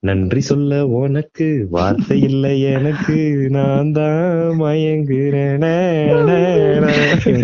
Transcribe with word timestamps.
நன்றி 0.00 0.40
சொல்ல 0.40 0.86
உனக்கு 0.86 1.66
வார்த்தை 1.70 2.20
இல்லை 2.22 2.60
எனக்கு. 2.62 3.46
நான் 3.50 3.92
தான் 3.92 4.54
மயங்குறேன். 4.60 5.58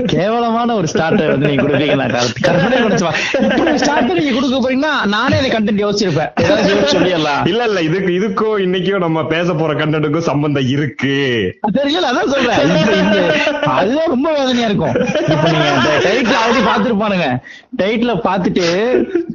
கேவலமான 0.04 0.74
ஒரு 0.74 0.86
ஸ்டார்டர் 0.92 1.30
வந்து 1.30 1.46
நீங்க 1.46 1.62
கொடுப்பீங்க 1.62 1.96
நான் 1.96 2.10
கற்ப- 2.10 2.40
கற்பனை. 2.40 2.78
இப்படி 2.78 3.70
ஸ்டார்டர் 3.70 4.22
நீங்க 4.22 4.34
கொடுக்க 4.34 4.56
போறீங்கன்னா 4.58 5.08
நானே 5.08 5.36
இந்த 5.42 5.60
கண்டென்ட் 5.60 5.88
யோசிச்சிருப்பேன். 5.88 6.30
சொல்லிடலாம். 6.92 7.48
இல்ல 7.48 7.64
இல்ல 7.64 7.82
இதுக்கு 7.82 8.12
இதுக்கும் 8.12 8.60
இன்னைக்கும் 8.60 8.98
நம்ம 8.98 9.26
பேச 9.26 9.52
போற 9.52 9.72
கண்டனுக்கும் 9.74 10.18
சம்பந்தம் 10.18 10.68
இருக்கு. 10.68 11.10
தெரியல 11.72 12.06
அதான் 12.12 12.28
சொல்றேன். 12.28 12.80
அதுதான் 13.60 14.06
ரொம்ப 14.06 14.32
வேதனையா 14.32 14.66
இருக்கும். 14.66 14.94
இப்ப 15.28 15.50
நீங்க 15.50 15.78
டைட்டில் 16.02 16.36
ஆல்ரெடி 16.42 16.62
பாத்துருப்பானுங்க 16.64 17.38
டைட்டில 17.82 18.18
பாத்துட்டு 18.24 18.64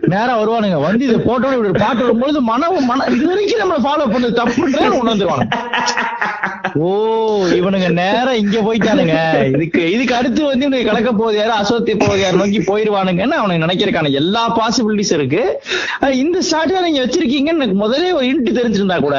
நேரா 0.01 0.41
வருவானுங்க. 0.41 0.81
வந்து 0.81 1.05
இதை 1.05 1.15
போட்டோட 1.15 1.51
இப்படி 1.51 1.69
பாட்டு 1.71 2.01
வரும்பொழுது 2.01 2.41
மனம் 2.41 2.75
மன 2.97 3.11
இது 3.15 3.27
வரைக்கும் 3.27 3.63
நம்ம 3.63 3.77
ஃபாலோ 3.77 4.05
பண்ணது 4.09 4.37
தப்புன்றத 4.37 4.97
உணர்ந்துருவாங்க. 4.99 5.45
ஓ 6.79 6.87
இவனுங்க 7.57 7.87
நேரா 7.93 8.31
இங்க 8.33 8.57
போயிட்டானுங்க. 8.61 9.15
இதுக்கு 9.49 9.91
இதுக்கு 9.91 10.15
அடுத்து 10.15 10.41
வந்து 10.43 10.65
இவனுக்கு 10.65 10.89
கலக்க 10.89 11.11
போகுது 11.13 11.37
யாரு? 11.37 11.53
அசோத்தி 11.57 11.93
போகுது 11.97 12.21
யாரு 12.21 12.37
நோக்கி 12.37 12.59
போயிருவானுங்கன்னு 12.61 13.37
அவனுக்கு 13.37 13.65
நினைக்கிறக்கான 13.65 14.11
எல்லா 14.13 14.43
பாசிபிலிட்டிஸ் 14.57 15.13
இருக்கு. 15.13 15.41
ஆனா 15.99 16.11
இந்த 16.17 16.41
ஸ்டார்ட் 16.41 16.75
நீங்க 16.79 17.03
வச்சிருக்கீங்கன்னு 17.03 17.59
எனக்கு 17.59 17.77
முதலே 17.77 18.11
ஒரு 18.11 18.25
இன்ட்டு 18.27 18.57
தெரிஞ்சிருந்தா 18.57 18.99
கூட 18.99 19.17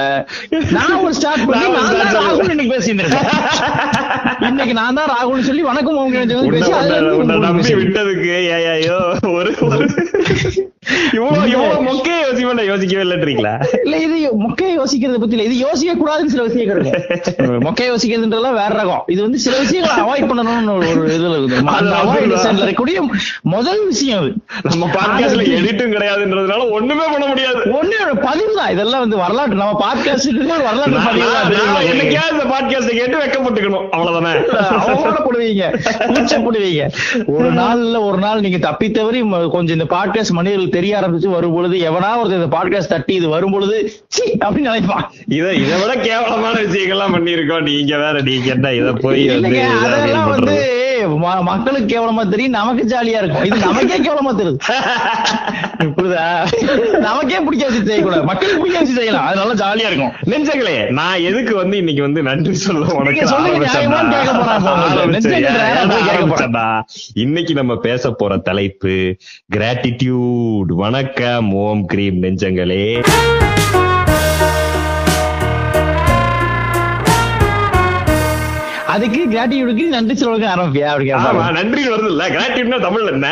நான் 0.71 0.99
ஒரு 1.01 1.15
ஸ்டார்ட் 1.15 1.47
பண்ணி 1.47 1.67
நான் 1.77 2.17
ராகுல் 2.19 2.51
இன்னைக்கு 2.51 2.75
பேசியிருந்திருக்கேன் 2.75 3.29
இன்னைக்கு 4.49 4.75
நான் 4.75 4.95
தான் 4.95 5.11
ராகுல்னு 5.11 5.49
சொல்லி 5.49 5.63
வணக்கம் 5.63 5.87
உன்னை- 5.99 6.27
பேசி 7.57 7.75
விட்டதுக்கு 7.75 8.33
ஏய்யோ 8.69 8.99
ஒரு 9.33 9.53
மொக்கைய 10.89 12.19
யோசிக்க 12.27 12.65
யோசிக்கவே 12.69 13.03
இல்லைன்றீங்களா 13.05 13.53
இல்ல 13.85 13.97
இது 14.07 14.17
மொக்கையை 14.45 14.73
யோசிக்கிறத 14.81 15.19
பத்தி 15.23 15.35
இல்ல. 15.37 15.47
இது 15.49 15.57
யோசிக்க 15.59 15.93
கூடாதுன்னு 15.95 16.33
சில 16.35 16.43
விஷயங்கள் 16.43 16.79
இருக்கு. 16.79 17.61
மொக்கையை 17.67 17.89
யோசிக்கிறதுன்றதெல்லாம் 17.93 18.59
வேற 18.61 18.71
ரகம். 18.81 19.03
இது 19.07 19.21
வந்து 19.23 19.39
சில 19.39 19.55
விஷயங்களை 19.59 19.95
அவாய்ட் 20.05 20.29
பண்ணணும்னு 20.31 20.75
ஒரு 20.77 20.89
ஒரு 20.93 21.11
இதுல 21.19 21.35
இருக்குது 21.39 22.97
முதல் 23.55 23.83
விஷயம் 23.87 24.21
அது 24.21 24.31
நம்ம 24.63 24.87
பாட்காஸ்ட்ல 24.97 25.43
எடிட்டும் 25.59 25.95
கிடையாதுன்றதுனால 25.97 26.71
ஒண்ணுமே 26.71 27.07
பண்ண 27.13 27.27
முடியாது. 27.27 27.61
ஒண்ணு 27.79 27.99
பதிவு 28.27 28.53
தான். 28.55 28.71
இதெல்லாம் 28.71 29.05
வந்து 29.05 29.17
வரலாற்று 29.17 29.61
நம்ம 29.63 29.79
பாட்காஸ்ட் 29.85 30.31
வரலாற்று 30.69 30.95
நான் 30.97 31.09
பதிவு 31.09 31.29
நான் 31.35 31.75
தான் 31.75 31.89
என்னைக்காவது 31.93 32.35
இந்த 32.37 32.47
பாட்காஸ்ட 32.55 32.93
கேட்டு 33.01 33.17
வெக்கப்பட்டுக்கணும். 33.25 33.87
அவ்வளவுதானே? 33.95 34.33
அவமானப்படுவீங்க 34.83 35.65
கூச்சப்படுவீங்க 36.15 36.85
ஒரு 37.37 37.51
நாள்ல 37.53 37.97
ஒரு 38.09 38.19
நாள் 38.19 38.41
நீங்க 38.41 38.59
தப்பி 38.59 38.91
தவறி 38.91 39.21
கொஞ்சம் 39.57 39.77
இந்த 39.79 39.89
பாட்காஸ்ட் 39.97 40.37
மனிதர்களுக்கு 40.39 40.77
தெரிய 40.79 40.99
ஆரம்பிச்சு 40.99 41.29
வரும் 41.29 41.53
பொழுது 41.53 41.77
எவனா 41.83 42.11
ஒருத்தர் 42.19 42.41
இந்த 42.41 42.51
பாட்காஸ்ட் 42.53 42.87
தட்டி 42.89 43.15
இது 43.15 43.29
வரும் 43.29 43.53
பொழுது 43.53 43.77
அப்படின்னு 44.41 44.69
நினைப்பான். 44.69 45.07
இத 45.29 45.47
இதை 45.55 45.77
விட 45.81 45.95
கேவலமான 46.01 46.57
விஷயங்கள்லாம் 46.63 47.15
பண்ணிருக்கோம் 47.15 47.67
நீங்க 47.69 47.97
வேற 47.99 48.21
நீங்க 48.23 48.49
என்ன 48.51 48.75
இத 48.75 48.93
போய் 49.01 49.25
வந்து 50.27 50.57
மக்களுக்கு 51.07 51.87
கேவலமா 51.87 52.29
தெரியும் 52.29 52.53
நமக்கு 52.53 52.85
ஜாலியா 52.85 53.23
இருக்கும். 53.23 53.45
இது 53.45 53.57
நமக்கே 53.57 53.99
கேவலமா 53.99 54.35
தெரியுது. 54.39 54.59
புரியுதா? 55.97 56.97
நமக்கே 56.99 57.41
பிடிக்காது 57.41 57.85
செய்யக்கூடாது. 57.85 58.25
மக்களுக்கு 58.25 58.61
பிடிக்காது 58.61 58.87
செய்யலாம். 58.87 59.27
அது 59.27 59.37
நல்லா 59.37 59.53
ஜாலியா 59.53 59.85
இருக்கும். 59.85 60.13
நெஞ்சங்களே. 60.25 60.91
நான் 60.91 61.21
எதுக்கு 61.21 61.57
வந்து 61.57 61.77
இன்னைக்கு 61.77 62.03
வந்து 62.03 62.23
நன்றி 62.23 62.55
சொல்ல 62.55 62.95
உனக்கு 62.95 63.27
இன்னைக்கு 67.15 67.55
நம்ம 67.55 67.77
பேச 67.77 68.11
போற 68.11 68.37
தலைப்பு 68.37 69.17
கிராட்டிடியூட் 69.57 70.67
வணக்கம் 70.67 71.53
ஓம் 71.53 71.87
கிரீம் 71.87 72.23
நெஞ்சங்களே. 72.23 73.05
அதுக்கு 78.89 79.21
கிராட்டிடியூடுக்கு 79.33 79.85
நன்றி 79.95 80.15
சொல்லுங்க 80.17 80.47
ஆரம்பியா 80.53 80.89
அப்படி 80.91 81.09
நன்றி 81.59 81.83
வருது 81.89 82.11
இல்ல 82.13 82.25
கிராட்டிடியூட்னா 82.35 82.81
தமிழ்ல 82.87 83.13
என்ன? 83.15 83.31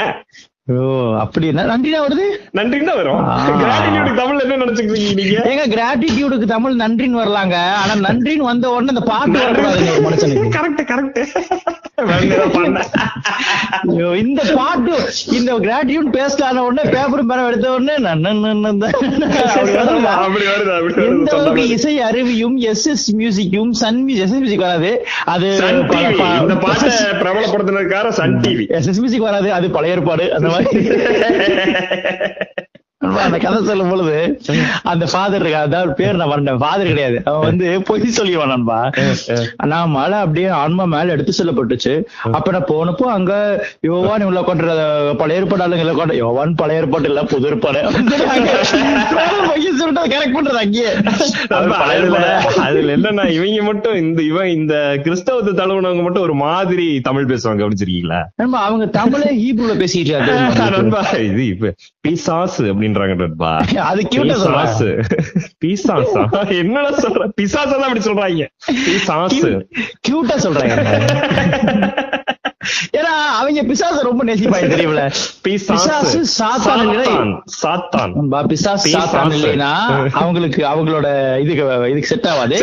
ஓ 0.75 0.77
அப்படி 1.19 1.49
வருது? 1.49 2.25
நன்றின்னு 2.55 2.85
தான் 2.85 2.97
வரும். 2.97 3.27
ஆ. 3.29 3.49
கிராட்டிடியூட் 3.49 4.17
தமிழ்ல 4.21 4.43
என்ன 4.43 4.57
நினைச்சுக்கிறீங்க 4.57 5.15
நீங்க? 5.15 5.37
ஏங்க 5.51 5.65
கிராட்டிடியூடுக்கு 5.75 6.47
தமிழ் 6.47 6.81
நன்றின்னு 6.81 7.19
வரலாங்க. 7.19 7.57
ஆனா 7.81 7.93
நன்றின்னு 8.03 8.37
வந்த 8.37 8.71
உடனே 8.71 8.89
அந்த 8.89 9.01
பாட்டு 9.01 9.39
வரக்கூடாதுங்க 9.39 9.93
ஒரு 9.93 10.03
மனுஷனுக்கு 10.09 10.57
கரெக்ட் 10.57 10.83
இந்த 14.17 14.43
பாட்டு 14.55 14.95
இந்த 15.33 15.53
கிராட்டிடியூட் 15.59 16.11
பேஸ்ட் 16.17 16.43
ஆன 16.43 16.65
உடனே 16.65 16.91
பேப்பரும் 16.91 17.29
பேரம் 17.31 17.47
எடுத்த 17.47 17.73
உடனே 17.73 17.95
வருது? 17.97 18.91
வருது? 20.83 21.27
சொன்ன 21.27 21.33
அளவுக்கு. 21.33 21.69
இசை 21.69 21.95
அருவியும் 22.01 22.57
எஸ் 22.57 22.87
எஸ் 22.87 23.17
மியூசிக்கும் 23.17 23.71
Sun 23.71 24.03
music 24.03 24.25
S 24.25 24.33
S 24.33 24.39
music 24.39 24.59
வராது. 24.59 24.91
அது 25.25 25.49
இந்த 26.41 26.55
பாட்டை 26.57 26.91
பிரபலப்படுத்தினதுக்காக 27.23 28.09
Sun 28.09 28.41
TV 28.41 28.69
S 28.69 28.89
S 28.89 28.99
music 28.99 29.21
வராது. 29.21 29.53
அது 29.53 29.71
பழைய 29.71 29.95
ஏற்பாடு. 29.95 30.35
அந்த 30.35 30.55
மாதிரி 30.57 30.83
அந்த 33.01 33.39
கதை 33.39 33.59
சொல்லும் 33.65 33.91
பொழுது 33.91 34.15
அந்த 34.91 35.05
ஃபாதர் 35.11 35.43
இருக்கா 35.43 35.59
அதாவது 35.67 35.91
பேர் 35.99 36.19
நான் 36.21 36.31
வரேன் 36.31 36.61
ஃபாதர் 36.63 36.91
கிடையாது. 36.91 37.17
அவன் 37.31 37.47
வந்து 37.49 37.67
பொய் 37.89 38.15
சொல்லிடுவான் 38.17 38.53
நண்பா. 38.53 38.79
நான் 39.73 39.93
மழை 39.97 40.19
அப்படியே 40.25 40.49
ஆன்மா 40.61 40.85
மேல 40.95 41.13
எடுத்து 41.15 41.33
செல்லப்பட்டுச்சு. 41.39 41.93
அப்ப 42.37 42.53
நான் 42.55 42.69
போனப்போ 42.71 43.07
அங்க 43.17 43.33
யோவான் 43.89 44.27
உள்ள 44.29 44.43
கொண்ட 44.49 44.77
பழைய 45.21 45.41
ஏற்பாடு 45.41 45.65
ஆளுங்களை 45.67 45.95
கொண்ட 45.99 46.15
யோவான் 46.23 46.55
பழைய 46.63 46.81
ஏற்பாடு 46.83 47.11
இல்ல 47.11 47.25
புது 47.33 47.49
ஏற்பாடு. 47.51 47.83
பொய் 49.51 49.69
சொல்லிட்டு 49.81 50.07
கரெக்ட் 50.15 50.37
பண்றது 50.39 50.63
அங்கேயே. 50.65 50.93
பழைய 51.75 52.01
அதுல 52.67 52.97
என்னன்னா 52.97 53.27
இவங்க 53.37 53.63
மட்டும் 53.71 53.99
இந்த 54.05 54.21
இவன் 54.31 54.51
இந்த 54.59 54.75
கிறிஸ்தவத்தை 55.05 55.55
தழுவுனவங்க 55.61 56.05
மட்டும் 56.09 56.27
ஒரு 56.29 56.37
மாதிரி 56.47 56.89
தமிழ் 57.09 57.31
பேசுவாங்க 57.33 57.63
கவனிச்சிருக்கீங்களா? 57.65 58.23
நண்பா 58.43 58.61
அவங்க 58.71 58.89
தமிழே 58.99 59.31
ஹீப்ரூல 59.43 59.77
பேசிட்டு 59.85 60.11
இருக்காங்க. 60.11 60.35
இது 61.31 61.43
இப்ப 61.53 61.73
பிசாசு 62.05 62.63
அப்படின்றாங்க 62.65 62.86
நண்பா 62.87 63.51
அது 63.83 64.03
கியூட்டா 64.09 64.37
பிசாசு 64.37 64.89
பிசாசா 65.65 66.23
என்னடா 66.53 66.91
சொல்ற? 66.99 67.23
பிசாசா 67.41 67.71
தான் 67.73 67.87
அப்படி 67.89 68.01
சொல்றாங்க. 68.01 68.47
பிசாசு 68.87 69.51
கியூட்டா 70.01 70.37
சொல்றாங்க. 70.37 70.77
ஏன்னா 72.99 73.13
அவங்க 73.39 73.63
பிசாசு 73.63 74.03
ரொம்ப 74.03 74.25
நேசிப்பாங்க 74.25 74.71
தெரியுமில 74.75 75.03
பிசாசு. 75.43 76.19
சாத்தான் 76.39 76.83
சாத்தான். 77.57 78.13
பிசாசு. 78.47 78.87
சாத்தான் 78.91 79.35
இல்லைன்னா 79.37 79.71
அவங்களுக்கு 80.23 80.63
அவங்களோட 80.65 81.07
இதுக்கு 81.41 81.65
இதுக்கு 81.89 82.07
செட் 82.07 82.27
ஆகாது 82.27 82.59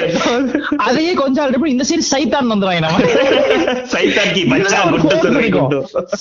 அதையே 0.77 1.13
கொஞ்சம் 1.13 1.43
ஆல்ரெடி 1.45 1.65
இந்த 1.67 1.85
சைடு 1.89 2.05
சைத்தான் 2.13 2.51
வந்துருவாங்க 2.51 2.81
நம்ம 2.85 2.99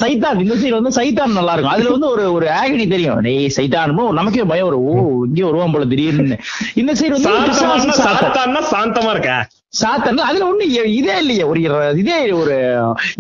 சைத்தான் 0.03 0.35
ஒரு 0.35 0.43
இந்த 0.43 0.55
சைடு 0.55 0.75
வந்து 0.79 0.93
சைத்தான் 1.01 1.37
நல்லா 1.39 1.53
இருக்கும். 1.53 1.75
அதுல 1.75 1.91
வந்து 1.91 2.09
ஒரு 2.09 2.33
ஒரு 2.33 2.47
ஆகனி 2.59 2.89
தெரியும். 2.89 3.21
டேய் 3.21 3.53
சைத்தான் 3.57 3.85
நமக்கே 4.13 4.45
பயம் 4.45 4.69
வரும். 4.69 4.85
ஓ 4.85 4.95
இங்கே 5.25 5.43
வருவான் 5.43 5.73
போல 5.73 5.85
திடீர்னு. 5.85 6.37
இந்த 6.75 6.93
சைடு 6.93 7.17
வந்து 7.17 8.63
சாந்தமா 8.73 9.11
இருக்க? 9.11 9.33
சாத்தன் 9.81 10.17
அதுல 10.17 10.47
ஒண்ணு 10.51 10.63
இதே 10.85 11.19
இல்லையே 11.19 11.43
ஒரு 11.43 11.61
இதே 11.97 12.31
ஒரு 12.33 12.57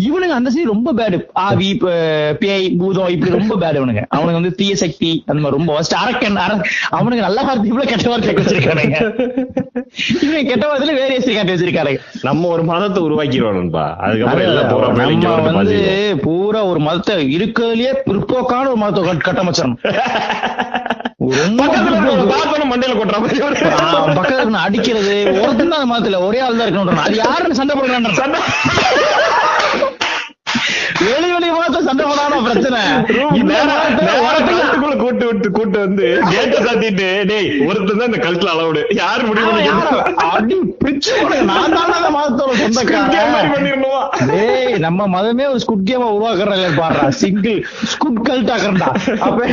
இவனுங்க 0.02 0.32
அந்த 0.32 0.50
சைடு 0.50 0.66
ரொம்ப 0.66 0.92
பேடு 0.92 1.24
ஆவி 1.32 1.76
பேய் 2.38 2.70
பூதம் 2.70 3.08
இப்படி 3.08 3.30
ரொம்ப 3.30 3.56
பேடு 3.56 3.74
இவனுங்க. 3.74 4.02
அவனுக்கு 4.08 4.32
வந்து 4.32 4.54
தீய 4.54 4.76
சக்தி 4.76 5.22
அந்த 5.26 5.42
மாதிரி 5.42 5.64
ரொம்ப 5.64 5.80
worst. 5.80 5.94
அரக்கன் 5.94 6.36
அர 6.36 6.60
அவனுக்கு 6.90 7.24
நல்ல 7.24 7.42
வார்த்தை 7.42 7.66
இவ்வளவு 7.66 7.90
கெட்ட 7.90 8.08
வார்த்தை 8.08 8.34
வச்சிருக்கானுங்க 8.34 8.96
இவங்க 10.22 10.42
கெட்ட 10.42 10.66
வார்த்தையில 10.66 10.94
வேரியேஷன் 10.94 11.34
காட்டி 11.34 11.52
வச்சிருக்கானுங்க. 11.52 11.98
நம்ம 12.22 12.48
ஒரு 12.48 12.64
மதத்தை 12.64 13.02
உருவாக்கிடுவோம் 13.02 13.52
நண்பா 13.52 13.96
அதுக்கப்புறம் 13.96 15.54
வந்து. 15.54 16.18
பூரா 16.22 16.64
ஒரு 16.64 16.78
மதத்தை 16.78 17.36
இருக்கிறதுலயே 17.36 17.94
பிற்போக்கான 18.06 18.66
ஒரு 18.66 18.76
மதத்தை 18.76 19.16
கட்ட- 19.16 19.32
கட்டமைச்சிடணும். 19.32 19.80
அடிக்கிறது 24.62 25.14
ஒருத்தன் 25.42 25.68
தான் 25.68 25.90
மதத்துல 25.90 26.20
ஒரே 26.26 26.40
ஆள் 26.40 26.56
தான் 26.56 26.66
இருக்கணும் 26.66 27.04
அது 27.04 27.16
யாருன்னு 27.16 27.54
சண்டை 27.54 27.74
போடுறான். 27.76 28.08
வெளி 31.00 31.32
வெளி 31.32 31.50
மதத்தை 31.50 31.82
சண்டை 31.82 32.04
போடாம 32.04 32.42
பிரச்சனை. 32.42 32.80
Room 33.12 33.34
இந்த 33.34 33.54
நேரா- 33.54 33.66
மதத்தை 33.66 34.06
நேரா 34.06 34.28
ஒருத்தன் 34.28 34.56
கழுத்துக்குள்ள 34.56 34.96
கூட்டு 34.96 35.26
விட்டு 35.26 35.50
கூட்டு 35.50 35.78
வந்து 35.78 36.06
கேட்ட 36.30 36.58
சாத்திட்டு 36.58 37.24
டேய் 37.24 37.60
ஒருத்தன் 37.60 37.98
தான் 37.98 38.06
இந்த 38.06 38.18
கழுத்துல 38.18 38.48
அளவுடு. 38.48 38.82
யாரு 38.90 39.26
முடிவு? 39.26 39.50
அடி 40.30 40.54
பிச்சு. 40.78 41.14
நான் 41.42 41.72
தானே 41.72 42.08
மதத்தோட 42.16 42.52
சொந்தக்காரன். 42.54 43.52
பண்ணிடணுமா? 43.52 44.00
டேய் 44.26 44.78
நம்ம 44.78 45.06
மதமே 45.08 45.48
ஒரு 45.48 45.60
ஸ்குட் 45.66 45.88
கேமா 45.88 46.08
உருவாக்குறாங்க 46.10 46.68
பாடுறா. 46.78 47.08
சிங்கிள் 47.08 47.58
ஸ்குட் 47.92 48.20
கல்ட் 48.28 48.50
ஆக்குறா 48.50 48.88
அப்ப 49.18 49.46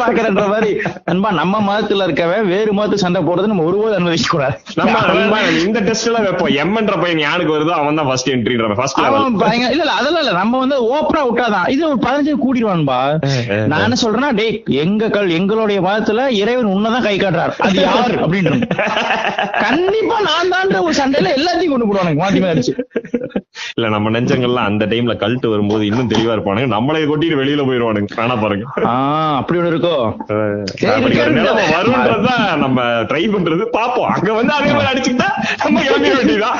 பாக்குறன்ற 0.00 0.48
மாதிரி. 0.48 0.72
நண்பா 1.04 1.30
நம்ம 1.32 1.62
மதத்துல 1.68 2.06
இருக்கவன் 2.06 2.46
வேறு 2.46 2.72
மதத்துக்கு 2.72 3.04
சண்டை 3.04 3.22
போடுறது 3.22 3.46
நம்ம 3.46 3.62
ஒருபோது 3.62 3.94
அனுமதிக்க 3.94 4.28
கூடாது. 4.30 4.56
நம்ம 4.74 5.40
இந்த 5.64 5.80
டெஸ்ட் 5.80 6.06
எல்லாம் 6.06 6.22
வைப்போம். 6.22 6.48
எம்ன்ற 6.56 7.00
பையன் 7.00 7.18
யாருக்கு 7.18 7.56
வருதோ 7.56 7.74
அவன் 7.74 7.94
தான் 7.94 8.06
ஃபர்ஸ்ட் 8.06 8.28
என்ட்ரின்ற 8.28 8.74
ஃபர்ஸ்ட் 8.74 8.98
இல்ல 9.70 9.92
அதெல்லாம் 9.92 10.22
இல்ல. 10.22 10.32
நம்ம 10.32 10.58
வந்து 10.66 10.78
ஓப்பரா 10.92 11.22
விட்டாதான். 11.26 11.68
இது 11.68 11.82
ஒரு 11.88 11.98
பதினஞ்சு 12.04 12.32
கூட்டிடுவான்பா 12.42 12.98
நான் 13.70 13.84
என்ன 13.84 13.98
சொல்றேன்னா 14.02 14.30
டேய் 14.34 14.54
எங்க 14.84 15.08
கல் 15.08 15.36
எங்களுடைய 15.38 15.78
மதத்துல 15.82 16.12
இறைவன் 16.36 16.72
உன்னதான் 16.74 17.06
கை 17.06 17.16
காட்டுறாரு. 17.16 17.54
அது 17.66 17.78
யாரு? 17.84 18.16
அப்படின்னு. 18.24 18.52
கண்டிப்பா 19.64 20.18
நான் 20.28 20.52
தான் 20.54 20.82
ஒரு 20.82 20.96
சண்டையில 21.00 21.34
எல்லாத்தையும் 21.38 21.74
கொண்டு 21.74 21.88
போடுவானுங்க 21.88 22.22
மாத்தி 22.22 22.42
மாறிச்சு 22.44 22.74
இல்ல 23.76 23.88
நம்ம 23.88 24.10
நெஞ்சங்கள்லாம் 24.10 24.68
அந்த 24.70 24.84
டைம்ல 24.86 25.14
கல்ட்டு 25.16 25.52
வரும்போது 25.52 25.82
இன்னும் 25.86 26.10
தெளிவா 26.10 26.34
இருப்பானுங்க. 26.34 26.68
நம்மளே 26.74 27.04
கொட்டிட்டு 27.04 27.38
வெளியில 27.40 27.62
போயிருவானுங்க 27.66 28.16
வேணா 28.18 28.36
பாருங்க. 28.40 28.64
ஆஹ் 28.90 29.36
அப்படி 29.38 29.58
ஒண்ணு 29.60 29.72
இருக்கோ? 29.72 29.94
வரும்ன்றதுதான் 31.72 32.44
நம்ம 32.64 32.78
ட்ரை 33.10 33.22
பண்றது? 33.34 33.64
பாப்போம் 33.76 34.10
அங்க 34.14 34.30
வந்து 34.32 34.52
அதே 34.52 34.70
மாதிரி 34.72 34.90
அடிச்சுக்கிட்டா 34.92 35.28
நம்ம 35.62 35.82
கிளம்பிட 35.82 36.14
வேண்டியதான் 36.18 36.58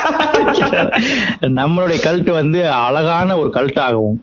நம்மளுடைய 1.59 1.97
கல்ட்டு 2.03 2.31
வந்து 2.33 2.59
அழகான 2.79 3.37
ஒரு 3.37 3.49
கல்ட் 3.49 3.79
ஆகவும் 3.97 4.19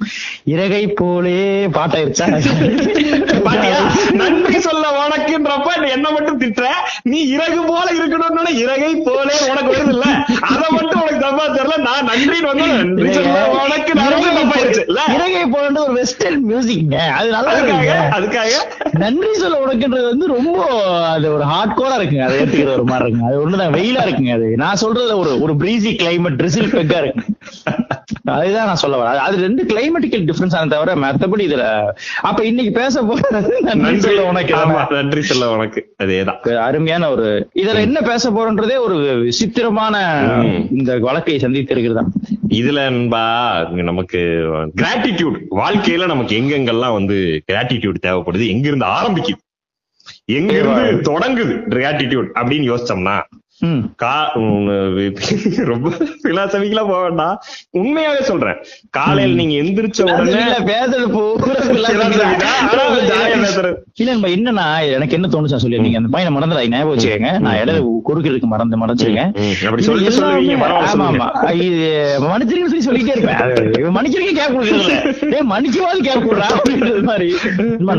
இறகை 0.55 0.82
போலே 0.99 1.38
பாட்டாயிருச்சா? 1.76 2.26
நன்றி 4.21 4.59
சொல்ல 4.67 4.85
உனக்குன்றப்ப 5.03 5.69
என்ன 5.94 6.06
மட்டும் 6.17 6.41
திட்டுற. 6.43 6.67
நீ 7.12 7.19
இறகு 7.35 7.61
போல 7.71 7.87
இருக்கணும்னு 7.99 8.53
இறகை 8.65 8.93
போல 9.06 9.29
உனக்கு 9.50 9.71
வருது 9.73 9.93
இல்ல 9.97 10.06
அத 10.50 10.62
மட்டும் 10.76 11.00
உனக்கு 11.03 11.21
தப்பா 11.26 11.44
தெரியல. 11.56 11.76
நான் 11.88 12.09
நன்றின்னு 12.11 12.50
வந்து 12.50 12.67
நன்றி 12.73 13.11
சொல்ல 13.17 13.43
உனக்கு 13.56 13.93
இறகை 15.17 15.43
போல 15.55 15.82
ஒரு 15.85 15.94
வெஸ்டர்ன் 15.99 16.44
மியூசிக் 16.50 16.94
அது 17.19 17.29
நல்லா 17.37 17.53
இருக்குங்க. 17.56 17.97
அதுக்காக? 18.17 18.53
நன்றி 19.03 19.32
சொல்ல 19.43 19.61
உனக்குன்றது 19.65 20.06
வந்து 20.12 20.27
ரொம்ப 20.35 20.56
அது 21.12 21.27
ஒரு 21.37 21.44
ஹார்ட் 21.53 21.77
கோரா 21.79 21.97
இருக்குங்க. 21.99 22.27
அதை 22.29 22.38
ஏத்துக்கிற 22.41 22.73
ஒரு 22.79 22.87
மாதிரி 22.91 23.06
இருக்குங்க. 23.06 23.29
அது 23.31 23.43
ஒண்ணுதான் 23.44 23.75
வெயிலா 23.79 24.05
இருக்குங்க 24.06 24.35
அது. 24.38 24.49
நான் 24.65 24.81
சொல்றதுல 24.85 25.17
ஒரு 25.23 25.32
ஒரு 25.44 25.55
பிரீசி 25.62 25.93
கிளைமேட் 26.03 26.38
ட்ரிசில் 26.41 26.73
பெக்கா 26.75 26.99
இருக்கு 27.03 27.25
அதுதான் 28.33 28.67
நான் 28.67 28.81
சொல்ல 28.83 28.97
வரேன். 29.01 29.25
அது 29.25 29.37
ரெண்டு 29.39 29.62
கிளைமேட்டிக்கல் 29.65 30.25
டிஃபரன்ஸ் 30.29 30.56
ஆன 30.56 30.69
தவிர 30.69 30.95
மத்தபடி 30.97 31.45
இதுல 31.47 31.65
அப்ப 32.23 32.41
இன்னைக்கு 32.45 32.73
பேச 32.73 33.03
போறது 33.03 33.41
நன்றி 33.69 34.01
சொல்ல 34.01 34.25
உனக்கு. 34.25 34.55
ஆமா 34.55 34.81
நன்றி 34.93 35.23
சொல்ல 35.23 35.51
உனக்கு. 35.51 35.83
அதேதான். 36.03 36.41
அருமையான 36.65 37.11
ஒரு 37.11 37.27
இதுல 37.55 37.81
என்ன 37.81 38.01
பேச 38.03 38.31
போறோன்றதே 38.31 38.77
ஒரு 38.81 38.97
விசித்திரமான. 39.23 39.95
இந்த 40.71 40.99
வழக்கை 40.99 41.39
சந்தித்து 41.39 41.75
இருக்கிறதா 41.75 42.05
இதுல 42.59 42.81
நண்பா 42.89 43.25
நமக்கு 43.85 44.21
கிராட்டிடியூட் 44.77 45.39
வாழ்க்கையில 45.56 46.06
நமக்கு 46.06 46.35
எங்கெங்கெல்லாம் 46.41 46.93
வந்து 46.93 47.17
கிராட்டிடியூட் 47.53 48.05
தேவைப்படுது 48.05 48.47
எங்க 48.49 48.67
இருந்து 48.69 48.87
ஆரம்பிக்குது 48.97 49.41
எங்க 50.33 50.53
இருந்து 50.55 50.85
தொடங்குது 51.09 51.55
கிராட்டிடியூட் 51.73 52.29
அப்படின்னு 52.39 52.67
யோசிச்சோம்னா 52.71 53.17
ரொம்ப 55.71 55.89
பிலாசபிக்கலா 56.25 56.83
போக 56.89 57.01
வேண்டாம். 57.03 57.37
உண்மையாவே 57.81 58.21
சொல்றேன். 58.21 58.59
காலையில 58.91 59.35
நீங்க 59.41 59.55
எந்திரிச்ச 59.62 60.01
உடனே 60.03 60.33
இல்ல, 60.45 60.56
என்னன்னா 64.37 64.65
எனக்கு 64.97 65.17
என்ன 65.19 65.29
தோணுச்சா 65.29 65.56
சொல்லி 65.56 65.79
நீங்க 65.79 65.99
அந்த 66.01 66.11
பையனை 66.15 66.31
மறந்துடா 66.37 66.65
ஞாபகம் 66.69 66.93
வச்சுக்கோங்க. 66.95 67.31
நான் 67.45 67.59
இடையில 67.61 67.79
குறுக்கிறதுக்கு 68.09 68.49
மறந்து 68.53 68.81
மறைச்சிருக்கேன். 68.83 69.31
அப்படி 69.67 69.83
இது 71.69 71.89
மன்னிச்சிருக்கேன்னு 72.31 72.73
சொல்லி 72.73 72.87
சொல்லிட்டே 72.89 73.15
இருப்பேன். 73.17 73.41
அது 73.45 73.95
மன்னிச்சிருக்கே 73.97 74.35
கேட்க 74.41 74.51
கொடுக்கறது 74.56 75.33
ஏ 75.37 75.41
மன்னிக்கவாது 75.53 76.01
கேட்க 76.09 76.21
கொடுறா 76.27 76.49
அப்படின்றது 76.56 77.03
மாதிரி. 77.11 77.29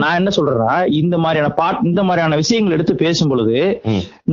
நான் 0.02 0.20
என்ன 0.20 0.32
சொல்றேன்னா 0.38 0.72
இந்த 1.02 1.18
மாதிரியான 1.18 1.54
பாட் 1.62 1.80
இந்த 1.84 2.04
மாதிரியான 2.04 2.36
விஷயங்கள் 2.44 2.78
எடுத்து 2.78 2.96
பேசும் 3.06 3.32
பொழுது. 3.34 3.58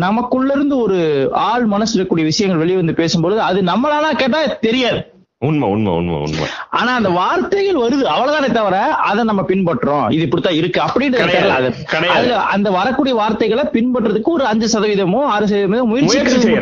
நமக்குள்ள 0.04 0.52
இருந்து 0.52 0.78
ஒரு 0.78 0.98
ஆள் 1.32 1.68
மனசுல 1.68 1.96
இருக்கக்கூடிய 1.96 2.28
விஷயங்கள் 2.32 2.66
வெளியே 2.66 2.80
வந்து 2.82 2.98
பேசும்பொழுது 3.00 3.36
அது 3.36 3.62
நம்மளால 3.62 4.16
கேட்டா 4.16 4.38
தெரியாது. 4.60 5.10
உண்மை 5.44 5.68
உண்மை 5.68 5.92
உண்மை 5.92 6.14
உண்மை. 6.14 6.48
ஆனா 6.70 6.94
அந்த 6.94 7.08
வார்த்தைகள் 7.08 7.74
வருது. 7.74 8.02
அவ்வளவுதானே 8.02 8.50
தவிர 8.52 8.76
அதை 8.94 9.24
நம்ம 9.24 9.42
பின்பற்றோம். 9.48 10.12
இது 10.12 10.22
இப்படித்தான் 10.22 10.54
இருக்கு. 10.54 10.80
அப்படின்றது 10.80 11.22
கிடையாது. 11.22 11.48
தெரியல. 11.48 11.54
அது 11.54 11.84
கிடையாது. 11.84 12.20
அதுல 12.20 12.36
அந்த 12.36 12.70
வரக்கூடிய 12.70 13.14
வார்த்தைகளை 13.14 13.64
பின்பற்றதுக்கு 13.72 14.20
ஒரு 14.22 14.44
அஞ்சு 14.46 14.68
சதவீதமோ 14.72 15.22
ஆறு 15.22 15.46
சதவீதமோ 15.46 15.84
முயற்சி. 15.84 16.56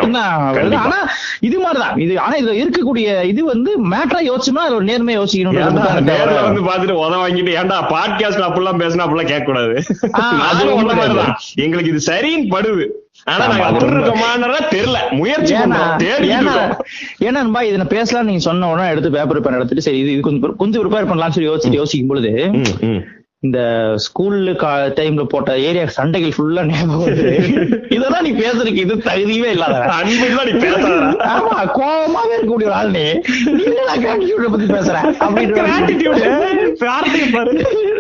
ஆனா 0.76 1.08
இது 1.40 1.58
மாதிரிதான். 1.58 1.96
இது 1.96 2.20
ஆனா 2.20 2.36
இதுல 2.36 2.64
இருக்கக்கூடிய 2.64 3.22
இது 3.24 3.44
வந்து 3.44 3.90
மேட்டரா 3.90 4.20
யோசிச்சோம்னா 4.30 4.64
அது 4.66 4.74
ஒரு 4.74 4.84
நேர்மையா 4.84 5.18
யோசிக்கணும் 5.20 5.72
வந்து 6.42 6.62
பாத்துட்டு 6.62 6.96
உத 6.96 7.16
வாங்கிட்டு 7.16 7.54
ஏன்டா 7.56 7.78
பாட்காஸ்ட் 7.94 8.46
அப்படிலாம் 8.46 8.80
பேசினா 8.82 9.04
அப்படிலாம் 9.04 9.26
கேட்க 9.26 9.44
கூடாது. 9.44 9.82
எங்களுக்கு 11.54 11.92
இது 11.94 12.00
சரின்னு 12.06 12.52
படுது. 12.54 12.86
பேசலாம் 17.88 18.26
நீங்க 18.26 18.38
சொன்ன 18.38 18.68
உடனே 18.70 18.90
எடுத்து 18.90 19.10
பேப்பர் 19.10 19.40
பேன் 19.40 19.54
எடுத்துட்டு 19.54 19.82
சரி 19.82 19.98
இது 19.98 20.20
கொஞ்சம் 20.20 20.56
கொஞ்சம் 20.56 20.82
ப்ரிப்பேர் 20.82 21.08
பண்ணலாம்னு 21.08 21.30
சொல்லி 21.30 21.50
யோசிச்சு 21.50 21.72
யோசிக்கும் 21.72 22.08
பொழுது. 22.08 22.32
இந்த 23.42 23.60
ஸ்கூல்ல 24.04 24.50
டைம்ல 24.96 25.22
போட்ட 25.32 25.50
ஏரியா 25.68 25.84
சண்டைகள் 25.96 26.34
ஃபுல்லா 26.36 26.62
ஞாபகம் 26.70 27.14
இதெல்லாம் 27.96 28.24
நீ 28.26 28.32
பேசுறதுக்கு 28.40 28.82
இது 28.84 28.94
தகுதியே 29.06 29.48
இல்லாத 29.54 29.76
அன்புதான் 29.98 30.48
நீ 30.48 30.52
பேசாதடா. 30.64 31.06
ஆமா 31.34 31.54
கோபமாவே 31.76 32.34
இருக்கக்கூடிய 32.34 32.68
ஒரு 32.70 32.76
ஆள் 32.80 32.90
நீ 32.96 33.04
என்னடா 33.68 33.94
gratitude 34.02 34.50
பத்தி 34.54 34.66
பேசுற? 34.74 34.96
அப்படின்ற. 35.26 35.62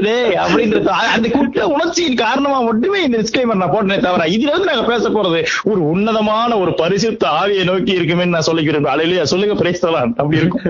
டேய் 0.06 0.36
அப்படின்றது 0.42 0.92
அந்த 1.14 1.28
குற்ற 1.28 1.64
உணர்ச்சியின் 1.68 2.20
காரணமா 2.24 2.60
மட்டுமே 2.60 3.00
இந்த 3.06 3.16
டிஸ்கிளைமர் 3.22 3.60
நான் 3.62 3.72
போட்டேனே 3.74 3.98
தவிர 4.06 4.28
இதுல 4.36 4.52
இருந்து 4.52 4.70
நாங்க 4.70 4.86
பேச 4.92 5.08
போறது 5.08 5.40
ஒரு 5.70 5.80
உன்னதமான 5.94 6.58
ஒரு 6.58 6.74
பரிசுத்த 6.82 7.28
ஆவியை 7.40 7.64
நோக்கி 7.70 7.92
இருக்குமே 7.98 8.28
நான் 8.34 8.48
சொல்லிக்கிறேன். 8.50 8.92
அலையிலேயே? 8.94 9.24
சொல்லுங்க 9.32 9.56
பிரேஸ்தலான் 9.62 10.14
அப்படி 10.20 10.40
இருக்கும். 10.42 10.64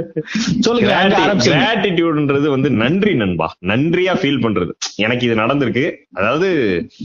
சொல்லுங்க 0.60 0.94
gratitudeன்றது 1.50 2.48
வந்து 2.56 2.70
நன்றி 2.84 3.14
நண்பா. 3.24 3.48
நன்றியா 3.72 4.14
ஃபீல் 4.22 4.42
பண்றது. 4.46 4.58
எனக்கு 4.98 5.26
இது 5.26 5.34
நடந்திருக்கு. 5.34 5.84
அதாவது 6.12 6.48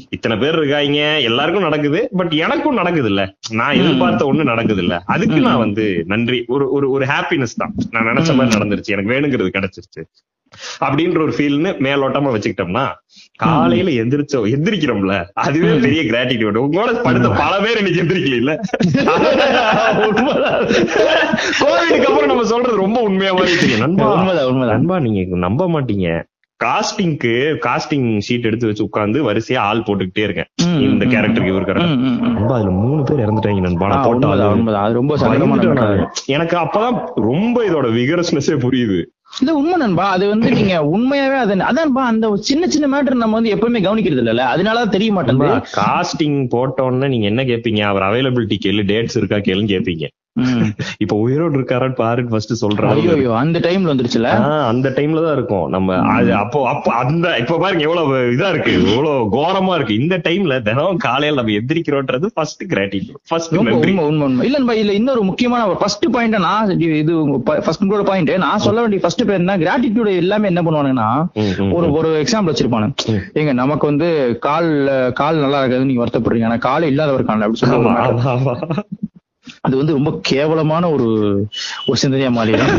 இத்தனை 0.10 0.38
பேர் 0.38 0.60
இருக்காங்க 0.60 1.00
எல்லாருக்கும் 1.30 1.68
நடக்குது 1.68 2.02
பட் 2.18 2.34
எனக்கும் 2.46 2.80
நடக்குது 2.81 3.10
இல்ல 3.12 3.24
நான் 3.54 3.80
எதிர்பார்த்த 3.81 4.30
ஒண்ணு 4.31 4.52
நடக்குது 4.52 4.84
இல்ல 4.86 4.98
அதுக்கு 5.16 5.40
நான் 5.48 5.63
வந்து 5.66 5.84
நன்றி. 6.13 6.40
ஒரு 6.48 6.68
ஒரு 6.72 6.88
ஒரு 6.92 7.07
ஹாப்பினஸ் 7.12 7.60
தான். 7.62 7.74
நான் 7.94 8.10
நினைச்ச 8.12 8.31
மாதிரி 8.38 8.56
நடந்துருச்சு. 8.57 8.96
எனக்கு 8.96 9.13
வேணுங்கிறது 9.13 9.56
கிடைச்சிருச்சு. 9.57 10.04
அப்படின்ற 10.86 11.19
ஒரு 11.24 11.34
ஃபீல்னு 11.36 11.72
மேலோட்டமா 11.86 12.30
வச்சுக்கிட்டோம்னா 12.34 12.84
காலையில 13.40 13.90
எந்திரிச்சோ 14.01 14.40
எந்திரிக்கிறோம்ல. 14.54 15.16
அதுவே 15.44 15.72
பெரிய 15.86 16.01
கிராட்டிடியூட் 16.10 16.62
உங்களோட 16.62 16.92
படுத்த 17.06 17.30
பல 17.42 17.54
பேர் 17.63 17.80
இன்னைக்கு 17.81 18.01
எந்திரிக்கல 18.04 18.40
இல்ல 18.42 18.51
கோவிடுக்கு 21.60 22.08
அப்புறம் 22.08 22.31
நம்ம 22.31 22.46
சொல்றது 22.51 22.84
ரொம்ப 22.84 23.00
உண்மையா 23.08 23.34
மாதிரி 23.34 23.56
தெரியும். 23.56 23.84
நண்பா 23.86 24.08
உண்மைதான் 24.13 24.50
உண்மைதான். 24.51 24.75
நண்பா 24.75 24.98
நீங்க 25.06 25.22
நம்ப 25.46 25.68
மாட்டீங்க. 25.74 26.08
காஸ்டிங்க்கு 26.63 27.34
காஸ்டிங் 27.66 28.22
ஷீட் 28.28 28.44
எடுத்து 28.44 28.68
வச்சு 28.68 28.84
உட்கார்ந்து 28.84 29.34
வரிசையா 29.34 29.57
ஆள் 29.57 29.80
போட்டுக்கிட்டே 29.80 30.24
இருக்கேன். 30.28 30.46
இந்த 30.80 31.06
கேரக்டருக்கு 31.06 31.48
இவர். 31.48 31.78
நண்பா 31.78 32.56
அதுல 32.56 32.69
மூணு 32.69 33.04
பேர் 33.04 33.19
இறந்துட்டாங்க 33.19 33.60
நண்பா. 33.60 34.91
ரொம்ப. 34.91 36.10
எனக்கு 36.25 36.58
அப்பதான் 36.58 37.06
ரொம்ப 37.15 37.63
இதோட 37.63 37.88
விகரஸ்னஸே 38.00 38.56
புரியுது. 38.56 39.03
இல்ல 39.39 39.53
உண்மை 39.53 39.77
நண்பா. 39.77 40.10
அது 40.10 40.30
வந்து 40.30 40.51
நீங்க 40.51 40.75
உண்மையாவே 40.96 41.38
அது 41.44 41.56
அதான்பா 41.56 42.03
அந்த 42.12 42.36
சின்ன 42.36 42.68
சின்ன 42.68 42.88
மேட்டர் 42.88 43.22
நம்ம 43.24 43.39
வந்து 43.39 43.56
எப்பவுமே 43.56 43.84
கவனிக்கிறது 43.84 44.27
இல்ல 44.27 44.46
அதனால 44.46 44.86
தெரிய 44.86 45.12
மாட்டேங்குது. 45.12 45.51
காஸ்டிங் 45.77 46.48
போட்டோன்னு 46.56 47.08
நீங்க 47.08 47.25
என்ன 47.25 47.44
கேப்பீங்க? 47.44 47.82
அவர் 47.82 48.01
அவைலபிலிட்டி 48.01 48.58
கேளு 48.65 48.84
டேட்ஸ் 48.91 49.18
இருக்கா 49.18 49.36
கேளுன்னு 49.36 49.72
கேப்பீங்க. 49.74 50.08
இப்ப 51.00 51.15
உயிரோடு 51.18 51.56
இருக்காரான்னு 51.58 51.98
பாருன்னு 51.98 52.32
ஃபர்ஸ்ட் 52.32 52.54
ஐயோ 53.13 53.34
அந்த 53.36 53.58
டைம்ல 53.60 53.92
வந்துருச்சுல? 53.92 54.30
அந்த 54.68 54.88
டைம்ல 54.89 55.22
தான் 55.24 55.34
இருக்கும். 55.34 55.70
நம்ம 55.70 55.98
அது 56.13 56.32
அப்போ 56.36 56.60
அப்போ 56.70 56.89
அந்த 56.96 57.38
இப்ப 57.38 57.58
பாருங்க 57.58 57.84
எவ்வளவு 57.84 58.15
இதா 58.32 58.50
இருக்கு 58.50 58.72
எவ்வளவு 58.88 59.30
கோரமா 59.36 59.75
இருக்கு. 59.75 59.96
இந்த 59.96 60.18
டைம்ல 60.20 60.56
தினம் 60.62 61.00
காலையில 61.06 61.38
நம்ம 61.38 61.54
எந்திரிக்கிறோன்றது 61.54 62.30
ஃபர்ஸ்ட் 62.34 62.63
கிராட்டிடியூட் 62.70 63.22
ஃபர்ஸ்ட் 63.30 63.56
உண்மை 63.62 63.75
உண்மை 64.24 64.46
இல்ல 64.48 64.60
இதுல 64.75 64.94
இன்னொரு 64.94 65.24
முக்கியமான 65.24 65.54
ஃபர்ஸ்ட் 65.75 66.06
பாயிண்ட் 66.12 66.38
நான் 66.39 66.74
இது- 66.98 67.18
ஃபர்ஸ்ட் 67.62 67.82
பாயிண்ட் 68.06 68.34
நான் 68.39 68.60
சொல்ல 68.60 68.82
வேண்டிய 68.82 69.01
ஃபர்ஸ்ட் 69.01 69.25
பேர் 69.25 69.39
என்ன 69.39 69.58
கிராட்டிடியூட் 69.58 70.12
எல்லாமே 70.18 70.48
என்ன 70.48 70.63
பண்ணுவானுங்கன்னா 70.63 71.10
ஒரு 71.74 71.89
ஒரு 71.94 72.12
எக்ஸாம்பிள் 72.22 72.51
வச்சிருப்பானு. 72.51 72.89
ம். 73.10 73.24
ஏங்க 73.36 73.54
நமக்கு 73.54 73.86
வந்து 73.88 74.10
கால் 74.42 74.70
கால் 75.15 75.38
நல்லா 75.38 75.62
இருக்காது 75.62 75.86
நீங்க 75.86 76.04
வருத்தப்படுறீங்க. 76.04 76.46
ஆனா 76.46 76.60
கால் 76.63 76.84
இல்லாதவர் 76.86 77.25
காணல 77.25 77.48
அப்படி 77.48 77.62
சொல்லி 77.63 79.04
அது 79.65 79.75
வந்து 79.77 79.93
ரொம்ப 79.93 80.12
கேவலமான 80.27 80.84
ஒரு 80.91 81.07
ஒரு 81.88 81.98
சிந்தனையா 82.01 82.31
மாறிடும். 82.34 82.74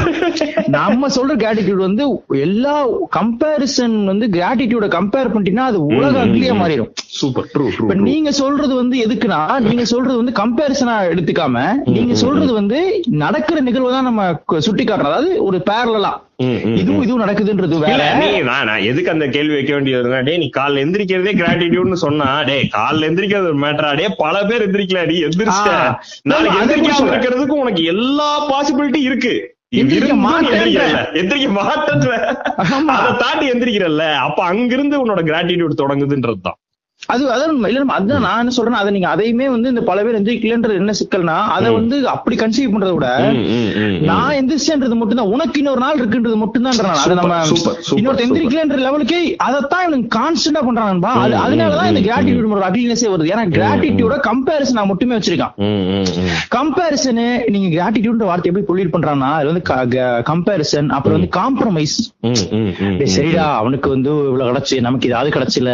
நம்ம 0.76 1.08
சொல்ற 1.14 1.32
கிராட்டிடியூட் 1.38 1.86
வந்து 1.86 2.04
எல்லா 2.42 2.74
கம்பேரிசன் 3.16 3.96
வந்து 4.06 4.26
கிராட்டிடியூட 4.34 4.88
கம்பேர் 4.94 5.30
பண்ணிட்டீங்கன்னா 5.30 5.68
அது 5.68 5.80
உலக 5.90 6.14
அக்லியா. 6.24 6.54
மாறிடும். 6.56 6.90
சூப்பர் 7.16 7.48
ட்ரூ 7.50 7.66
இப்ப 7.74 7.94
நீங்க 8.04 8.30
சொல்றது 8.38 8.74
வந்து 8.76 8.96
எதுக்குன்னா 9.04 9.40
நீங்க 9.66 9.84
சொல்றது 9.92 10.18
வந்து 10.18 10.34
கம்பேரிசனா 10.40 10.96
எடுத்துக்காம 11.12 11.64
நீங்க 11.94 12.14
சொல்றது 12.22 12.52
வந்து 12.54 12.78
நடக்கிற 13.22 13.58
நிகழ்வு 13.66 13.92
தான் 13.92 14.08
நம்ம 14.08 14.22
சுட்டி 14.66 14.84
காட்டுறோம் 14.84 15.12
அதாவது 15.12 15.30
ஒரு 15.46 15.58
பேரலா 15.68 16.14
இதுவும் 16.78 17.02
இதுவும் 17.04 17.20
நடக்குதுன்றது 17.22 17.76
வேற. 17.82 18.00
நீ 18.16 18.26
நான் 18.48 18.70
எதுக்கு 18.88 19.12
அந்த 19.12 19.26
கேள்வி 19.34 19.54
வைக்க 19.54 19.72
வேண்டியதுன்னா 19.74 20.18
டே 20.26 20.34
நீ 20.36 20.48
காலைல 20.52 20.82
எந்திரிக்கிறதே 20.84 21.32
கிராட்டிடியூட்னு 21.38 21.98
சொன்னா 22.02 22.26
டே 22.48 22.56
காலைல 22.74 23.08
எந்திரிக்கிறது 23.08 23.48
ஒரு 23.52 23.60
மேட்டரா 23.62 23.90
டே 23.96 24.08
பல 24.18 24.42
பேர் 24.48 24.64
எந்திரிக்கல 24.66 25.04
நீ 25.06 25.16
எந்திரிச்சிட்ட 25.26 25.72
ஆ. 25.78 25.94
நாளைக்கு 26.30 26.60
அது 26.76 26.88
எந்திரிக்காம 26.88 27.08
புரிச்சுக்கிறேன். 27.08 27.18
இருக்கிறதுக்கு 27.18 27.60
உனக்கு 27.60 27.84
எல்லா 27.84 28.50
பாசிபிலிட்டி 28.50 28.96
இருக்கு. 28.96 29.54
எந்திரிக்க 29.76 30.14
ஆமா. 32.56 32.84
அதை 32.84 33.12
தாண்டி 33.18 33.50
எந்திரிக்கிறல்ல. 33.50 34.14
அப்ப 34.14 34.44
அங்கிருந்து 34.44 35.06
உன்னோட 35.06 35.18
கிராட்டிடியூட் 35.18 35.78
தொடங்குதுன்றதுதான். 35.78 36.65
அது 37.12 37.22
அதான். 37.34 37.50
இல்ல 37.70 37.80
அதான் 37.96 38.24
நான் 38.26 38.40
என்ன 38.42 38.52
சொல்றேன் 38.56 38.78
அதை 38.80 38.90
நீங்க 38.96 39.08
அதையுமே 39.14 39.46
வந்து 39.54 39.68
இந்த 39.72 39.82
பல 39.88 39.98
பேர் 40.06 40.18
எந்திரிக்கலன்றது 40.18 40.78
என்ன 40.82 40.94
சிக்கல்னா 41.00 41.36
அதை 41.56 41.68
வந்து 41.76 41.96
அப்படி 42.14 42.36
கன்சீவ் 42.40 42.72
பண்றதை 42.74 42.94
விட. 42.96 43.08
நான் 44.10 44.36
எந்திரிச்சேன்றது 44.38 44.96
மட்டும்தான் 45.00 45.32
உனக்கு 45.34 45.60
இன்னொரு 45.62 45.80
நாள் 45.84 46.00
இருக்குன்றது 46.00 46.38
மட்டும்தான் 46.42 46.74
அதை 46.74 46.94
Super, 47.02 47.16
நம்ம 47.20 47.36
இன்னொரு. 47.98 48.24
எந்திரிக்கலன்ற 48.26 48.78
லெவலுக்கே 48.86 49.20
அதைத்தான் 49.46 49.84
இவனுக்கு 49.86 50.10
கான்ஸ்டன்டா 50.18 50.62
பண்றான்பா 50.68 51.12
அது 51.24 51.36
அதனாலதான் 51.44 51.90
இந்த 51.92 52.02
கிராட்டிடியூட் 52.08 52.56
ஒரு 52.58 52.66
அக்லினஸே 52.68 53.10
வருது 53.12 53.32
ஏன்னா 53.34 53.44
கிராட்டிடியூட 53.56 54.16
கம்பேரிசன் 54.28 54.78
நான் 54.80 54.90
மட்டுமே 54.92 55.16
வச்சிருக்கான். 55.18 55.54
கம்பேரிசனு 56.56 57.26
நீங்க 57.54 57.68
கிராட்டிடியூட் 57.76 58.26
வார்த்தை 58.30 58.50
எப்படி 58.52 58.66
பொல்யூட் 58.70 58.94
பண்றான்னா 58.94 59.30
அது 59.38 59.50
வந்து 59.50 59.64
கம்பேரிசன் 60.32 60.90
அப்புறம் 60.96 61.16
வந்து 61.18 61.30
காம்ப்ரமைஸ். 61.40 61.96
சரிடா 63.14 63.46
அவனுக்கு 63.60 63.88
வந்து 63.94 64.10
இவ்வளவு 64.28 64.48
கிடைச்சு 64.50 64.76
நமக்கு 64.86 65.08
இது 65.08 65.16
அது 65.20 65.36
கிடைச்சல 65.36 65.70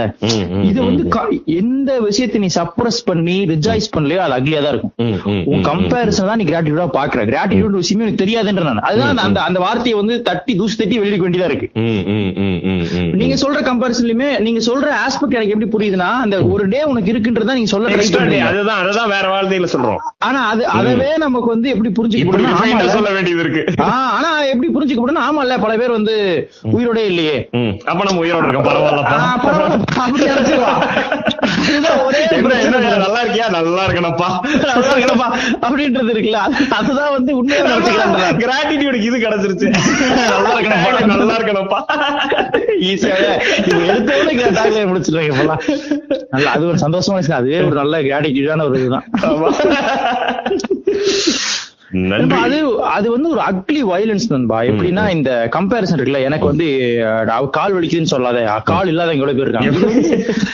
இது 0.70 0.78
வந்து 0.88 1.04
எந்த 1.52 1.98
விஷயத்தை 1.98 2.40
நீ 2.40 2.48
சப்ரஸ் 2.54 3.00
பண்ணி 3.04 3.44
ரிஜாய்ஸ் 3.44 3.88
பண்ணலையோ 3.96 4.16
அது 4.16 4.34
அக்லியா 4.34 4.62
தான் 4.62 4.72
இருக்கும். 4.72 4.92
உன் 5.46 5.64
கம்பேரிசன் 5.64 6.26
தான் 6.26 6.36
நீ 6.36 6.44
கிராட்டிடியூடா 6.44 6.86
பாக்குற 6.92 7.22
கிராட்டிடியூட் 7.26 7.78
விஷயமே 7.78 8.04
எனக்கு 8.04 8.24
தெரியாதுன்ற 8.24 8.62
நான். 8.62 8.80
அதுதான் 8.82 9.16
அந்த- 9.18 9.40
அந்த 9.40 9.58
வார்த்தையை 9.58 9.94
வந்து 9.94 10.22
தட்டி 10.22 10.56
தூசி 10.56 10.76
தட்டி 10.76 10.98
வெளியிட 10.98 11.22
வேண்டியதா 11.22 11.44
இருக்கு. 11.44 11.68
ம், 11.80 12.02
ம், 12.08 12.32
ம், 12.38 12.60
ம், 12.64 12.82
ம். 12.94 13.10
நீங்க 13.12 13.34
சொல்ற 13.36 13.58
கம்பேரிசன்லயுமே 13.62 14.38
நீங்க 14.38 14.60
சொல்ற 14.64 14.86
ஆஸ்பெக்ட் 15.04 15.30
எனக்கு 15.30 15.54
எப்படி 15.56 15.70
புரியுதுன்னா 15.72 16.10
அந்த 16.18 16.44
ஒரு 16.46 16.68
டே 16.68 16.84
உனக்கு 16.84 17.12
இருக்குன்றதா 17.12 17.52
நீங்க 17.52 17.66
சொல்ல 17.66 17.90
அதுதான் 18.42 18.78
அதுதான் 18.78 19.08
வேற 19.08 19.26
வார்த்தையில 19.32 19.68
சொல்றோம். 19.72 20.00
ஆனா 20.18 20.48
அது 20.48 20.62
அதவே 20.74 21.16
நமக்கு 21.16 21.48
வந்து 21.48 21.68
எப்படி 21.68 21.90
புரிஞ்சுக்க. 21.90 22.88
சொல்ல 22.88 23.10
வேண்டியது 23.10 23.40
இருக்கு. 23.40 23.62
ஆனா 23.82 24.42
எப்படி 24.44 24.68
புரிஞ்சுக்க 24.70 24.98
முடியும்னா 24.98 25.24
ஆமால்ல 25.24 25.60
பல 25.60 25.76
பேர் 25.76 25.90
வந்து 25.90 26.14
உயிரோடே 26.72 27.04
இல்லையே. 27.04 27.36
அப்ப 27.86 28.04
நம்ம 28.04 28.22
உயிரோட 28.24 28.48
இருக்கோம். 28.48 28.64
பரவாயில்ல, 28.64 29.02
நல்லா 32.98 33.22
இருக்கியா? 33.22 33.50
நல்லா 33.50 33.86
இருக்கணப்பா 33.86 34.28
நல்லா 34.64 34.96
இருக்கணும்ப்பா, 34.96 35.32
அப்படின்றது 35.60 36.12
இருக்குல்ல. 36.12 36.38
அது- 36.46 36.68
அதுதான் 36.70 37.10
வந்து 37.10 37.36
உண்மையா 37.36 37.64
கிராட்டிடியூடுக்கு 38.30 39.02
இது 39.02 39.16
கிடைச்சிருச்சு. 39.18 39.74
நல்லா 40.28 40.60
இருக்கணும்ப்பா 40.60 41.04
நல்லா 41.04 41.36
இருக்கணும்ப்பா. 41.36 41.82
ஈஸியாவே 42.80 43.40
இது 43.66 43.92
எடுத்தவொடனே 43.92 44.34
கேட்டாங்களே 44.34 44.84
முடிச்சிருக்காங்க 44.84 45.32
இப்பெல்லாம். 45.32 45.60
நல்ல 46.30 46.50
அது 46.50 46.66
ஒரு 46.66 46.76
சந்தோஷமா 46.76 47.30
அதுவே 47.30 47.60
ஒரு 47.60 47.74
நல்ல 47.74 48.02
கிராட்டிடியூடான 48.02 48.68
ஒரு 48.68 48.78
இதுதான். 48.78 49.04
அது 52.36 52.58
அது 52.82 53.10
வந்து 53.10 53.28
ஒரு 53.28 53.40
அக்லி 53.40 53.80
வயலன்ஸ் 53.84 54.26
நண்பா. 54.28 54.62
எப்படின்னா 54.62 55.10
இந்த 55.10 55.48
கம்பேரிசன் 55.52 55.96
இருக்குல்ல 55.96 56.22
எனக்கு 56.22 56.46
வந்து 56.46 56.66
கால் 57.50 57.74
வலிக்குதுன்னு 57.74 58.02
சொல்லாத 58.02 58.60
கால் 58.64 58.86
இல்லாத 58.86 59.12
எவ்வளவு 59.12 59.38
பேர் 59.38 59.48
இருக்காங்க. 59.48 60.00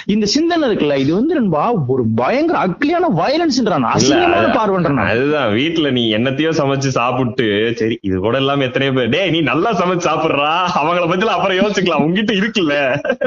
இந்த 0.06 0.26
சிந்தனை 0.26 0.68
இருக்குல்ல 0.68 0.96
இது 0.96 1.14
வந்து 1.14 1.34
நண்பா 1.34 1.72
ஒரு 1.86 2.04
பயங்கர 2.14 2.58
அக்லியான 2.58 3.06
வயலன்ஸ்ன்றான் 3.16 3.86
அசிங்கமான 3.94 4.48
பார்வைன்றான் 4.52 5.06
அதுதான் 5.06 5.52
வீட்டுல 5.52 5.90
நீ 5.90 6.14
என்னத்தையோ 6.14 6.50
சமைச்சு 6.52 6.88
சாப்பிட்டு 6.88 7.72
சரி 7.76 7.98
இது 8.02 8.18
கூட 8.18 8.38
இல்லாம 8.38 8.64
எத்தனையோ 8.64 8.94
பேர் 8.94 9.08
டேய் 9.08 9.30
நீ 9.30 9.40
நல்லா 9.40 9.72
சமைச்சு 9.72 10.06
சாப்பிடுறா 10.08 10.50
அவங்கள 10.80 11.08
பத்தி 11.08 11.26
அப்புறம் 11.28 11.56
யோசிக்கலாம் 11.56 12.02
உங்ககிட்ட 12.02 12.32
இருக்குல்ல. 12.32 12.74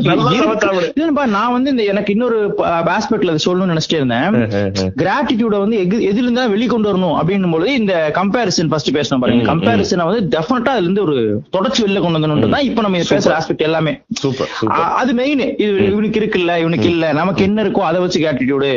நல்லா 0.01 1.25
நான் 1.25 1.51
வந்து 1.51 1.69
இந்த 1.69 1.83
எனக்கு 1.83 2.11
இன்னொரு 2.11 2.55
ஆஸ்பெக்ட்ல 2.89 3.35
சொல்லணும்னு 3.45 3.71
நினைச்சிட்டே 3.71 3.93
இருந்தேன். 3.93 4.33
கிராட்டிடியூட 4.97 5.59
வந்து 5.59 5.77
எது- 5.77 6.03
எதுல 6.03 6.25
இருந்தா 6.25 6.47
வெளிக்கொண்டு 6.47 6.89
வரணும் 6.89 7.17
அப்படின்னும் 7.19 7.51
பொழுது 7.51 7.73
இந்த 7.73 8.00
கம்பேரிசன் 8.15 8.69
ஃபர்ஸ்ட் 8.69 8.91
பேசணும் 8.95 9.21
பாருங்க. 9.21 9.45
கம்பேரிசனை 9.45 10.05
வந்து 10.07 10.23
டெஃபினட்டா 10.33 10.71
அதுல 10.73 10.85
இருந்து 10.85 11.03
ஒரு 11.03 11.15
தொடர்ச்சி 11.49 11.79
வெளில 11.83 12.01
கொண்டு 12.01 12.19
வரணும் 12.19 12.53
தான் 12.53 12.65
இப்ப 12.65 12.81
நம்ம 12.81 13.01
பேசுற 13.11 13.33
ஆஸ்பெக்ட் 13.37 13.61
எல்லாமே. 13.61 13.93
சூப்பர் 14.21 14.51
அது 14.95 15.13
மெயின் 15.13 15.43
இது 15.57 15.71
இவனுக்கு 15.87 16.19
இருக்குல்ல 16.21 16.55
இவனுக்கு 16.59 16.89
இல்ல. 16.89 17.05
நமக்கு 17.13 17.41
என்ன 17.43 17.63
இருக்கோ 17.63 17.83
அதை 17.83 18.01
வச்சு 18.01 18.19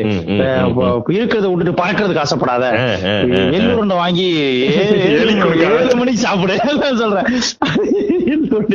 ம், 0.04 0.20
இருக்கிறத 1.16 1.46
விட்டுட்டு 1.48 1.80
பறக்கிறதுக்கு 1.80 2.22
ஆசைப்படாத. 2.22 2.64
எள்ளுருண்டை 3.56 3.96
வாங்கி 3.96 4.26
ஏழு 5.10 5.34
கொடுக்காத. 5.42 5.94
மணிக்கு 5.96 6.20
சாப்பிடு. 6.20 6.56
சொல்றேன். 6.98 7.28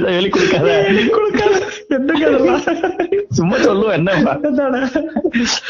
வெளி 0.09 0.29
கொடுக்காத. 0.29 0.69
அதெல்லாம்? 2.21 2.63
சும்மா 3.31 3.57
சொல்லுவேன் 3.59 3.97
என்ன 3.97 4.11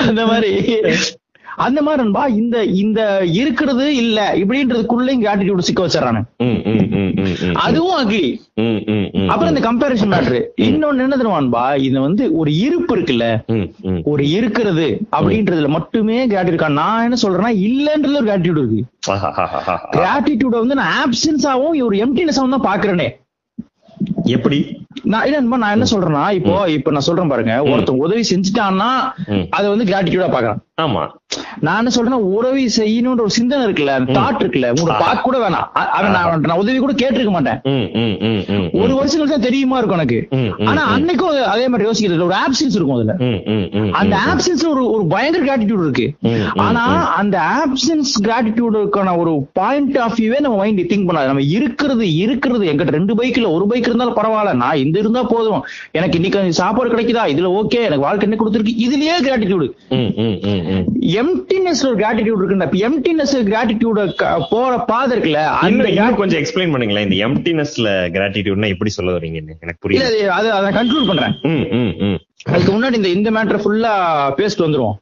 அந்த 0.07 0.21
மாதிரி. 0.25 0.51
அந்த 1.65 1.79
மாதிரி 1.85 2.01
நண்பா 2.01 2.23
இந்த 2.39 2.57
இந்த 2.81 2.99
இருக்கிறது 3.39 3.85
இல்ல 4.01 4.17
இப்படின்றதுக்குள்ளேயும் 4.41 5.23
கிராட்டிடியூட் 5.23 5.67
சிக்க 5.67 5.81
வச்சிடறானு. 5.85 6.21
அதுவும் 7.65 7.97
அக்லி. 8.01 8.23
அப்புறம் 9.31 9.51
இந்த 9.51 9.63
கம்பேரிசன் 9.67 10.11
மேட்ரு 10.13 10.39
இன்னொன்னு 10.67 11.05
என்ன 11.05 11.17
தெரியுமான்பா 11.21 11.63
இது 11.87 11.97
வந்து 12.07 12.25
ஒரு 12.41 12.51
இருப்பு 12.65 12.93
இருக்குல்ல. 12.97 13.25
ஒரு 14.11 14.25
இருக்கிறது 14.37 14.87
அப்படின்றதுல 15.17 15.71
மட்டுமே 15.77 16.19
கிராட்டிடியூட் 16.33 16.79
நான் 16.81 17.05
என்ன 17.07 17.19
சொல்றேன்னா 17.25 17.53
இல்லன்றதுல 17.67 18.21
ஒரு 18.21 18.29
கிராட்டிடியூட் 18.31 18.61
இருக்கு. 18.63 18.81
கிராட்டிடியூட 19.97 20.55
வந்து 20.63 20.79
நான் 20.81 20.95
ஆப்சன்ஸாவும் 21.03 21.75
ஒரு 21.89 21.97
எம்டினஸாவும் 22.05 22.55
தான் 22.57 22.69
பாக்குறேனே 22.71 23.09
எப்படி 24.35 24.57
நான் 25.03 25.25
இல்ல 25.25 25.39
நண்பா, 25.39 25.57
நான் 25.57 25.71
என்ன 25.71 25.87
சொல்றேன்னா 25.91 26.31
இப்போ 26.31 26.53
இப்ப 26.69 26.91
நான் 26.91 27.05
சொல்றேன் 27.07 27.27
பாருங்க. 27.27 27.55
ஒருத்தன் 27.63 28.01
உதவி 28.05 28.23
செஞ்சுட்டான்னா. 28.29 28.89
அதை 29.49 29.65
வந்து 29.69 29.85
கிராட்டிடியூடா 29.91 30.29
பாக்குறான் 30.35 30.61
ஆமா. 30.81 31.01
நான் 31.59 31.77
என்ன 31.79 31.91
சொல்றேன்னா 31.95 32.19
உதவி 32.35 32.63
செய்யணும்ன்ற 32.77 33.23
ஒரு 33.25 33.29
சிந்தனை 33.29 33.63
இருக்குல்ல 33.65 33.93
தாட் 34.17 34.41
இருக்குல்ல 34.43 34.67
உங்களுக்கு 34.69 35.03
பார்க்க 35.05 35.25
கூட 35.25 35.37
வேணாம். 35.37 35.65
அவன் 35.97 36.11
நான் 36.11 36.61
உதவி 36.61 36.77
கூட 36.77 36.93
கேட்டிருக்க 37.01 37.31
மாட்டேன். 37.35 37.59
ஒரு 38.83 38.93
வருஷம் 38.95 39.21
கழிச்சு 39.21 39.39
தெரியுமா 39.39 39.77
இருக்கும் 39.77 39.99
எனக்கு. 39.99 40.19
ஆனா 40.65 40.83
அன்னைக்கும் 40.95 41.43
அதே 41.53 41.67
மாதிரி 41.67 41.87
யோசிக்கிறது 41.89 42.25
ஒரு 42.29 42.37
ஆப்சன்ஸ் 42.45 42.75
இருக்கும் 42.77 42.97
அதுல. 42.97 43.15
அந்த 44.01 44.15
ம். 44.15 44.23
ஆப்சன்ஸ்ல 44.29 44.69
ஒரு 44.69 44.83
ஒரு 44.91 45.05
பயங்கர 45.07 45.43
கிராட்டிடியூட் 45.49 45.85
இருக்கு. 45.87 46.07
ஆனா 46.67 46.85
அந்த 47.21 47.37
ஆப்சன்ஸ் 47.57 48.13
கிராட்டிடியூடுக்கான 48.27 49.17
ஒரு 49.17 49.33
பாயிண்ட் 49.53 49.97
ஆஃப் 50.07 50.17
வியூவே 50.19 50.39
நம்ம 50.39 50.57
மைண்ட் 50.63 50.83
திங்க் 50.93 51.07
பண்ணாது. 51.09 51.31
நம்ம 51.31 51.45
இருக்கிறது 51.57 52.07
இருக்கிறது 52.25 52.65
எங்கிட்ட 52.73 52.97
ரெண்டு 52.99 53.15
பைக் 53.15 53.37
இல்ல 53.37 53.51
ஒரு 53.59 53.67
பைக் 53.67 53.87
இருந்தாலும் 53.91 54.19
பரவாயில்ல. 54.21 54.55
நான் 54.63 54.77
இந்த 54.79 54.99
இருந்தா 54.99 55.23
போதும். 55.23 55.65
எனக்கு 55.91 56.15
இன்னைக்கு 56.15 56.53
சாப்பாடு 56.53 56.95
கிடைக்குதா? 56.95 57.35
இதுல 57.35 57.61
ஓகே 57.61 57.75
எனக்கு 57.75 57.99
வாழ்க்கை 57.99 58.29
என்ன 58.29 58.43
கொடுத்துருக்கு? 58.43 58.73
இதுலயே 58.79 59.27
கிராட்டிடியூடு 59.27 59.71
ம், 59.89 60.21
ம், 60.21 60.39
ம், 60.41 60.73
ம். 60.73 60.85
எம்டினஸ் 61.01 61.85
ஒரு 61.85 61.95
கிராட்டிடியூட் 61.95 62.43
இருக்கு 62.43 62.69
இப்ப 62.71 62.89
எம்டினஸ் 62.89 63.35
கிராட்டிடியூட 63.35 64.13
போற 64.49 64.77
பாதை 64.77 65.19
இருக்குல்ல 65.19 65.45
அந்த 65.45 66.11
கொஞ்சம் 66.15 66.41
எக்ஸ்பிளைன் 66.41 66.75
பண்ணுங்களேன். 66.75 67.11
இந்த 67.11 67.27
எம்டினஸ்ல 67.27 68.11
கிராட்டிடியூட்னா 68.17 68.67
எப்படி 68.67 68.89
சொல்ல 68.89 69.11
வரீங்கன்னு 69.11 69.51
எனக்கு 69.59 69.75
புரியல. 69.79 70.09
அது- 70.09 70.47
அது 70.47 70.67
கன்க்ளூட் 70.67 71.07
பண்றேன். 71.07 72.19
அதுக்கு 72.47 72.71
முன்னாடி 72.73 72.93
இந்த 72.93 73.09
இந்த 73.09 73.29
மேட்டர் 73.31 73.61
ஃபுல்லா 73.61 73.91
பேசிட்டு 74.37 74.63
வந்துருவோம் 74.65 74.95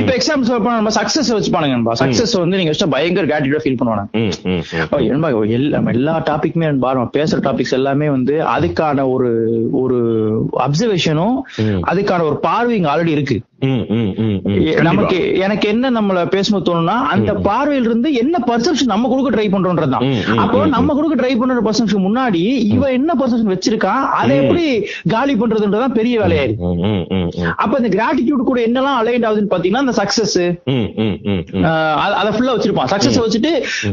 இப்ப 0.00 0.10
எக்ஸாம்பிள் 0.16 0.48
சொல்ல 0.48 0.74
நம்ம 0.74 0.90
சக்சஸ் 0.90 1.30
வச்சு 1.34 1.50
பாருங்க 1.50 1.94
சக்சஸ் 1.94 2.34
வந்து 2.38 2.56
நீங்க 2.56 2.72
வச்சா 2.72 2.88
பயங்கர 2.90 3.26
கிராட்டிடியூட் 3.26 3.64
ஃபீல் 3.64 3.78
பண்ணுவாங்க 3.80 4.02
எல்லா 5.58 5.80
எல்லா 5.90 6.14
டாபிக்குமே 6.30 6.66
என்பா, 6.72 6.90
நம்ம 6.92 7.10
பேசுற 7.16 7.38
டாபிக்ஸ் 7.40 7.72
எல்லாமே 7.72 8.08
வந்து 8.08 8.42
அதுக்கான 8.56 9.08
ஒரு 9.08 9.30
ஒரு 9.72 9.98
அப்சர்வேஷனும். 10.66 11.36
அதுக்கான 11.90 12.22
ஒரு 12.22 12.38
பார்வை 12.38 12.76
இங்க 12.76 12.96
ஆல்ரெடி 12.96 13.08
இருக்கு. 13.08 13.38
நமக்கு 14.86 15.18
எனக்கு 15.44 15.68
என்ன 15.68 15.90
நம்மள 15.90 16.22
பேசும்போது 16.28 16.66
தோணும்னா 16.66 16.96
அந்த 17.12 17.32
பார்வையில 17.46 17.88
இருந்து 17.90 18.08
என்ன 18.22 18.38
பர்செப்ஷன் 18.48 18.90
நம்ம 18.92 19.08
கொடுக்க 19.08 19.30
ட்ரை 19.36 19.44
ம், 19.46 20.38
அப்போ 20.42 20.58
நம்ம 20.66 20.94
கொடுக்க 20.94 21.14
ட்ரை 21.20 21.30
பண்ற 21.38 21.62
பர்செப்ஷன் 21.68 22.04
முன்னாடி 22.06 22.42
இவன் 22.74 22.92
என்ன 22.92 23.14
பர்செப்ஷன் 23.20 23.52
வச்சிருக்கான் 23.54 24.02
அதை 24.18 24.34
எப்படி 24.36 24.64
காலி 25.14 25.34
பண்றதுன்றதான் 25.34 25.96
பெரிய 25.98 26.20
வேலையாயிருக்கு. 26.20 26.66
அப்ப 27.56 27.72
இந்த 27.80 27.90
கிராட்டிடியூட் 27.96 28.48
கூட 28.50 28.60
என்னெல்லாம் 28.66 28.98
அலைண்ட் 29.00 29.26
ஆகுதுன்னு 29.28 29.52
பாத்தீங்கன்னா 29.54 29.84
அந்த 29.84 29.94
சக்சஸ். 30.00 30.36
அத 32.20 32.28
ஃபுல்லா 32.36 32.54
வச்சிருப்பான். 32.56 32.92
சக்சஸ் 32.94 33.18
வச்சுட்டு 33.24 33.52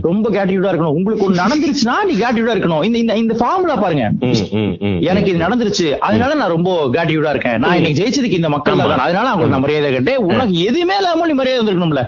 ரொம்ப 0.09 0.25
கிராட்டிடியூடா 0.35 0.71
இருக்கணும். 0.73 0.97
உங்களுக்கு 0.99 1.27
ஒண்ணு 1.29 1.41
நடந்துருச்சுன்னா 1.43 1.95
நீ 2.09 2.15
கிராட்டிடியூடா 2.21 2.55
இருக்கணும். 2.57 2.83
இந்த 2.89 3.17
இந்த 3.23 3.37
ஃபார்முலா 3.41 3.77
பாருங்க. 3.85 4.05
எனக்கு 5.11 5.31
இது 5.33 5.45
நடந்துருச்சு. 5.45 5.87
அதனால 6.09 6.33
நான் 6.41 6.53
ரொம்ப 6.57 6.71
கிராட்டிடியூடா 6.95 7.33
இருக்கேன். 7.35 7.59
நான் 7.65 7.77
இன்னைக்கு 7.79 8.01
ஜெயிச்சதுக்கு 8.03 8.41
இந்த 8.41 8.51
மக்கள். 8.57 8.85
அதனால 9.07 9.27
அவங்களுக்கு 9.29 9.51
மரியாதை 9.59 9.89
கேட்டேன் 9.91 10.23
உனக்கு 10.29 10.55
எதுவுமே 10.59 10.95
இல்லாம 10.97 11.27
நீ 11.27 11.33
மரியாதை 11.33 11.65
இருக்கணும்ல 11.65 12.03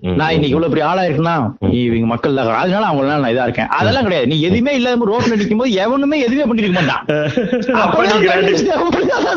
நான் 0.00 0.08
இன்னைக்கு 0.08 0.48
இவ்வளவு 0.48 0.68
பெரிய 0.68 0.86
ஆளா 0.86 1.02
இருக்குன்னா 1.02 1.52
இவங்க 1.72 2.06
மக்கள் 2.06 2.34
தான். 2.34 2.54
அதனால 2.54 2.86
அவங்களால 2.86 3.18
நான் 3.18 3.24
இதா 3.24 3.42
இருக்கேன். 3.42 3.66
அதெல்லாம் 3.66 4.02
கிடையாது. 4.02 4.28
நீ 4.28 4.40
எதுவுமே 4.40 4.74
இல்லாம 4.74 5.06
ரோட்ல 5.06 5.30
நிக்கும் 5.30 5.56
போது 5.56 5.72
எவனுமே 5.72 6.20
எதுவுமே 6.20 6.52
பண்ணிருக்க 6.52 6.72
மாட்டான். 6.72 7.06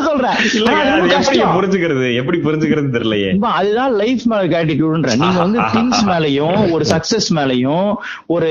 சொல்றேன். 0.08 1.56
புரிஞ்சுக்கிறது? 1.56 2.14
எப்படி 2.14 2.38
புரிஞ்சுக்கிறது 2.38 2.92
தெரியலையே. 2.92 3.38
அதுதான் 3.52 3.92
லைஃப் 3.92 4.20
மேல 4.24 4.44
கிராட்டிடியூட்ன்ற 4.44 5.16
நீங்க 5.16 5.38
வந்து 5.38 5.60
திங்ஸ் 5.74 6.06
மேலயும் 6.06 6.70
ஒரு 6.70 6.84
சக்சஸ் 6.90 7.30
மேலயும் 7.30 7.94
ஒரு 8.26 8.48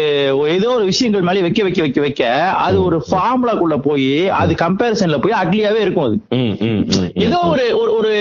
ஏதோ 0.48 0.70
ஒரு 0.70 0.86
விஷயங்கள் 0.86 1.22
மேல 1.22 1.42
வைக்க 1.42 1.64
வைக்க 1.64 1.82
வைக்க 1.82 2.02
வைக்க 2.02 2.58
அது 2.58 2.84
ஒரு 2.84 3.06
ஃபார்முலாக்குள்ள 3.12 3.78
போய் 3.78 4.30
அது 4.30 4.54
கம்பேரிசன்ல 4.54 5.18
போய் 5.18 5.44
அக்லியாவே 5.44 5.80
இருக்கும் 5.80 6.04
அது. 6.04 6.20
ஏதோ 7.16 7.38
ஒரு- 7.46 7.98
ஒரு 7.98 8.14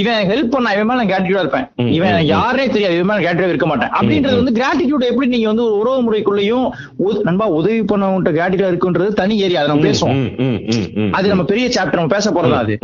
இவன் 0.00 0.28
ஹெல்ப் 0.30 0.52
பண்ணா 0.54 0.70
இவன் 0.74 0.88
மேல 0.88 0.98
நான் 1.00 1.10
கிராட்டியூடா 1.10 1.42
இருப்பேன். 1.44 1.66
இவன் 1.96 2.16
யாரே 2.30 2.64
தெரியாது 2.74 2.96
இவன் 2.96 3.08
மேல 3.10 3.22
கிராட்டியூடா 3.24 3.52
இருக்க 3.52 3.66
மாட்டேன். 3.70 3.92
அப்படின்றது 3.98 4.36
வந்து 4.40 4.54
கிராட்டிடியூட் 4.58 5.08
எப்படி 5.10 5.28
நீங்க 5.34 5.48
வந்து 5.50 5.64
ஒரு 5.66 5.76
உறவு 5.82 6.04
முறைக்குள்ளேயும் 6.06 6.66
நண்பா 7.28 7.46
உதவி 7.58 7.80
பண்ணவன்ட்ட 7.92 8.32
கிராட்டியூடா 8.38 8.70
இருக்குன்றது 8.72 9.10
தனி 9.20 9.36
ஏரியா 9.46 9.60
அதை 9.62 9.70
நம்ம 9.72 9.86
பேசுவோம். 9.88 10.20
அது 11.18 11.32
நம்ம 11.32 11.44
பெரிய 11.52 11.66
சாப்டர் 11.76 12.00
நம்ம 12.00 12.14
பேச 12.16 12.30
போறதா 12.36 12.60
அது. 12.64 12.76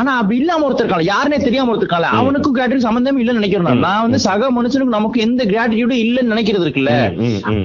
ஆனா 0.00 0.12
அப்படி 0.20 0.38
இல்லாம 0.42 0.66
ஒருத்தர் 0.68 0.86
இருக்காங்க 0.86 1.08
யாருனே 1.12 1.40
தெரியாம 1.46 1.70
ஒருத்தர் 1.72 1.88
இருக்காங்க 1.88 2.10
அவனுக்கும் 2.20 2.56
கிராட்டிடியூட் 2.58 2.88
சம்பந்தமே 2.88 3.20
இல்லைன்னு 3.24 3.42
நினைக்கிறேன் 3.42 3.82
நான். 3.86 4.04
வந்து 4.06 4.20
சக 4.28 4.50
மனுஷனுக்கு 4.58 4.96
நமக்கு 4.98 5.24
எந்த 5.28 5.44
கிராட்டிடியூடும் 5.52 6.02
இல்லைன்னு 6.06 6.34
நினைக்கிறது 6.34 6.66
இருக்குல்ல 6.66 6.94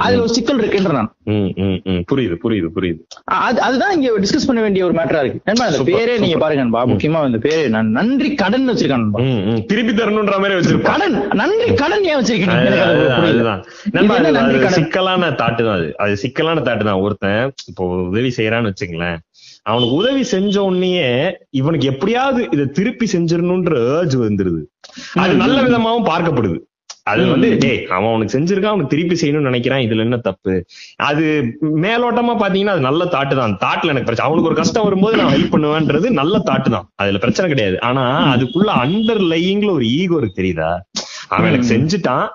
அதுல 0.05 0.21
ஒரு 0.25 0.33
சிக்கல் 0.37 0.61
இருக்குன்ற 0.63 0.93
நான். 0.99 1.11
புரியுது 2.11 2.35
புரியுது 2.43 2.69
புரியுது. 2.75 3.01
அது 3.47 3.59
அதுதான் 3.67 3.93
இங்க 3.97 4.11
டிஸ்கஸ் 4.23 4.47
பண்ண 4.49 4.59
வேண்டிய 4.65 4.85
ஒரு 4.87 4.95
மேட்டரா 4.99 5.21
இருக்கு. 5.23 5.41
நண்பா 5.49 5.65
அந்த 5.69 5.79
பேரே 5.91 6.15
நீங்க. 6.23 6.37
பாருங்க 6.43 6.63
நண்பா. 6.63 6.83
முக்கியமா 6.91 7.23
இந்த 7.31 7.41
பேரு 7.47 7.63
நான் 7.75 7.89
நன்றி 7.99 8.29
கடன் 8.43 8.69
வச்சிருக்கேன் 8.71 9.03
நண்பா. 9.05 9.21
திருப்பி 9.71 9.95
தரணுன்ற 10.01 10.37
மாதிரி 10.43 10.57
வச்சிருப்பான் 10.59 10.93
கடன் 10.93 11.17
நன்றி 11.41 11.69
கடன் 11.83 12.05
ஏன் 12.11 12.19
வச்சிருக்கீங்க? 12.21 12.59
சிக்கலான 14.79 15.31
தாட்டு 15.41 15.61
தான் 15.67 15.77
அது. 15.79 15.89
அது 16.05 16.15
சிக்கலான 16.23 16.63
தாட்டு 16.69 16.87
தான். 16.89 17.01
ஒருத்தன் 17.07 17.43
இப்போ 17.71 17.83
உதவி 18.13 18.31
செய்யறான்னு 18.39 18.71
வச்சுங்களேன் 18.73 19.19
அவனுக்கு 19.71 19.95
உதவி 20.01 20.21
செஞ்ச 20.33 20.55
உடனேயே 20.67 21.09
இவனுக்கு 21.59 21.85
எப்படியாவது 21.93 22.41
இதை 22.55 22.65
திருப்பி 22.77 23.05
செஞ்சிடணும்ன்ற 23.13 23.73
ஏர்ஜ் 23.97 24.15
வந்துருது. 24.23 24.61
அது 25.23 25.33
நல்ல 25.41 25.57
விதமாவும் 25.67 26.07
பார்க்கப்படுது. 26.11 26.57
அது 27.03 27.21
வந்து 27.27 27.57
டேய் 27.57 27.79
அவன் 27.95 28.09
அவனுக்கு 28.09 28.35
செஞ்சிருக்கான் 28.37 28.73
அவனுக்கு 28.73 28.93
திருப்பி 28.93 29.15
செய்யணும்னு 29.21 29.49
நினைக்கிறான் 29.49 29.83
இதுல 29.85 30.05
என்ன 30.07 30.17
தப்பு? 30.17 30.53
அது 31.09 31.23
மேலோட்டமா 31.85 32.33
பாத்தீங்கன்னா 32.43 32.75
அது 32.75 32.87
நல்ல 32.89 33.05
தாட்டு 33.05 33.35
தான். 33.35 33.55
தாட்ல 33.63 33.93
எனக்கு 33.93 34.07
பிரச்சனை. 34.09 34.27
அவனுக்கு 34.27 34.49
ஒரு 34.51 34.59
கஷ்டம் 34.59 34.83
வரும்போது 34.83 35.17
நான் 35.17 35.33
ஹெல்ப் 35.35 35.53
பண்ணுவேன்றது 35.55 36.09
நல்ல 36.21 36.37
தாட்டு 36.49 36.69
தான். 36.69 36.87
அதுல 36.95 37.17
பிரச்சனை 37.17 37.49
கிடையாது. 37.49 37.77
ஆனா 37.81 38.03
அதுக்குள்ள 38.33 38.71
அண்டர் 38.83 39.23
லையிங்ல 39.33 39.71
ஒரு 39.71 39.87
ஈகோ 39.99 40.17
இருக்கு 40.17 40.39
தெரியுதா? 40.41 40.71
அவன் 41.27 41.49
எனக்கு 41.51 41.73
செஞ்சுட்டான். 41.75 42.27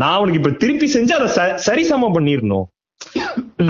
நான் 0.00 0.16
அவனுக்கு 0.18 0.40
இப்ப 0.40 0.52
திருப்பி 0.64 0.86
செஞ்சு 0.92 1.14
அதை 1.18 1.28
சரிசமம் 1.68 2.16
பண்ணிடணும். 2.18 2.66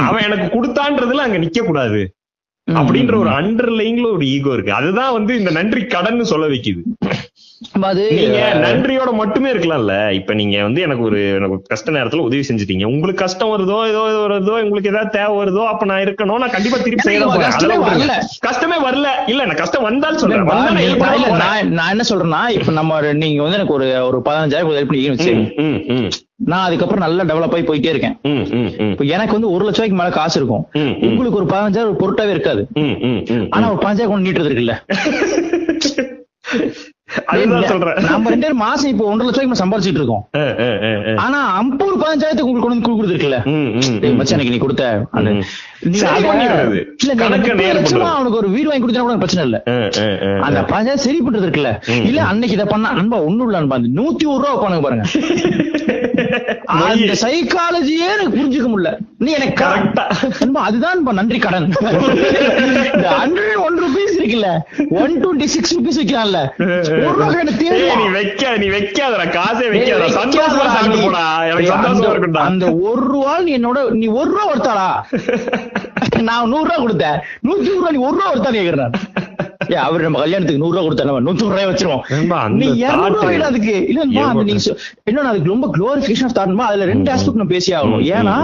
அவன் 0.09 0.27
எனக்கு 0.29 0.49
கொடுத்தான்றதுல 0.57 1.25
அங்க 1.27 1.39
நிக்க 1.39 1.61
கூடாது 1.67 2.03
அப்படின்ற 2.69 3.15
ஒரு 3.23 3.31
அண்டர்லைங்ல 3.31 4.07
ஒரு 4.17 4.25
ஈகோ 4.27 4.53
இருக்கு. 4.53 4.73
அதுதான் 4.73 5.15
வந்து 5.17 5.33
இந்த 5.39 5.51
நன்றி 5.51 5.81
கடன் 5.95 6.31
சொல்ல 6.33 6.47
வைக்குது. 6.49 6.83
நன்றியோட 8.65 9.13
மட்டுமே 9.13 9.51
இருக்கலாம்ல. 9.51 10.13
இப்ப 10.13 10.35
நீங்க 10.35 10.63
வந்து 10.63 10.81
எனக்கு 10.81 11.03
ஒரு 11.03 11.35
எனக்கு 11.35 11.63
கஷ்ட 11.67 11.93
நேரத்துல 11.93 12.21
உதவி 12.21 12.45
செஞ்சுட்டீங்க. 12.49 12.87
உங்களுக்கு 12.87 13.23
கஷ்டம் 13.23 13.51
வருதோ 13.51 13.89
ஏதோ 13.89 14.25
வருதோ 14.25 14.63
உங்களுக்கு 14.63 14.89
ஏதாவது 14.89 15.11
தேவை 15.11 15.37
வருதோ 15.37 15.65
அப்ப 15.65 15.85
நான் 15.85 16.01
இருக்கணும். 16.01 16.37
நான் 16.37 16.51
கண்டிப்பா 16.51 16.79
திருப்பி 16.79 17.03
செய்ய 17.03 17.27
கஷ்டமே. 17.45 17.85
வரல. 17.85 18.19
கஷ்டமே 18.41 18.79
வரல. 18.79 19.07
இல்ல 19.27 19.45
நான் 19.45 19.55
கஷ்டம் 19.55 19.83
வந்தாலும் 19.83 20.19
சொல்றேன். 20.19 20.45
நான் 21.73 21.91
என்ன 21.91 22.03
சொல்றேன்னா 22.09 22.51
இப்ப 22.51 22.73
நம்ம 22.73 23.15
நீங்க 23.15 23.43
வந்து 23.43 23.55
எனக்கு 23.55 23.75
ஒரு 23.75 24.05
ஒரு 24.05 24.23
பதினஞ்சாயிரம் 24.25 24.73
ஹெல்ப் 24.73 24.87
பண்ணி 24.87 25.09
வச்சு 25.09 25.35
ம், 25.35 25.53
ம், 25.61 25.97
ம், 25.97 26.09
நான் 26.45 26.65
அதுக்கப்புறம் 26.65 27.07
நல்லா 27.07 27.25
டெவலப் 27.25 27.53
ஆகி 27.53 27.63
போயிட்டே 27.63 27.87
இருக்கேன். 27.87 28.19
இப்ப 28.91 29.05
எனக்கு 29.11 29.33
வந்து 29.33 29.51
ஒரு 29.51 29.65
லட்ச 29.65 29.73
ரூபாய்க்கு 29.73 29.97
மேல 29.97 30.11
காசு 30.11 30.41
இருக்கும். 30.41 30.67
உங்களுக்கு 31.03 31.37
ஒரு 31.37 31.47
பதினஞ்சாயிரம் 31.47 32.03
பொருட்டாவே 32.03 32.31
இருக்காது. 32.31 32.67
ஆனா 33.51 33.73
ஒரு 33.73 33.83
பதினஞ்சாயிரம் 33.83 34.07
கொண்டு 34.07 34.27
நீட்டுறது 34.27 34.49
இருக்குல்ல 34.49 34.75
நம்ம 38.07 38.31
ரெண்டு 38.31 38.45
பேரும் 38.45 38.63
மாசம் 38.63 38.91
இப்போ 38.91 39.05
ஒன்றரை 39.05 39.27
லட்ச 39.27 39.39
ரூபாய்க்கு 39.39 39.63
சம்பாதிச்சிட்டு 39.63 40.01
இருக்கோம். 40.01 40.23
ஆனா 41.25 41.39
ஐம்பது 41.57 41.87
ஒரு 41.87 41.99
பதினஞ்சாயிரத்துக்கு 42.03 42.49
உங்களுக்கு 42.49 42.65
கொண்டு 42.65 42.77
வந்து 42.77 43.39
ம். 43.49 44.17
மச்சான் 44.19 44.37
எனக்கு 44.37 44.55
நீ 44.55 44.61
கொடுத்த 44.61 44.85
லட்சமா. 47.77 48.09
அவனுக்கு 48.13 48.41
ஒரு 48.41 48.49
வீடு 48.49 48.69
வாங்கி 48.69 48.85
கொடுத்தா 48.85 49.03
கூட 49.03 49.17
பிரச்சனை 49.17 49.45
இல்ல 49.45 49.59
அந்த. 50.43 50.61
பதினஞ்சாயிரம் 50.71 51.05
சரி 51.07 51.21
பண்றது 51.21 51.47
இருக்குல்ல. 51.47 51.73
இல்ல 52.09 52.21
அன்னைக்கு 52.31 52.57
இதை 52.59 52.67
பண்ணா 52.67 52.91
அன்பா 52.97 53.19
ஒண்ணும் 53.29 53.49
இல்ல 53.49 53.61
அன்பா 53.63 53.79
நூத்தி 53.99 54.27
ஒரு 54.29 54.45
ரூபா 54.47 54.71
பாருங்க 54.81 55.05
அந்த 56.65 57.13
சைக்காலஜியே 57.21 58.21
எனக்கு 58.21 58.37
புரிஞ்சுக்க 58.37 58.73
முடியல. 58.73 58.97
நீ 59.19 59.33
எனக்கு. 59.33 59.65
அன்பா 59.65 60.55
அதுதான் 60.55 61.03
நன்றி 61.03 61.39
கடன். 61.39 61.73
இந்த 61.81 63.11
ஹண்ட்ரட் 63.11 63.57
ஒன் 63.57 63.83
ருபீஸ் 63.83 64.21
இருக்குல்ல 64.21 64.59
ஒன் 64.91 65.27
டுவெண்ட்டி 65.27 65.45
சிக்ஸ் 65.45 65.79
ருபீஸ் 65.79 66.05
தேவையா? 67.53 67.97
நீ 67.97 68.09
வைக்காத 68.13 68.57
நீ 68.57 68.67
வைக்காதடா 68.67 69.29
காசே 69.29 69.71
வைக்காத 69.71 70.07
சந்தோஷமா 70.07 70.67
சாப்பிட்டு. 70.67 70.99
போடா. 71.03 71.45
எனக்கு 71.45 71.71
சந்தோஷமா 71.71 71.85
அந்த- 71.85 72.09
இருக்கும்டா. 72.09 72.43
அந்த 72.43 72.75
ஒரு 72.75 73.07
ரூபா 73.07 73.39
நீ 73.39 73.59
என்னோட 73.59 73.91
நீ 73.91 74.07
ஒரு 74.07 74.31
ரூபா 74.31 74.53
ஒருத்தாளா? 74.53 75.17
நான் 76.23 76.49
நூறு 76.49 76.71
ரூபா 76.75 76.83
கொடுத்தேன். 76.83 77.19
நூத்தி 77.49 77.75
ரூபா 77.75 77.91
நீ 77.91 77.99
ஒரு 77.99 78.21
ரூபா 78.21 78.35
ஒருத்தா 78.35 78.55
கேக்குறேன். 78.55 78.91
அவரு 79.69 80.03
நம்ம 80.03 80.19
கல்யாணத்துக்கு 80.19 80.63
நூறு 80.63 80.79
ரூபா 80.79 80.87
கொடுத்தா 80.87 81.05
நம்ம 81.05 81.33
நூத்தி 81.33 81.39
ரூபாய் 81.39 81.67
வச்சிருவோம். 81.67 82.03
நீ 82.55 82.67
இருநூறு 82.77 83.19
அதுக்கு? 83.45 83.75
ஏன் 83.89 84.11
நீங்க 84.45 84.61
அதுக்கு 85.23 85.49
ரொம்ப 85.49 85.71
குளோரிபிகேஷன் 85.77 86.25
ஆஃப் 86.25 86.37
தாட்மா 86.37 86.61
அதுல 86.61 86.85
ரெண்டு 86.85 87.13
ஆஸ்பெக்ட் 87.13 87.33
நம்ம 87.33 87.45
பேசி 87.45 87.73
ஆகணும். 87.73 88.03
ஏன்னா. 88.13 88.37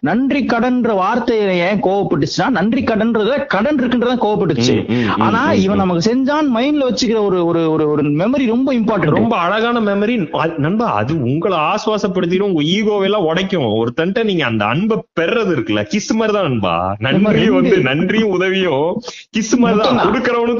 நன்றி 0.00 0.44
கடன்ற 0.44 0.92
வார்த்தையில 1.02 1.50
ஏன் 1.60 1.82
கோவப்பட்டுச்சுன்னா 1.82 2.48
நன்றி 2.50 2.82
கடன்றத 2.82 3.46
கடன் 3.46 3.78
இருக்குன்றத 3.80 4.14
கோவப்பட்டுச்சு. 4.24 4.74
ஆனா 5.18 5.42
இவன் 5.64 5.76
நமக்கு 5.76 6.02
செஞ்சான் 6.10 6.48
மைண்ட்ல 6.56 6.88
வச்சுக்கிற 6.88 7.24
ஒரு 7.24 7.46
ஒரு 7.46 7.70
ஒரு 7.70 7.90
ஒரு 7.90 8.02
மெமரி 8.02 8.46
ரொம்ப 8.46 8.74
இம்பார்ட்டன்ட் 8.74 9.18
ரொம்ப 9.18 9.36
அழகான 9.36 9.80
மெமரி 9.80 10.16
நண்பா 10.58 10.92
அது 10.92 11.22
உங்களை 11.22 11.58
ஆசுவாசப்படுத்திடும் 11.70 12.50
உங்க 12.50 12.62
ஈகோவெல்லாம் 12.76 13.26
உடைக்கும். 13.30 13.48
ஒருத்தன்ட்ட 13.80 14.24
நீங்க 14.24 14.44
அந்த 14.44 14.64
அன்பை 14.64 14.96
பெறது 15.20 15.52
இருக்குல்ல 15.54 15.82
கிஸ் 15.92 16.12
மாதிரி 16.14 16.36
தான் 16.36 16.48
நண்பா. 16.48 16.74
நன்றி 16.98 17.20
வந்து 17.50 17.76
நன்றியும் 17.88 18.30
உதவியும் 18.30 18.88
கிஸ் 19.36 19.52
மாதிரி 19.58 19.78
தான். 19.80 19.96
மட்டும்தான். 19.96 20.06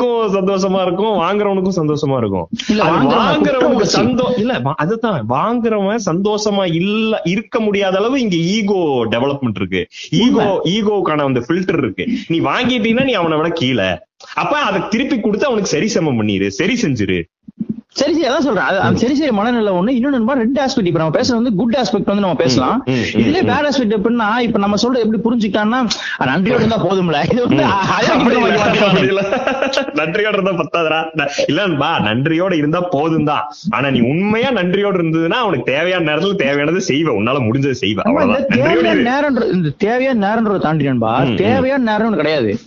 கொடுக்கறவனுக்கும் 0.01 0.35
சந்தோஷமா 0.37 0.81
இருக்கும் 0.87 1.15
வாங்குறவனுக்கும் 1.23 1.79
சந்தோஷமா 1.81 2.17
இருக்கும். 2.23 2.47
வாங்குறவனுக்கு 3.15 3.89
சந்தோ 3.97 4.27
இல்ல 4.43 4.75
அதுதான் 4.85 5.19
வாங்குறவன் 5.37 6.05
சந்தோஷமா 6.11 6.65
இல்ல 6.81 7.21
இருக்க 7.35 7.61
முடியாத 7.61 7.99
அளவு 8.01 8.21
இங்க 8.25 8.37
ஈகோ 8.57 8.81
டெவலப்மெண்ட் 9.15 9.59
இருக்கு. 9.63 9.83
ஈகோ 10.23 10.47
ஈகோக்கான 10.75 11.27
அந்த 11.31 11.43
ஃபில்டர் 11.47 11.81
இருக்கு. 11.85 12.07
நீ 12.29 12.39
வாங்கிட்டீங்கன்னா 12.51 13.09
நீ 13.11 13.17
அவனை 13.23 13.39
விட 13.41 13.51
கீழே. 13.63 13.91
அப்ப 14.43 14.55
அதை 14.69 14.81
திருப்பி 14.93 15.17
கொடுத்து 15.21 15.47
அவனுக்கு 15.49 15.75
சரி 15.75 15.89
சமம் 15.89 16.19
பண்ணிரு 16.21 16.49
சரி 16.61 16.75
செஞ்சிரு. 16.83 17.19
சரி 17.93 18.21
சரி 18.21 18.35
அதான் 18.35 18.39
சொல்றேன். 18.39 18.97
சரி 18.97 19.15
சரி 19.15 19.31
மனநிலை 19.31 19.73
ஒண்ணு. 19.73 20.03
இன்னொன்னு 20.03 20.33
ரெண்டு 20.33 20.65
ஆஸ்பெக்ட் 20.65 20.87
இப்ப 20.87 20.99
நம்ம 20.99 21.21
பேசுறது 21.21 21.33
வந்து 21.33 21.55
குட் 21.55 21.75
ஆஸ்பெக்ட் 21.75 22.05
வந்து 22.05 22.21
நம்ம 22.21 22.35
பேசலாம். 22.35 22.85
இதுல 22.87 23.51
பேட் 23.51 23.69
ஆஸ்பெக்ட் 23.69 23.97
எப்படின்னா 23.99 24.39
இப்ப 24.39 24.59
நம்ம 24.59 24.77
சொல்றது 24.77 25.11
எப்படி 25.11 25.37
புரிஞ்சுக்கிட்டான்னா 25.37 25.89
நன்றியோட 26.19 26.55
இருந்தா 26.55 26.87
போதும்ல. 26.87 27.33
இது 27.33 27.49
வந்து. 27.49 27.65
நன்றியோட 29.95 30.33
இருந்தா 30.33 30.51
பத்தாதுடா. 30.51 31.05
ந- 31.17 31.29
இல்லன்பா 31.49 31.87
நன்றியோட 32.09 32.57
இருந்தா 32.57 32.81
போதும் 32.81 33.25
தான் 33.25 33.53
ஆனா 33.71 33.91
நீ 33.91 34.01
உண்மையா 34.01 34.51
நன்றியோட 34.51 34.95
இருந்ததுன்னா 34.95 35.31
அவனுக்கு 35.31 35.73
தேவையான 35.73 36.15
நேரத்துல 36.15 36.35
தேவையானது 36.35 36.83
செய்வ. 36.89 37.09
உன்னால 37.21 37.49
முடிஞ்சது 37.49 37.75
செய்வ. 37.81 37.99
அவ்வளவுதான். 37.99 38.47
தேவையான. 38.47 39.21
நேரம்ன்ற 39.21 39.53
இந்த 39.53 39.69
தேவையான 39.79 40.27
நேரம்ன்றத 40.27 40.61
தாண்டி 40.61 40.85
நண்பா. 40.85 41.25
தேவையான 41.37 41.97
நேரம்னு 41.97 42.17
கிடையாது. 42.17 42.59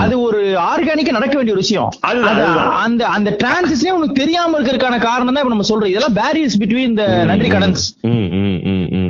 அது 0.00 0.14
ஒரு 0.26 0.40
ஆர்கானிக்கா 0.70 1.16
நடக்க 1.16 1.34
வேண்டிய 1.38 1.54
ஒரு 1.56 1.64
விஷயம். 1.64 1.90
அந்த 2.84 3.02
அந்த 3.16 3.30
டிரான்சிஷனே 3.42 3.94
உனக்கு 3.98 4.20
தெரியாம 4.22 4.60
இருக்கிறதுக்கான 4.60 5.00
காரணம் 5.08 5.34
தான் 5.34 5.42
இப்ப 5.44 5.54
நம்ம 5.54 5.68
சொல்றோம். 5.70 5.92
இதெல்லாம் 5.92 6.16
பேரியர்ஸ் 6.20 6.58
பிட்வீன் 6.62 6.90
இந்த 6.92 7.06
நன்றி 7.30 7.48
கடன்ஸ். 7.48 7.84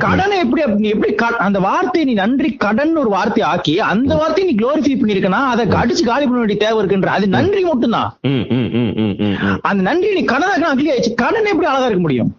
கடனை 0.03 0.35
எப்படி 0.39 0.61
எப்படி 0.89 1.11
அந்த 1.43 1.59
வார்த்தையை 1.65 2.05
நீ 2.05 2.13
நன்றி 2.19 2.49
கடன் 2.57 2.93
ஒரு 2.97 3.09
வார்த்தையை 3.13 3.45
ஆக்கி 3.49 3.75
அந்த 3.87 4.11
வார்த்தையை 4.15 4.45
நீ 4.49 4.55
குளோரிஃபை 4.57 4.95
பண்ணிருக்கனா 4.97 5.41
அதை 5.51 5.63
அடிச்சு 5.77 6.03
காலி 6.05 6.25
பண்ண 6.25 6.39
வேண்டிய 6.39 6.59
தேவை 6.61 6.77
இருக்குன்ற 6.81 7.11
அது 7.13 7.27
நன்றி 7.35 7.61
மட்டும்தான் 7.65 8.09
ம், 8.29 8.43
ம், 8.53 8.69
ம், 8.75 8.91
ம், 8.97 9.15
ம், 9.21 9.35
ம். 9.45 9.57
அந்த 9.63 9.81
நன்றி 9.87 10.09
நீ 10.15 10.23
கடனாக 10.27 10.69
அக்லி 10.69 10.89
ஆயிடுச்சு 10.91 11.13
கடன் 11.21 11.49
எப்படி 11.51 11.67
அழகா 11.67 11.87
இருக்க 11.87 12.03
முடியும். 12.03 12.29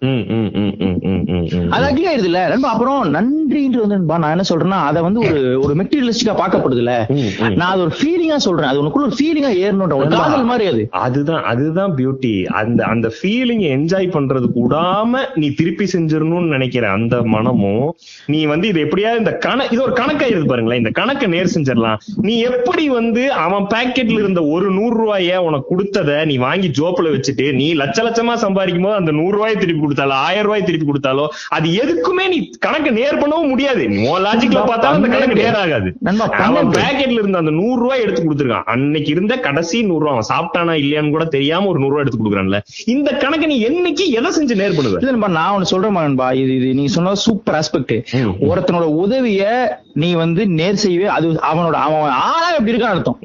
அது 1.71 1.85
அக்லி 1.89 2.07
ஆயிருது 2.09 2.29
இல்ல 2.31 2.41
நண்பா 2.49 2.71
அப்புறம் 2.73 3.01
நன்றின்றது 3.17 3.83
வந்து 3.87 3.99
நான் 4.17 4.33
என்ன 4.33 4.47
சொல்றேன்னா 4.51 4.81
அதை 4.89 5.03
வந்து 5.07 5.21
ஒரு 5.25 5.35
ஒரு 5.65 5.75
மெட்டீரியலிஸ்டிக்கா 5.81 6.35
பார்க்கப்படுதுல 6.39 6.93
ம், 7.15 7.23
ம். 7.43 7.57
நான் 7.57 7.73
அது 7.73 7.85
ஒரு 7.85 7.95
ஃபீலிங்கா 7.99 8.39
சொல்றேன் 8.45 8.71
அது 8.71 8.83
உனக்குள்ள 8.83 9.09
ஒரு 9.09 9.19
ஃபீலிங்கா 9.19 9.53
ஒரு 9.99 10.11
காதல் 10.17 10.49
மாதிரி 10.51 10.67
அது 10.71 10.83
அதுதான் 11.05 11.45
அதுதான் 11.51 11.93
பியூட்டி 11.97 12.33
அந்த 12.61 12.81
அந்த 12.93 13.09
ஃபீலிங் 13.17 13.65
என்ஜாய் 13.75 14.15
பண்றது 14.15 14.47
கூடாம 14.57 15.11
நீ 15.37 15.49
திருப்பி 15.55 15.87
செஞ்சிடணும்னு 15.95 16.55
நினைக்கிற 16.55 16.85
அந்த 16.95 17.15
மனமும் 17.35 17.89
நீ 18.33 18.41
வந்து 18.53 18.67
இது 18.73 18.85
எப்படியாவது 18.87 19.23
இந்த 19.25 19.35
கண 19.47 19.67
இது 19.73 19.81
ஒரு 19.87 19.95
கணக்காயிருது 20.01 20.49
பாருங்களேன். 20.53 20.83
இந்த 20.83 20.93
கணக்கை 21.01 21.29
நேர் 21.35 21.53
செஞ்சிடலாம். 21.55 21.99
நீ 22.27 22.35
எப்படி 22.51 22.85
வந்து 22.99 23.23
அவன் 23.45 23.69
பாக்கெட்ல 23.75 24.19
இருந்த 24.25 24.41
ஒரு 24.55 24.69
நூறு 24.79 24.95
ரூபாய 25.03 25.43
உனக்கு 25.49 25.71
கொடுத்தத 25.73 26.11
நீ 26.31 26.37
வாங்கி 26.47 26.69
ஜோப்புல 26.79 27.13
வச்சுட்டு 27.15 27.47
நீ 27.61 27.69
லட்ச 27.83 27.99
லட்சமா 28.07 28.35
சம்பாதிக்கும் 28.45 28.87
போது 28.87 29.01
அந்த 29.01 29.13
நூறு 29.21 29.35
ரூபாய் 29.39 29.61
திருப்பி 29.63 29.83
கொடுத்தாலோ 29.85 30.17
ஆயிரம் 30.27 30.47
ரூபாய் 30.49 30.67
திருப்பி 30.69 30.87
கொடுத்தாலோ 30.91 31.25
அது 31.57 31.69
எதுக்குமே 31.83 32.27
நீ 32.35 32.39
கணக்கு 32.67 32.91
நேர் 33.01 33.21
பண்ணவும் 33.23 33.51
முடியாது. 33.55 33.83
லாஜிக்ல 34.27 34.61
பார்த்தாலும் 34.71 34.99
அந்த 34.99 35.09
கணக்கு 35.15 35.39
நேர் 35.43 35.59
ஆகாது 35.63 35.89
அவன். 36.47 36.71
பேக்கெட்ல 36.77 37.19
இருந்த 37.23 37.39
அந்த 37.43 37.53
நூறு 37.61 37.79
ரூபாய் 37.83 38.03
எடுத்து 38.05 38.23
கொடுத்துருக்கான். 38.23 38.67
அன்னைக்கு 38.75 39.11
இருந்த 39.15 39.35
கடைசி 39.47 39.77
நூறு 39.91 40.03
ரூபாய் 40.03 40.15
அவன் 40.17 40.31
சாப்பிட்டானா 40.33 40.75
இல்லையான்னு 40.83 41.15
கூட 41.17 41.25
தெரியாம 41.37 41.69
ஒரு 41.73 41.81
நூறு 41.83 41.93
ரூபாய் 41.93 42.05
எடுத்து 42.05 42.21
கொடுக்குறான்ல. 42.21 42.61
இந்த 42.95 43.11
கணக்கு 43.25 43.47
நீ 43.53 43.57
என்னைக்கு 43.69 44.07
எதை 44.21 44.31
செஞ்சு 44.39 44.57
நேர் 44.63 44.77
பண்ணுவ 44.79 45.33
நான் 45.39 45.55
ஒண்ணு 45.57 45.71
சொல்றேன் 45.73 45.97
நண்பா. 45.99 46.27
இது 46.41 46.71
நீங்க 46.79 46.93
சொன்னது 46.97 47.14
சூப்பர் 47.15 47.55
ஆஸ்பெக்ட். 47.55 48.05
ஒருத்தனோட 48.41 48.89
உதவிய 49.03 49.45
நீ 49.93 50.13
வந்து 50.13 50.47
நேர் 50.47 50.75
செய்வே 50.75 51.07
அது 51.07 51.31
அவனோட 51.31 51.79
அவன் 51.87 52.11
ஆளா 52.11 52.51
எப்படி 52.59 52.73
இருக்கான்னு 52.73 52.95
அர்த்தம். 52.97 53.19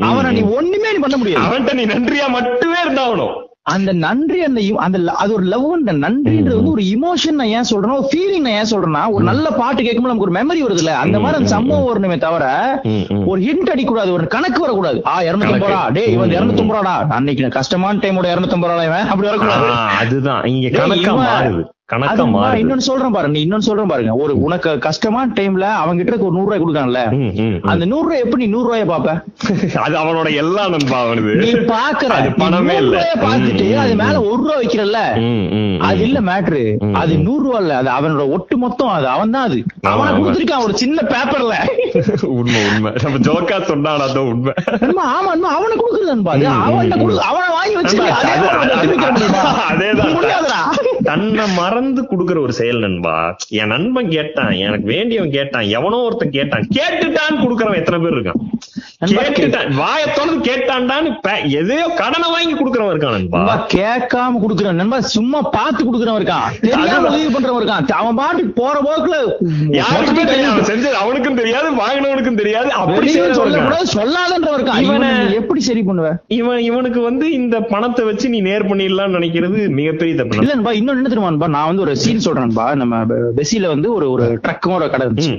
அவனை 0.00 0.32
நீ. 0.32 0.40
ஒண்ணுமே 0.40 0.92
நீ 0.92 0.98
பண்ண 0.98 1.16
முடியாது. 1.16 1.46
அவன்கிட்ட 1.46 1.72
நீ 1.72 1.84
நன்றியா 1.86 2.28
மட்டுமே 2.28 2.76
இருந்தாகணும். 2.86 3.42
அந்த 3.66 3.92
நன்றி 3.92 4.42
அந்த 4.44 4.60
அந்த 4.76 5.12
அது 5.12 5.32
ஒரு 5.32 5.44
லவ் 5.44 5.72
அந்த 5.72 5.92
நன்றின்றது 5.92 6.56
வந்து 6.56 6.70
ஒரு 6.70 6.82
இமோஷன் 6.82 7.38
நான் 7.38 7.46
ஏன் 7.46 7.68
சொல்றேன்னா 7.70 7.96
ஒரு 7.98 8.08
ஃபீலிங் 8.10 8.40
நான் 8.40 8.52
ஏன் 8.52 8.70
சொல்றேன்னா 8.70 9.08
ஒரு 9.10 9.24
நல்ல 9.24 9.50
பாட்டு 9.50 9.82
கேட்கும்போது 9.82 10.14
நமக்கு 10.14 10.26
ஒரு 10.26 10.34
மெமரி 10.38 10.60
வருதுல்ல. 10.64 10.92
அந்த 11.04 11.18
மாதிரி 11.18 11.36
அந்த 11.36 11.48
சம்பவம் 11.48 11.86
வரணுமே 11.86 12.18
தவிர. 12.18 12.44
ஒரு 13.26 13.40
ஹிண்ட் 13.42 13.72
அடிக்கூடாது 13.74 14.12
ஒரு 14.12 14.26
கணக்கு 14.26 14.60
வரக்கூடாது. 14.60 15.02
ஆ 15.06 15.20
இருநூத்தி 15.20 15.52
ரூபா. 15.52 15.88
டேய் 15.88 16.12
இவன் 16.12 16.30
இருநூத்தி 16.30 16.64
ரூபாடா. 16.64 16.94
அன்னைக்கு 17.08 17.48
கஷ்டமான 17.48 17.98
டைமோட 17.98 18.28
இருநூத்தி 18.34 18.54
ரூபா 18.54 18.82
இவன். 18.82 19.06
அப்படி 19.06 19.28
வரக்கூடாது. 19.30 19.66
அதுதான். 20.00 20.44
இங்க 20.44 20.68
கணக்கா 20.78 21.14
மாறுது. 21.14 21.64
கணக்கா 21.88 22.12
அது 22.12 22.20
நான் 22.20 22.30
மாறுது. 22.34 22.60
இன்னொன்னு 22.60 22.84
சொல்றேன் 22.86 23.14
பாரு 23.14 23.28
நீ 23.32 23.40
இன்னொன்னு 23.44 23.66
சொல்றேன் 23.66 23.90
பாருங்க. 23.90 24.12
ஒரு 24.22 24.34
உனக்கு 24.44 24.70
கஷ்டமான 24.86 25.34
டைம்ல 25.38 25.64
அவங்க 25.80 25.98
கிட்ட 26.00 26.16
ஒரு 26.20 26.34
நூறு 26.36 26.46
ரூபாய் 26.46 26.62
கொடுக்கான்ல. 26.62 27.00
அந்த 27.72 27.84
நூறு 27.90 28.06
ரூபாய் 28.06 28.22
எப்படி 28.24 28.44
நூறு 28.52 28.66
ரூபாய 28.68 28.84
பாப்ப 28.90 29.08
அது 29.84 29.94
அவனோட 30.02 30.28
எல்லா 30.42 30.62
நண்பா 30.74 30.98
அவனுது. 31.02 31.32
நீ 31.42 31.50
பாக்குற 31.72 32.12
பணமே 32.40 32.76
இல்ல. 32.84 32.96
பாத்துட்டு 33.24 33.66
அது 33.82 33.92
மேல 34.02 34.14
ஒரு 34.22 34.38
ரூபா 34.40 34.56
வைக்கிறல்ல. 34.60 35.00
அது 35.88 36.00
இல்ல 36.06 36.20
மேட்ரு 36.28 36.62
அது. 37.02 37.12
நூறு 37.26 37.44
ரூபா 37.46 37.60
இல்ல. 37.64 37.74
அது 37.82 37.90
அவனோட 37.96 38.24
ஒட்டு 38.36 38.56
மொத்தம் 38.64 38.94
அது. 38.94 39.06
அவன் 39.14 39.34
தான் 39.36 39.46
அது. 39.48 39.58
ஆமா, 39.84 39.92
அவனை 39.94 40.08
ஆமா. 40.08 40.18
கொடுத்திருக்கான் 40.20 40.64
ஒரு 40.66 40.76
சின்ன 40.82 40.98
பேப்பர்ல 41.12 41.54
உண்மை 42.38 42.62
உண்மை. 42.70 42.92
நம்ம 43.04 43.22
ஜோக்கா 43.28 43.58
சொன்னாடா 43.68 44.06
அதான் 44.08 44.30
உண்மை. 44.32 44.54
ஆமா 45.08 45.28
நண்பா, 45.28 45.52
அவனை 45.52 45.76
கொடுக்குறது 45.76 46.12
நண்பா 46.14 46.32
அவன் 46.64 46.92
அவனை 47.28 47.48
வாங்கி 47.54 47.76
வச்சு? 47.76 47.98
அதேதான். 49.68 50.12
தன்னை 51.04 51.44
மறந்து 51.56 52.02
குடுக்குற 52.02 52.40
ஒரு 52.40 52.52
செயல் 52.52 52.78
நண்பா. 52.78 53.36
என் 53.48 53.66
நண்பன் 53.66 54.08
கேட்டான் 54.08 54.50
எனக்கு 54.50 54.86
வேண்டியவன் 54.86 55.30
கேட்டான் 55.30 55.62
எவனோ 55.62 55.96
ஒருத்தன் 55.96 56.30
கேட்டான். 56.30 56.68
கேட்டுட்டான்னு 56.74 57.36
குடுக்கறவன் 57.36 57.74
எத்தனை 57.74 58.00
பேர் 58.00 58.18
இருக்கான்? 58.18 58.32
கேட்டுட்டான் 59.04 59.74
வாயை 59.74 60.06
திறந்து 60.14 60.52
கேட்டான்டான்னு 60.52 61.20
எதையோ 61.48 61.88
கடனை 61.96 62.30
வாங்கி 62.30 62.54
குடுக்கறவன் 62.54 62.96
இருக்கான் 62.96 63.10
நண்பா. 63.10 63.66
கேட்காம 63.74 64.32
குடுக்குறான் 64.48 64.72
நண்பா 64.72 65.00
சும்மா 65.00 65.40
பார்த்து 65.42 65.84
குடுக்குறவன் 65.84 66.22
இருக்கான். 66.22 66.68
தெரியாம. 66.68 67.08
உதவி 67.08 67.26
பண்றவன் 67.26 67.68
இருக்கான். 67.68 67.88
அவன் 67.88 68.14
பாட்டுக்கு 68.14 68.62
போற 68.62 68.80
போக்குல 68.80 69.34
யாருக்குமே 69.74 70.24
தெரியாது 70.24 70.60
செஞ்சது 70.60 70.92
அவனுக்கும் 70.92 71.34
தெரியாது 71.34 71.68
வாங்கினவனுக்கும் 71.70 72.34
தெரியாது 72.34 72.70
அப்படி. 72.70 73.08
சொல்லக்கூடாது 73.08 73.84
சொல்லாதன்றவன் 73.94 74.60
இருக்கான். 74.60 74.80
இவனை- 74.80 75.32
எப்படி 75.32 75.60
சரி 75.60 75.82
பண்ணுவ? 75.86 76.16
இவன் 76.28 76.58
இவனுக்கு 76.58 77.00
வந்து 77.00 77.30
இந்த 77.30 77.60
பணத்தை 77.60 78.04
வச்சு 78.04 78.28
நீ 78.28 78.40
நேர் 78.40 78.64
பண்ணிடலாம்னு 78.64 79.12
நினைக்கிறது 79.14 79.68
மிகப்பெரிய 79.68 80.16
தப்பு. 80.16 80.36
இல்ல 80.36 80.54
நண்பா 80.54 80.72
இன்னொன்னு 80.94 81.02
என்ன 81.02 81.12
தெரியுமான்பா 81.12 81.48
நான் 81.48 81.66
வந்து 81.66 81.82
ஒரு 81.82 81.92
சீன் 81.96 82.24
சொல்றேன்பா 82.24 82.66
நம்ம 82.80 82.98
பெசில 83.36 83.68
வந்து 83.68 83.88
ஒரு 83.94 84.06
ஒரு 84.10 84.26
ட்ரக்கும் 84.44 84.74
ஒரு 84.76 84.86
கடை 84.88 85.04
இருந்துச்சு. 85.06 85.34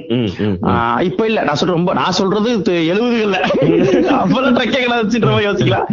இப்ப 1.08 1.22
இல்ல. 1.26 1.40
நான் 1.44 1.56
சொல்றேன் 1.56 1.78
ரொம்ப 1.78 1.94
நான் 1.94 2.18
சொல்றது 2.20 2.50
எழுபதுகள்ல. 2.88 3.40
அப்பெல்லாம் 4.20 4.58
ட்ரக்கே 4.58 4.80
கடை 4.80 4.98
வச்சுன்ற 4.98 5.30
மாதிரி 5.30 5.48
யோசிக்கலாம். 5.48 5.88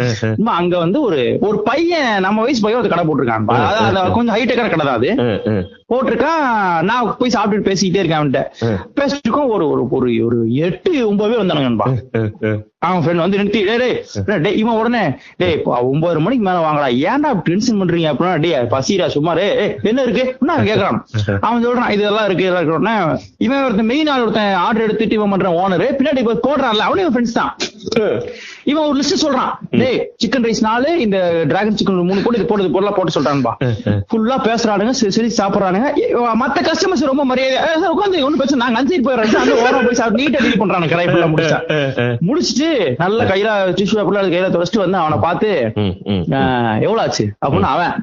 அங்க 0.57 0.75
வந்து 0.79 0.99
ஒரு 1.03 1.21
ஒரு 1.43 1.59
பையன் 1.63 2.11
நம்ம 2.21 2.43
வயசு 2.43 2.65
பையன் 2.65 2.83
ஒரு 2.83 2.93
கடை 2.93 3.05
போட்டிருக்கான் 3.05 3.49
அதாவது 3.61 4.01
அது 4.01 4.13
கொஞ்சம் 4.13 4.37
ஹைடெக்கான 4.37 4.71
கடை 4.71 4.85
தான் 4.85 4.99
அது. 4.99 5.13
போட்டிருக்கான். 5.91 6.45
நான் 6.89 7.17
போய் 7.19 7.35
சாப்பிட்டுட்டு 7.35 7.69
பேசிக்கிட்டே 7.69 8.03
இருக்கேன் 8.03 8.21
அவன்கிட்ட. 8.21 8.43
ம். 8.67 8.79
பேசிட்டு 8.99 9.27
இருக்கோம் 9.27 9.51
ஒரு 9.51 9.65
ஒரு 9.73 9.83
ஒரு 9.97 10.11
ஒரு 10.27 10.39
எட்டு 10.65 10.93
ஒன்பது 11.09 11.31
பேர் 11.31 11.43
வந்தானுங்கன்பா. 11.43 11.89
அவன் 12.83 13.03
ஃப்ரெண்ட் 13.03 13.23
வந்து 13.23 13.39
நிறுத்தி 13.39 13.61
டேய் 14.39 14.57
இவன் 14.61 14.79
உடனே 14.79 15.03
டேய் 15.37 15.57
ஒன்பது 15.91 16.21
மணிக்கு 16.21 16.45
மேல 16.45 16.61
வாங்கடா. 16.61 16.89
ஏன்டா 17.05 17.31
டென்ஷன் 17.45 17.79
பண்றீங்க? 17.81 18.09
அப்படின்னா 18.13 18.41
டேய் 18.41 18.57
பசிரா 18.73 19.07
சும்மா 19.09 19.33
டேய் 19.33 19.51
ஏய், 19.51 19.52
என்ன 19.91 20.03
இருக்கு? 20.07 20.25
என்ன 20.43 20.57
கேக்குறான். 20.69 20.99
அவன் 21.47 21.65
சொல்றான் 21.65 21.93
இதெல்லாம் 21.97 22.27
இருக்கு 22.29 22.45
இதெல்லாம் 22.45 22.63
இருக்கு. 22.63 22.79
உடனே 22.79 22.95
இவன் 23.47 23.65
ஒருத்தன் 23.67 23.91
மெயின் 23.93 24.11
ஆள் 24.13 24.25
ஒருத்தன் 24.25 24.55
ஆர்டர் 24.65 24.87
எடுத்துட்டு 24.87 25.19
இவன் 25.19 25.33
பண்ற 25.35 25.51
ஓனர் 25.63 25.87
பின்னாடி 25.99 26.23
இப்ப 26.25 26.39
போடுறான்ல 26.47 26.87
அவனே 26.89 27.07
ஃப்ரெண்ட்ஸ் 27.13 27.39
தான். 27.41 27.53
இவன் 28.71 28.85
ஒரு 28.89 28.97
லிஸ்ட் 28.99 29.23
சொல்றான். 29.23 29.53
டேய் 29.81 29.97
சிக்கன் 30.23 30.45
ரைஸ் 30.47 30.65
நாலு 30.67 30.91
இந்த 31.05 31.17
டிராகன் 31.51 31.79
சிக்கன் 31.79 31.97
மூணு 32.11 32.23
போட்டு 32.25 32.39
இது 32.41 32.49
போட்டு 32.51 32.75
பொருளா 32.77 32.93
போட்டு 32.99 33.17
சொல்றான்பா. 33.17 33.53
ஃபுல்லா 34.11 34.37
பேசுறானுங்க 34.49 34.93
சரி 35.01 35.31
சாப்பிடுறானுங்க. 35.41 35.89
மத்த 36.43 36.59
கஸ்டமர்ஸ் 36.69 37.09
ரொம்ப 37.11 37.25
மரியாதை 37.31 37.59
உட்காந்து 37.95 38.25
ஒண்ணு 38.27 38.41
பேச 38.43 38.61
நாங்க 38.63 38.81
அஞ்சு 38.83 39.01
போயிடுறோம் 39.07 39.41
அந்த 39.43 39.57
ஓரம் 39.65 39.87
போய் 39.89 40.01
சாப்பிட்டு 40.01 40.23
நீட்டா 40.23 40.43
டீல் 40.45 40.61
பண்றானுங்க 40.63 40.93
கடை 40.95 41.07
ஃபுல்லா 41.11 41.29
முடிச்சா. 41.33 41.59
முடிச்சிட்டு 42.29 42.69
நல்ல 43.03 43.25
கையில 43.33 43.51
டிஷ்யூ 43.79 43.99
பேப்பர்ல 43.99 44.23
கையில 44.35 44.51
துவச்சிட்டு 44.55 44.85
வந்து 44.85 45.01
அவனை 45.03 45.19
பார்த்து 45.27 45.51
எவ்வளவு 46.85 47.03
ஆச்சு? 47.05 47.25
அப்படின்னு 47.45 47.71
அவன். 47.75 47.95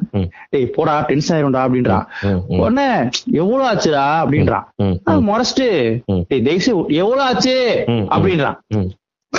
டேய் 0.54 0.68
போடா 0.76 0.96
டென்ஷன் 1.10 1.39
ஆயிரும்டா 1.40 1.62
அப்படின்றான். 1.62 2.06
உடனே 2.48 3.10
எவ்வளவு 3.32 3.72
ஆச்சுடா? 3.72 4.04
அப்படின்றான் 4.24 4.64
முறைச்சிட்டு 5.06 6.88
எவ்வளவு 6.88 7.22
ஆச்சு. 7.22 7.84
அப்படின்றான். 7.88 8.58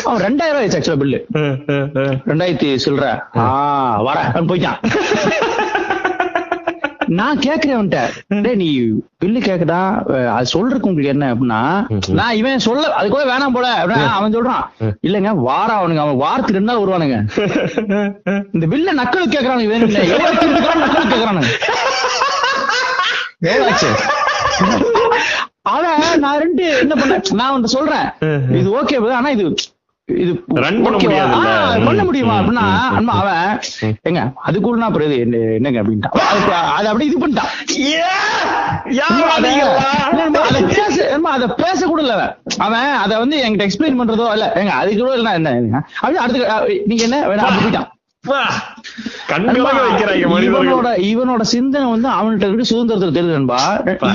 அவன் 0.04 0.22
ரெண்டாயிரம் 0.22 0.50
ரூபாய் 0.50 0.68
ஆக்சுவலா 0.68 0.98
பில்லு. 0.98 1.20
ரெண்டாயிரத்தி 2.26 2.78
சில்லற. 2.86 3.20
ஆ 3.36 4.02
வர 4.02 4.22
போயிட்டான். 4.34 4.78
நான் 7.18 7.40
கேக்குறேன் 7.44 7.88
டேய் 8.44 8.58
நீ 8.60 8.66
பில்லு 9.22 9.40
கேக்குதா? 9.46 9.80
அது 10.34 10.46
சொல்றதுக்கு 10.52 10.90
உங்களுக்கு 10.90 11.12
என்ன 11.14 11.28
அப்படின்னா 11.32 11.60
நான் 12.18 12.36
இவன் 12.40 12.64
சொல்ல 12.66 12.92
அது 12.98 13.08
கூட 13.14 13.22
வேணாம் 13.30 13.54
போல 13.56 13.70
அவன் 14.16 14.34
சொல்றான். 14.36 14.64
இல்லங்க 15.06 15.32
வாரா 15.48 15.74
அவனுங்க. 15.80 16.02
அவன் 16.04 16.22
வாரத்துக்கு 16.24 16.58
ரெண்டு 16.58 16.70
நாள் 16.70 16.82
வருவானுங்க. 16.82 17.18
இந்த 18.54 18.66
பில்ல 18.74 18.94
நக்கல் 19.00 19.32
கேக்குறானுங்க 19.34 19.80
நக்கல் 20.84 21.12
கேக்குறானுங்க 21.14 21.50
அவன் 25.72 26.22
நான் 26.24 26.40
ரெண்டு 26.44 26.64
என்ன 26.82 26.94
பண்ணேன்? 27.00 27.24
நான் 27.40 27.54
வந்து 27.56 27.70
சொல்றேன். 27.76 28.08
இது 28.60 28.68
ஓகே 28.80 28.96
ஆனா 29.18 29.30
இது 29.36 29.44
இது 30.16 30.32
Run 30.54 30.82
பண்ண? 30.82 30.98
ஆ, 31.48 31.52
பண்ண 31.84 32.04
முடியுமா? 32.04 32.40
அப்படின்னா 32.40 32.64
அவன் 33.12 33.58
எங்க 34.02 34.32
அதுக்குள்ள 34.46 35.18
என்ன- 35.18 35.36
என்னங்க 35.36 35.82
அப்படின்ட்டான் 35.82 36.16
அது 36.30 36.52
அது 36.54 36.86
அப்படியே 36.86 37.10
இது 37.10 37.26
பண்ணிட்டான் 37.26 37.50
அத- 40.20 40.42
அத 40.42 40.66
பேச- 40.66 41.18
அத 41.30 41.46
கூட 41.86 42.02
இல்ல 42.02 42.36
அவன். 42.58 42.80
அத 42.80 43.18
வந்து 43.18 43.48
என்கிட்ட 43.48 43.68
எக்ஸ்பிளைன் 43.68 44.00
பண்றதோ 44.00 44.32
இல்ல 44.32 44.52
எங்க 44.54 44.72
அதுக்கு 44.72 44.98
கூட 44.98 45.12
என்ன 45.32 45.50
என்ன? 45.50 45.82
அப்படி 46.00 46.16
அடுத்து 46.16 46.46
நீங்க 46.86 47.02
என்ன 47.02 47.26
வேணா 47.26 47.42
போயிட்டான். 47.56 47.88
இவனோட 51.10 51.42
சிந்தனை 51.52 51.86
வந்து 51.90 52.08
அவன்கிட்ட 52.10 52.48
இருக்கு 52.48 52.70
சுதந்திரத்துல 52.70 53.14
தெரியுது 53.16 53.36
நண்பா. 53.36 53.60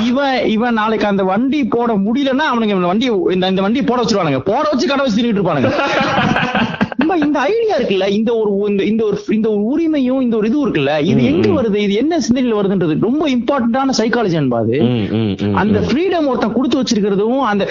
இவன் 0.06 0.38
இவன் 0.54 0.78
நாளைக்கு 0.80 1.08
அந்த 1.08 1.24
வண்டி 1.26 1.62
போட 1.68 1.94
முடியலன்னா 2.04 2.48
அவனுக்கு 2.52 2.90
வண்டி 2.92 3.08
இந்த 3.36 3.66
வண்டி 3.66 3.84
போட 3.84 4.00
வச்சிருவானுங்க. 4.02 4.42
போட 4.46 4.64
வச்சு 4.68 4.88
கடை 4.88 5.04
வச்சு 5.04 5.20
திருட்டு 5.20 5.36
இருப்பானுங்க. 5.36 5.72
இந்த 7.26 7.40
ஐடியா 7.48 7.76
இருக்குல்ல 7.78 8.06
இந்த 8.16 8.32
ஒரு 8.36 8.52
இந்த 8.84 9.02
ஒரு 9.06 9.18
இந்த 9.30 9.48
ஒரு 9.50 9.62
உரிமையும் 9.70 10.22
இந்த 10.22 10.36
ஒரு 10.38 10.48
இதுவும் 10.50 10.66
இருக்குல்ல 10.66 10.94
இது 11.06 11.20
எங்க 11.30 11.48
வருது 11.52 11.78
இது 11.84 11.94
என்ன 11.96 12.20
சிந்தனையில 12.26 12.58
வருதுன்றது 12.58 12.96
ரொம்ப 13.06 13.24
இம்பார்ட்டன்டான 13.34 13.94
சைக்காலஜி 13.98 14.38
ம். 14.40 15.34
அந்த 15.56 15.80
ஃப்ரீடம் 15.86 16.28
ஒருத்தன் 16.28 16.56
கொடுத்து 16.56 16.80
வச்சிருக்கிறதும் 16.80 17.44
அந்த 17.50 17.66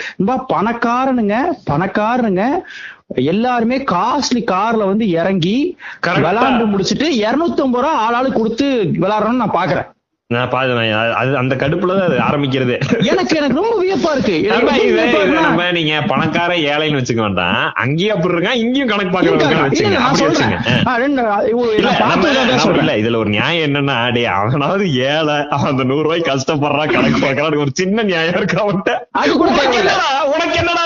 பணக்காரனுங்க 0.51 1.37
பணக்காரனுங்க 1.71 2.45
எல்லாருமே 3.31 3.77
காஸ்ட்லி 3.91 4.43
கார்ல 4.51 4.87
வந்து 4.87 5.07
இறங்கி. 5.15 5.57
விளாண்டு 6.25 6.65
முடிச்சிட்டு 6.67 7.09
250 7.17 7.57
ரூபா 7.77 7.93
ஆளாளு 8.05 8.31
கொடுத்து 8.33 8.69
விளையாடுறோம்னு 9.03 9.43
நான் 9.43 9.59
பாக்குறேன் 9.59 9.89
நான் 10.35 10.49
பாத்து 10.49 11.37
அந்த 11.43 11.55
கடுப்புல 11.55 11.97
தான் 11.97 12.07
அது 12.09 12.19
ஆரம்பிக்கிறதே. 12.29 12.77
எனக்கு 13.11 13.37
எனக்கு 13.37 13.59
ரொம்ப 13.61 13.75
வியப்பா 13.83 14.11
இருக்கு. 14.15 14.37
நம்ம 15.39 15.71
நீங்க 15.71 16.03
பணக்கார 16.07 16.55
ஏழைன்னு 16.71 17.01
வச்சுக்க 17.01 17.21
வேண்டாம். 17.21 17.73
அங்கேயும் 17.75 18.17
அப்படி 18.17 18.35
இருக்கான் 18.35 18.61
இங்கேயும் 18.63 18.89
கணக்கு. 18.89 19.13
பாக்குறவங்க 19.17 19.45
இல்ல, 22.81 22.93
இதுல 22.97 23.17
ஒரு 23.17 23.31
நியாயம் 23.31 23.67
என்னன்னா 23.69 24.13
டே 24.13 24.25
அவனாவது 24.35 24.95
ஏழை 25.09 25.37
அவன் 25.51 25.71
அந்த 25.71 25.85
நூறு 25.85 26.03
ரூபாய்க்கு 26.03 26.31
கஷ்டப்படுறான் 26.31 26.93
கணக்கு 26.93 27.21
பாக்குறான் 27.27 27.59
ஒரு 27.59 27.71
சின்ன 27.73 28.03
நியாயம் 28.03 28.35
இருக்கு 28.35 28.59
அவன்கிட்ட. 28.65 28.93
உனக்கு. 30.35 30.59
என்னடா. 30.59 30.81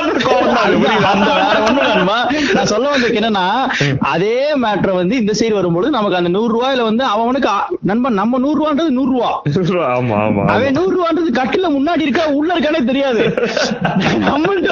நான் 2.54 2.66
சொல்ல 2.66 2.86
என்னன்னா 3.18 3.44
அதே 4.12 4.34
மேட்டர் 4.54 4.92
வந்து 4.92 5.16
இந்த 5.16 5.32
சைடு 5.38 5.52
வரும்போது 5.52 5.90
நமக்கு 5.90 6.16
அந்த 6.16 6.28
நூறு 6.28 6.50
ரூபாயில 6.54 6.82
வந்து 6.82 7.04
அவனுக்கு 7.04 7.50
நண்பன் 7.82 8.12
நம்ம 8.12 8.38
நூறு 8.38 8.58
ரூபான்றது 8.60 8.90
நூறு 8.90 9.10
ரூபா. 9.10 9.30
ஆமா 9.90 10.16
ஆமா 10.18 10.42
ஆமா. 10.42 10.42
அவன் 10.54 10.76
நூறு 10.76 10.92
ரூபான்றது 10.94 11.30
கட்டில 11.38 11.66
முன்னாடி 11.74 12.02
இருக்கா 12.02 12.24
உள்ள 12.34 12.50
இருக்கானே 12.54 12.80
தெரியாது. 12.84 13.22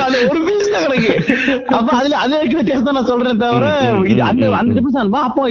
அது 0.07 0.19
ஒரு 0.27 0.41
பீஸ் 0.47 0.71
தான் 0.71 0.85
கிடக்கு. 0.87 1.13
அப்ப 1.77 1.89
அதுல 1.97 2.17
அது 2.19 2.35
இருக்கிற 2.39 2.61
வித்தியாசம் 2.61 2.89
தான் 2.89 2.97
நான் 2.97 3.11
சொல்றேன் 3.11 3.43
தவிர 3.43 3.67
இது 4.07 4.23
அந்த 4.25 4.45
அந்த 4.59 4.75
difference 4.77 4.97
தான். 4.99 5.27
அப்போ 5.29 5.43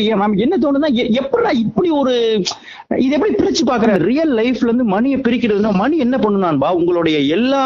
என்ன 0.44 0.56
தோணுதுன்னா 0.58 0.92
எ- 1.00 1.12
எப்படிடா 1.20 1.52
இப்படி 1.64 1.90
ஒரு 1.96 2.14
இது 2.98 3.14
எப்படி 3.14 3.34
பிரிச்சு 3.36 3.64
பாக்குறேன் 3.66 4.00
ரியல் 4.06 4.34
லைஃப்ல 4.38 4.68
இருந்து 4.68 4.86
மணியை 4.92 5.18
பிரிக்கிறதுனா 5.20 5.72
மணி 5.76 5.96
என்ன 6.00 6.16
பண்ணுனான்பா 6.20 6.70
உங்களுடைய 6.78 7.04
எல்லா 7.36 7.62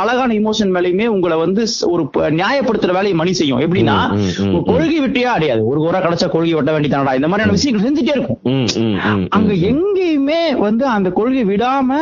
அழகான 0.00 0.34
இமோஷன் 0.36 0.74
மேலயுமே 0.74 1.06
உங்களை 1.10 1.36
வந்து 1.38 1.62
ஒரு 1.90 2.02
நியாயப்படுத்துற 2.36 2.92
வேலையை 2.92 3.16
மணி 3.16 3.32
செய்யும். 3.34 3.62
எப்படின்னா 3.62 3.96
கொள்கை 4.68 4.98
விட்டியா? 5.00 5.30
அடையாது. 5.36 5.62
ஒரு 5.66 5.80
குறை 5.80 6.00
கிடைச்சா 6.00 6.28
கொள்கை 6.30 6.54
வெட்ட 6.54 6.70
வேண்டியதானடா. 6.72 7.14
இந்த 7.18 7.28
மாதிரியான 7.28 7.56
விஷயங்கள் 7.56 7.86
செஞ்சுட்டே 7.86 8.14
இருக்கும். 8.16 8.40
அங்க 9.36 9.52
எங்கேயுமே 9.70 10.38
வந்து 10.60 10.79
அந்த 10.86 11.10
கொள்கை 11.10 11.44
விடாம 11.44 11.96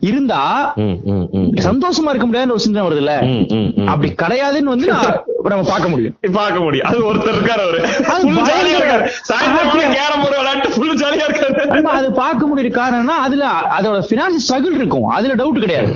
இருந்தா. 0.00 0.72
சந்தோஷமா 0.76 2.08
இருக்க 2.08 2.26
முடியாதுன்னு 2.26 2.50
ஒரு 2.50 2.60
சிந்தனை 2.60 2.88
ம், 3.48 3.54
ம். 3.76 3.86
அப்படி 3.86 4.12
கிடையாதுன்னு 4.12 4.62
வந்து 4.62 4.92
நம்ம 5.42 5.68
பார்க்க 5.68 5.88
முடியும். 5.88 6.16
பார்க்க 6.32 6.60
முடியும். 6.60 6.86
அது 6.86 7.14
ஒருத்தர் 7.14 7.34
இருக்காரு 7.34 7.60
அவரு. 7.60 7.86
அது 8.08 8.28
Full 8.28 8.34
jolly 8.34 8.40
ஆ 8.40 8.44
பயங்கர- 8.44 8.78
இருக்காரு. 8.78 9.08
சாயந்தரம் 9.32 9.70
கேரம் 9.70 10.20
போர்டு 10.22 10.36
விளையாட்டு 10.36 10.70
ஃபுல் 10.70 10.96
ஜாலியா 10.96 11.64
நம்ம 11.66 11.90
அது 11.90 12.12
பார்க்க 12.12 12.46
முடியுற 12.46 12.58
காரணம்னா 12.58 13.04
அதுல 13.04 13.48
அதோட 13.78 14.02
பினான்சியல் 14.10 14.42
ஸ்ட்ரகிள் 14.48 14.72
இருக்கும். 14.72 15.06
அதுல 15.06 15.34
டவுட் 15.34 15.58
கிடையாது. 15.58 15.94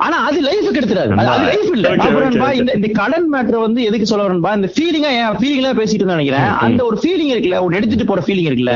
ஆனா 0.00 0.16
அது 0.24 0.38
லைஃப் 0.40 0.68
கெடுத்துறாரு 0.72 1.14
அது- 1.14 1.44
லைஃப் 1.44 1.70
இல்ல. 1.72 1.88
அப்புறம். 1.98 2.34
இந்த 2.74 2.88
கடன் 2.92 3.26
மேட்டர் 3.32 3.60
வந்து 3.60 3.80
எதுக்கு 3.82 4.06
சொல்ல 4.06 4.24
வரேன்பா 4.24 4.52
இந்த 4.56 4.68
ஃபீலிங்கா 4.74 5.10
என் 5.18 5.36
ஃபீலிங்ல 5.40 5.70
பேசிட்டு 5.78 6.04
நினைக்கிறேன். 6.04 6.46
அந்த 6.60 6.84
ஒரு 6.84 6.96
ஃபீலிங் 7.02 7.30
இருக்குல்ல 7.30 7.62
ஒரு 7.62 7.76
எடுத்துட்டு 7.76 8.04
போற 8.04 8.22
ஃபீலிங் 8.26 8.48
இருக்குல்ல 8.50 8.72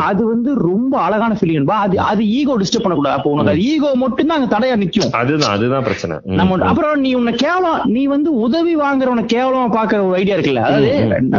அது 0.00 0.26
வந்து 0.26 0.50
ரொம்ப 0.60 0.98
அழகான 0.98 1.36
ஃபீலிங் 1.40 1.64
அது 1.78 2.00
அது 2.00 2.22
ஈகோ 2.30 2.54
டிஸ்டர்ப் 2.58 2.82
பண்ணக்கூடாது. 2.82 3.16
அப்போ 3.16 3.30
உனக்கு 3.30 3.62
ஈகோ 3.64 3.90
மட்டும் 3.94 4.26
தான் 4.26 4.38
அங்க 4.38 4.50
தடையா 4.54 4.76
நிக்கும். 4.78 5.10
அதுதான் 5.12 5.50
அதுதான் 5.50 5.82
பிரச்சனை. 5.82 6.16
நம்ம 6.38 6.64
அப்புறம் 6.64 7.00
நீ 7.00 7.14
உன்னை 7.14 7.32
கேவலம் 7.34 7.80
நீ 7.88 8.04
வந்து 8.06 8.30
உதவி 8.38 8.76
வாங்குறவன 8.76 9.24
கேவலமா 9.34 9.66
பாக்குற 9.76 10.06
ஒரு 10.06 10.14
ஐடியா 10.14 10.36
இருக்குல்ல. 10.36 10.62
அதாவது 10.62 10.90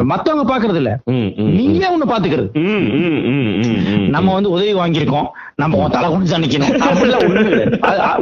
மத்தவங்க 0.06 0.46
பாக்குறது 0.52 0.76
இல்ல 0.76 0.92
நீயே 1.58 1.88
உன்னை 1.88 2.08
பாத்துக்கிறது. 2.10 2.50
நம்ம 4.10 4.34
வந்து 4.34 4.50
உதவி 4.50 4.74
வாங்கியிருக்கோம். 4.76 5.28
நம்ம 5.56 5.90
தலை 5.90 6.10
தான் 6.26 6.42
நிக்கணும் 6.42 6.74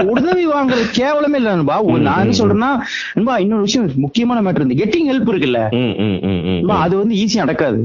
உதவி 0.10 0.46
வாங்குறது 0.48 0.85
கேவலமே 0.96 1.36
இல்ல 1.36 1.50
நண்பா. 1.52 1.76
நான் 2.06 2.22
என்ன 2.24 2.38
சொல்றேன்னா 2.38 2.72
நண்பா 3.14 3.36
இன்னொரு 3.38 3.62
விஷயம் 3.62 3.90
முக்கியமான 3.98 4.42
மேட்டர் 4.42 4.62
இருந்து 4.62 4.80
கெட்டிங் 4.82 5.10
ஹெல்ப் 5.10 5.32
இருக்குல்ல. 5.32 5.62
அது 6.80 6.96
வந்து 6.98 7.16
ஈஸியா 7.16 7.44
நடக்காது. 7.44 7.80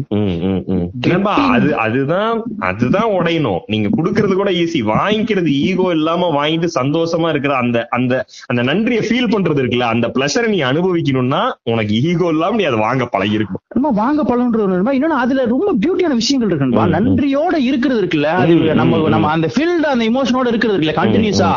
அது 1.51 1.71
அதுதான் 1.81 2.33
அதுதான் 2.65 3.09
உடையணும். 3.17 3.61
நீங்க 3.67 3.89
குடுக்கறது 3.91 4.35
கூட 4.35 4.51
ஈஸி 4.61 4.81
வாங்கிக்கிறது 4.91 5.51
ஈகோ 5.63 5.87
இல்லாம 5.93 6.31
வாங்கிட்டு 6.37 6.71
சந்தோஷமா 6.75 7.29
இருக்கிற 7.29 7.55
அந்த 7.57 7.79
அந்த 7.91 8.13
அந்த 8.47 8.63
நன்றியை 8.63 9.03
ஃபீல் 9.07 9.33
பண்றது 9.33 9.61
இருக்குல்ல 9.63 9.89
அந்த 9.91 10.07
பிளஷரை 10.15 10.51
நீ 10.51 10.61
அனுபவிக்கணும்னா 10.71 11.43
உனக்கு 11.71 11.95
ஈகோ 12.05 12.29
இல்லாம 12.31 12.57
நீ 12.57 12.65
அதை 12.65 12.81
வாங்க 12.81 13.05
பழகி 13.07 13.39
இருக்கும் 13.39 13.63
நம்ம 13.75 13.91
வாங்க 13.99 14.21
பழகுன்றது. 14.25 14.59
இன்னொன்னு 14.97 15.21
அதுல 15.21 15.45
ரொம்ப 15.47 15.71
பியூட்டியான 15.83 16.15
விஷயங்கள் 16.15 16.49
இருக்கு 16.49 16.67
நண்பா. 16.67 16.85
ம், 16.85 16.91
ம். 16.91 16.95
நன்றியோட 16.97 17.57
இருக்கிறது 17.65 18.01
இருக்குல்ல 18.01 18.31
அது 18.41 18.55
நம்ம 18.75 19.03
நம்ம 19.09 19.31
அந்த 19.31 19.49
ஃபீல்ட் 19.55 19.91
அந்த 19.91 20.05
இமோஷனோட 20.11 20.47
இருக்கிறது 20.47 20.77
இருக்குல்ல 20.77 20.97
கண்டினியூஸா 20.99 21.51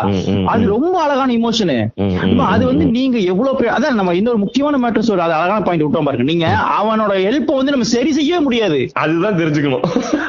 அது 0.48 0.64
ரொம்ப 0.68 0.94
அழகான 1.04 1.33
இமோஷனு 1.38 1.88
ம், 1.96 2.04
ம், 2.04 2.40
அது 2.40 2.66
வந்து. 2.66 2.86
நீங்க 2.86 3.18
எவ்வளவு 3.18 3.60
அதான் 3.60 3.94
நம்ம 3.94 4.14
இன்னொரு 4.14 4.38
முக்கியமான 4.38 4.90
மேட்டர் 4.90 5.04
சொல்ற 5.04 5.18
அது 5.18 5.34
அழகான 5.34 5.62
பாயிண்ட் 5.62 5.84
விட்டோம் 5.84 6.04
பாருங்க. 6.04 6.24
நீங்க 6.24 6.58
அவனோட 6.82 7.20
ஹெல்ப் 7.20 7.56
வந்து 7.56 7.72
நம்ம 7.72 7.84
சரி 7.84 8.14
செய்யவே 8.14 8.44
முடியாது. 8.44 8.90
அதுதான் 8.94 9.38
தெரிஞ்சுக்கணும். 9.38 9.82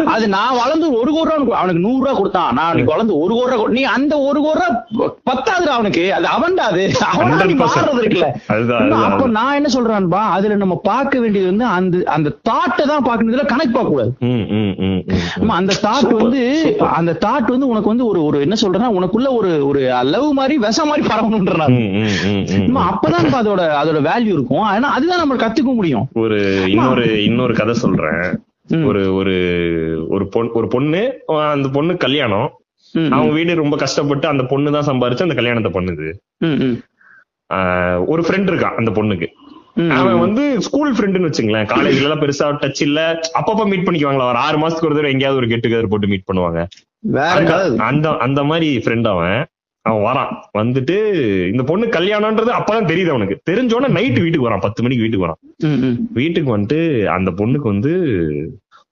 அது 0.04 0.28
நான் 0.28 0.56
வளர்ந்து 0.56 0.92
ஒரு 0.92 1.12
கோடி 1.12 1.34
ரூபா 1.34 1.64
அவனுக்கு- 1.64 1.78
நூறு 1.78 2.04
ரூபா 2.04 2.16
கொடுத்தான். 2.16 2.54
நான் 2.54 2.84
வளர்ந்து 2.84 3.18
ஒரு 3.18 3.34
கோடி 3.34 3.56
ரூபா 3.56 3.68
நீ 3.68 3.82
அந்த 3.82 4.18
ஒரு 4.18 4.40
கோடி 4.40 4.58
ரூபா 4.92 5.14
பத்தாதுடா 5.30 5.72
அவனுக்கு. 5.72 6.14
அது 6.14 6.26
அவன்டா 6.26 6.56
அது. 6.56 6.90
அவனா 7.12 7.44
நீ 7.44 7.52
100%. 7.52 7.56
மாறுறது 7.56 8.04
இருக்குல்ல. 8.04 9.02
அப்ப 9.04 9.26
நான் 9.26 9.54
என்ன 9.54 9.68
சொல்றேன்பா 9.74 10.14
அதுல 10.14 10.54
நம்ம 10.54 10.80
பார்க்க 10.82 11.20
வேண்டியது 11.20 11.50
வந்து 11.50 11.64
அந்த 11.64 11.98
அந்த 12.04 12.28
தாட்டை 12.30 12.86
தான் 12.86 13.02
பார்க்கணும். 13.02 13.34
கனெக்ட் 13.34 13.72
பார்க்க 13.72 13.82
கூடாது 13.82 14.16
ம், 15.24 15.40
ம், 15.40 15.42
ம், 15.42 15.42
ம், 15.42 15.44
ம். 15.44 15.46
நம்ம 15.46 15.54
அந்த 15.54 15.74
தாட் 15.82 16.22
வந்து 16.22 16.76
அந்த 16.78 17.18
தாட் 17.26 17.46
வந்து 17.46 17.68
உனக்கு 17.68 17.88
வந்து 17.88 18.06
ஒரு 18.06 18.24
ஒரு 18.24 18.40
என்ன 18.40 18.54
சொல்றேன்னா 18.62 18.92
உனக்குள்ள 19.00 19.26
ஒரு 19.34 19.66
ஒரு 19.66 19.80
லவ் 20.02 20.32
மாதிரி 20.32 20.58
விஷ 20.58 20.84
மாதிரி 20.84 21.06
பரவணும்ன்ற 21.06 21.56
நான். 21.56 21.72
ம், 21.72 21.96
ம், 21.96 22.08
ம், 22.24 22.46
ம். 22.50 22.70
நம்ம 22.70 22.90
அப்பதான் 22.90 23.44
அதோட 23.44 23.62
அதோட 23.84 24.08
வேல்யூ 24.08 24.26
இருக்கும். 24.26 24.58
ஆனா 24.58 24.88
அதுதான் 24.88 25.26
நம்ம 25.26 25.36
கத்துக்க 25.36 25.74
முடியும். 25.74 26.08
ஒரு 26.12 26.64
இன்னொரு 26.68 27.24
இன்னொரு 27.24 27.54
கதை 27.54 27.74
சொல்றேன். 27.74 28.42
ஒரு 28.84 29.14
ஒரு 29.14 29.34
ஒரு 30.08 30.28
பொண்ணு 30.28 30.50
ஒரு 30.52 30.68
பொண்ணு 30.68 31.22
அந்த 31.26 31.68
பொண்ணு 31.68 31.96
கல்யாணம். 31.96 32.50
அவங்க 33.10 33.32
வீடு 33.32 33.54
ரொம்ப 33.54 33.76
கஷ்டப்பட்டு 33.76 34.28
அந்த 34.28 34.42
பொண்ணு 34.42 34.72
தான் 34.72 34.86
சம்பாரிச்சு 34.86 35.22
அந்த 35.22 35.34
கல்யாணத்தை 35.34 35.72
பண்ணுது. 35.72 36.12
ஒரு 38.06 38.24
ஃப்ரெண்ட் 38.28 38.50
இருக்கான் 38.50 38.84
அந்த 38.84 38.90
பொண்ணுக்கு. 38.90 39.26
அவன் 39.74 40.18
வந்து 40.18 40.60
ஸ்கூல் 40.60 40.94
ஃப்ரெண்டுன்னு 40.94 41.32
வச்சுங்களேன். 41.32 41.66
காலேஜ்ல 41.66 42.02
எல்லாம் 42.02 42.20
பெருசா 42.20 42.62
டச் 42.62 42.80
இல்ல. 42.80 43.20
அப்பப்ப 43.40 43.64
மீட் 43.64 43.86
பண்ணிக்குவாங்களா. 43.86 44.28
ஒரு 44.28 44.38
ஆறு 44.38 44.58
மாசத்துக்கு 44.58 44.84
ஒரு 44.84 44.94
தடவை 44.94 45.12
எங்கேயாவது 45.12 45.46
ஒரு 45.46 45.58
கெட் 45.58 45.72
டுகெதர் 45.72 45.86
போட்டு 45.86 46.06
மீட் 46.06 46.28
பண்ணுவாங்க. 46.32 46.66
அந்த-. 47.76 48.16
அந்த 48.16 48.44
மாதிரி 48.44 48.78
ஃப்ரெண்ட் 48.78 49.06
அவன். 49.06 49.46
அவன் 49.80 50.14
வரான். 50.14 50.34
வந்துட்டு 50.58 50.96
இந்த 51.50 51.62
பொண்ணு 51.62 51.86
கல்யாணம்ன்றது 51.86 52.50
அப்பதான் 52.58 52.86
தெரியுது 52.86 53.08
அவனுக்கு. 53.08 53.52
தெரிஞ்சோடனே 53.52 53.88
நைட் 53.88 54.18
வீட்டுக்கு 54.18 54.50
வரான். 54.50 54.60
பத்து 54.60 54.82
மணிக்கு 54.82 55.02
வீட்டுக்கு 55.02 55.26
வரான். 55.26 55.96
வீட்டுக்கு 56.12 56.58
வந்துட்டு 56.58 57.04
அந்த 57.04 57.30
பொண்ணுக்கு 57.30 57.62
வந்து 57.62 57.92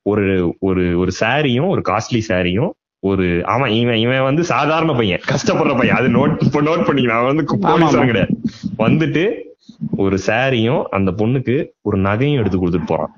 ஒரு 0.03 0.55
ஒரு 0.61 0.99
ஒரு 0.99 1.13
சாரியும் 1.21 1.69
ஒரு 1.69 1.83
காஸ்ட்லி 1.85 2.21
சாரியும் 2.29 2.71
ஒரு 2.99 3.45
அவன் 3.45 3.71
இவன் 3.71 3.95
இவன் 3.95 4.23
வந்து 4.23 4.45
சாதாரண 4.45 4.93
பையன். 4.93 5.21
கஷ்டப்படுற 5.29 5.77
பையன். 5.77 5.97
அது 5.97 6.09
நோட் 6.09 6.31
நோட் 6.53 6.85
பண்ணிக்கலாம். 6.89 7.21
அவன் 7.21 7.37
வந்து 7.37 7.59
போலீஸ் 7.61 7.97
ஆமா. 7.97 8.05
கிடையாது. 8.05 8.37
வந்துட்டு 8.79 9.51
ஒரு 9.97 10.19
சாரியும் 10.27 10.83
அந்த 10.85 11.11
பொண்ணுக்கு 11.11 11.57
ஒரு 11.81 11.99
நகையும் 11.99 12.37
எடுத்து 12.37 12.59
கொடுத்துட்டு 12.59 12.87
போறான். 12.87 13.15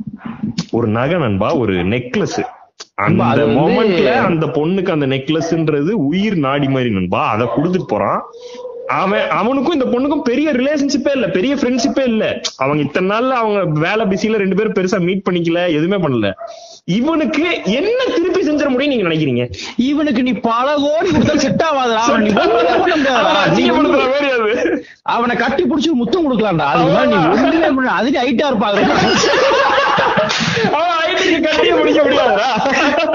ஒரு 0.71 0.89
நகை 0.89 1.19
நண்பா 1.19 1.55
ஒரு 1.55 1.75
நெக்லஸ் 1.75 2.41
அந்த 2.95 3.25
மொமெண்ட்ல 3.47 4.11
அந்த 4.23 4.47
பொண்ணுக்கு 4.47 4.91
அந்த 4.91 5.07
நெக்லஸ்ன்றது 5.07 5.91
உயிர் 5.91 6.37
நாடி 6.37 6.69
மாதிரி 6.69 6.91
நண்பா 6.91 7.29
அதை 7.29 7.47
கொடுத்துட்டு 7.47 7.87
போறான். 7.87 8.23
அவன் 8.87 9.29
அவனுக்கும் 9.29 9.73
இந்த 9.73 9.85
பொண்ணுக்கும் 9.85 10.23
பெரிய 10.23 10.53
ரிலேஷன்ஷிப்பே 10.53 11.11
இல்ல 11.15 11.27
பெரிய 11.27 11.55
ஃப்ரெண்ட்ஷிப்பே 11.55 12.05
இல்ல. 12.05 12.41
அவங்க 12.57 12.83
இத்தனை 12.83 13.17
நாள்ல 13.17 13.31
அவங்க 13.31 13.81
வேலை 13.81 14.07
பிஸில 14.07 14.37
ரெண்டு 14.37 14.57
பேரும் 14.57 14.73
பெருசா 14.73 15.01
மீட் 15.01 15.23
பண்ணிக்கல 15.31 15.69
எதுவுமே 15.69 15.97
பண்ணல. 15.97 16.31
இவனுக்கு 16.85 17.45
என்ன 17.67 18.05
திருப்பி 18.17 18.41
செஞ்சிட 18.41 18.69
முடியும் 18.69 18.95
நீங்க 18.95 19.09
நினைக்கிறீங்க? 19.09 19.45
இவனுக்கு 19.77 20.23
நீ 20.23 20.33
பல 20.33 20.75
கோடி 20.77 21.11
கொடுத்தா 21.11 21.37
செட் 21.37 21.65
ஆகாதுடா 21.65 22.03
அவன் 22.03 22.31
மாதிரி 23.91 24.31
அது. 24.31 25.37
கட்டி 25.37 25.63
புடிச்சு 25.63 25.91
முத்தம் 25.93 26.25
கொடுக்கலாம்டா. 26.25 26.67
அதுக்கு 26.67 26.93
மேல 26.93 27.71
நீ 27.73 27.89
அதுக்கு 27.89 28.19
ஹைட்டா 28.19 28.47
இருப்பாங்க. 28.53 28.81
அவன் 30.73 30.93
IT 31.15 31.41
க்கு 31.41 31.49
கட்டியே 31.49 31.81
பிடிக்க 31.81 32.03
முடியாதுடா. 32.03 32.49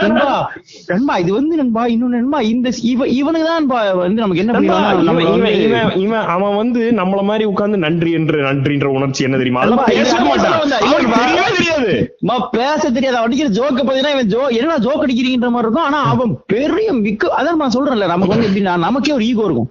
நண்பா 0.01 0.51
நண்பா 0.87 1.17
இது 1.17 1.33
வந்து 1.33 1.55
நண்பா 1.55 1.85
இன்னொன்னு 1.85 2.17
நண்பா 2.17 2.39
இந்த 2.41 2.69
இவ 2.81 3.07
இவனுக்கு 3.07 3.47
தான் 3.47 3.57
நண்பா 3.57 3.91
வந்து 3.91 4.21
நமக்கு 4.21 4.39
என்ன 4.39 4.51
நண்பா, 4.51 4.91
பண்ணிடுவாங்க 4.91 5.03
நம்ம 5.03 5.21
இவன் 5.21 5.39
வந்து- 5.41 5.61
இவன் 5.61 5.91
இவன் 5.95 6.19
அவன் 6.19 6.55
வந்து 6.55 6.91
நம்மள 6.91 7.23
மாதிரி 7.23 7.43
உட்கார்ந்து 7.43 7.77
நன்றி 7.77 8.11
என்று 8.11 8.41
நன்றின்ற 8.41 8.89
உணர்ச்சி 8.89 9.23
என்ன 9.23 9.37
தெரியுமா? 9.37 9.61
அதெல்லாம் 9.61 9.85
நண்பா, 9.87 10.01
பேச 10.01 10.15
இது 10.15 10.25
மாட்டான். 10.25 10.59
வந்து 10.59 10.75
அவனுக்கு 10.75 11.03
இவன் 11.03 11.19
தெரியவே 11.19 11.55
தெரியாது. 11.57 12.17
அம்மா, 12.27 12.47
பேச 12.47 12.89
தெரியாது. 12.89 13.17
அவன் 13.17 13.31
அடிக்கிற 13.31 13.49
ஜோக்க 13.49 13.77
பாத்தீங்கன்னா 13.77 14.11
இவன் 14.11 14.27
ஜோ 14.27 14.45
என்ன 14.47 14.77
ஜோக் 14.77 15.03
அடிக்கிறீங்கன்ற 15.05 15.49
மாதிரி 15.49 15.57
இருக்கும். 15.57 15.83
ஆனா 15.83 16.03
அவன் 16.03 16.37
பெரிய 16.47 16.93
மிக்க 16.93 17.33
அதான் 17.37 17.55
நான் 17.55 17.71
சொல்றேன்ல 17.79 18.05
நமக்கு 18.05 18.27
வந்து 18.27 18.47
எப்படின்னா 18.47 18.77
நமக்கே 18.77 19.13
ஒரு 19.13 19.25
ஈகோ 19.25 19.43
இருக்கும். 19.43 19.69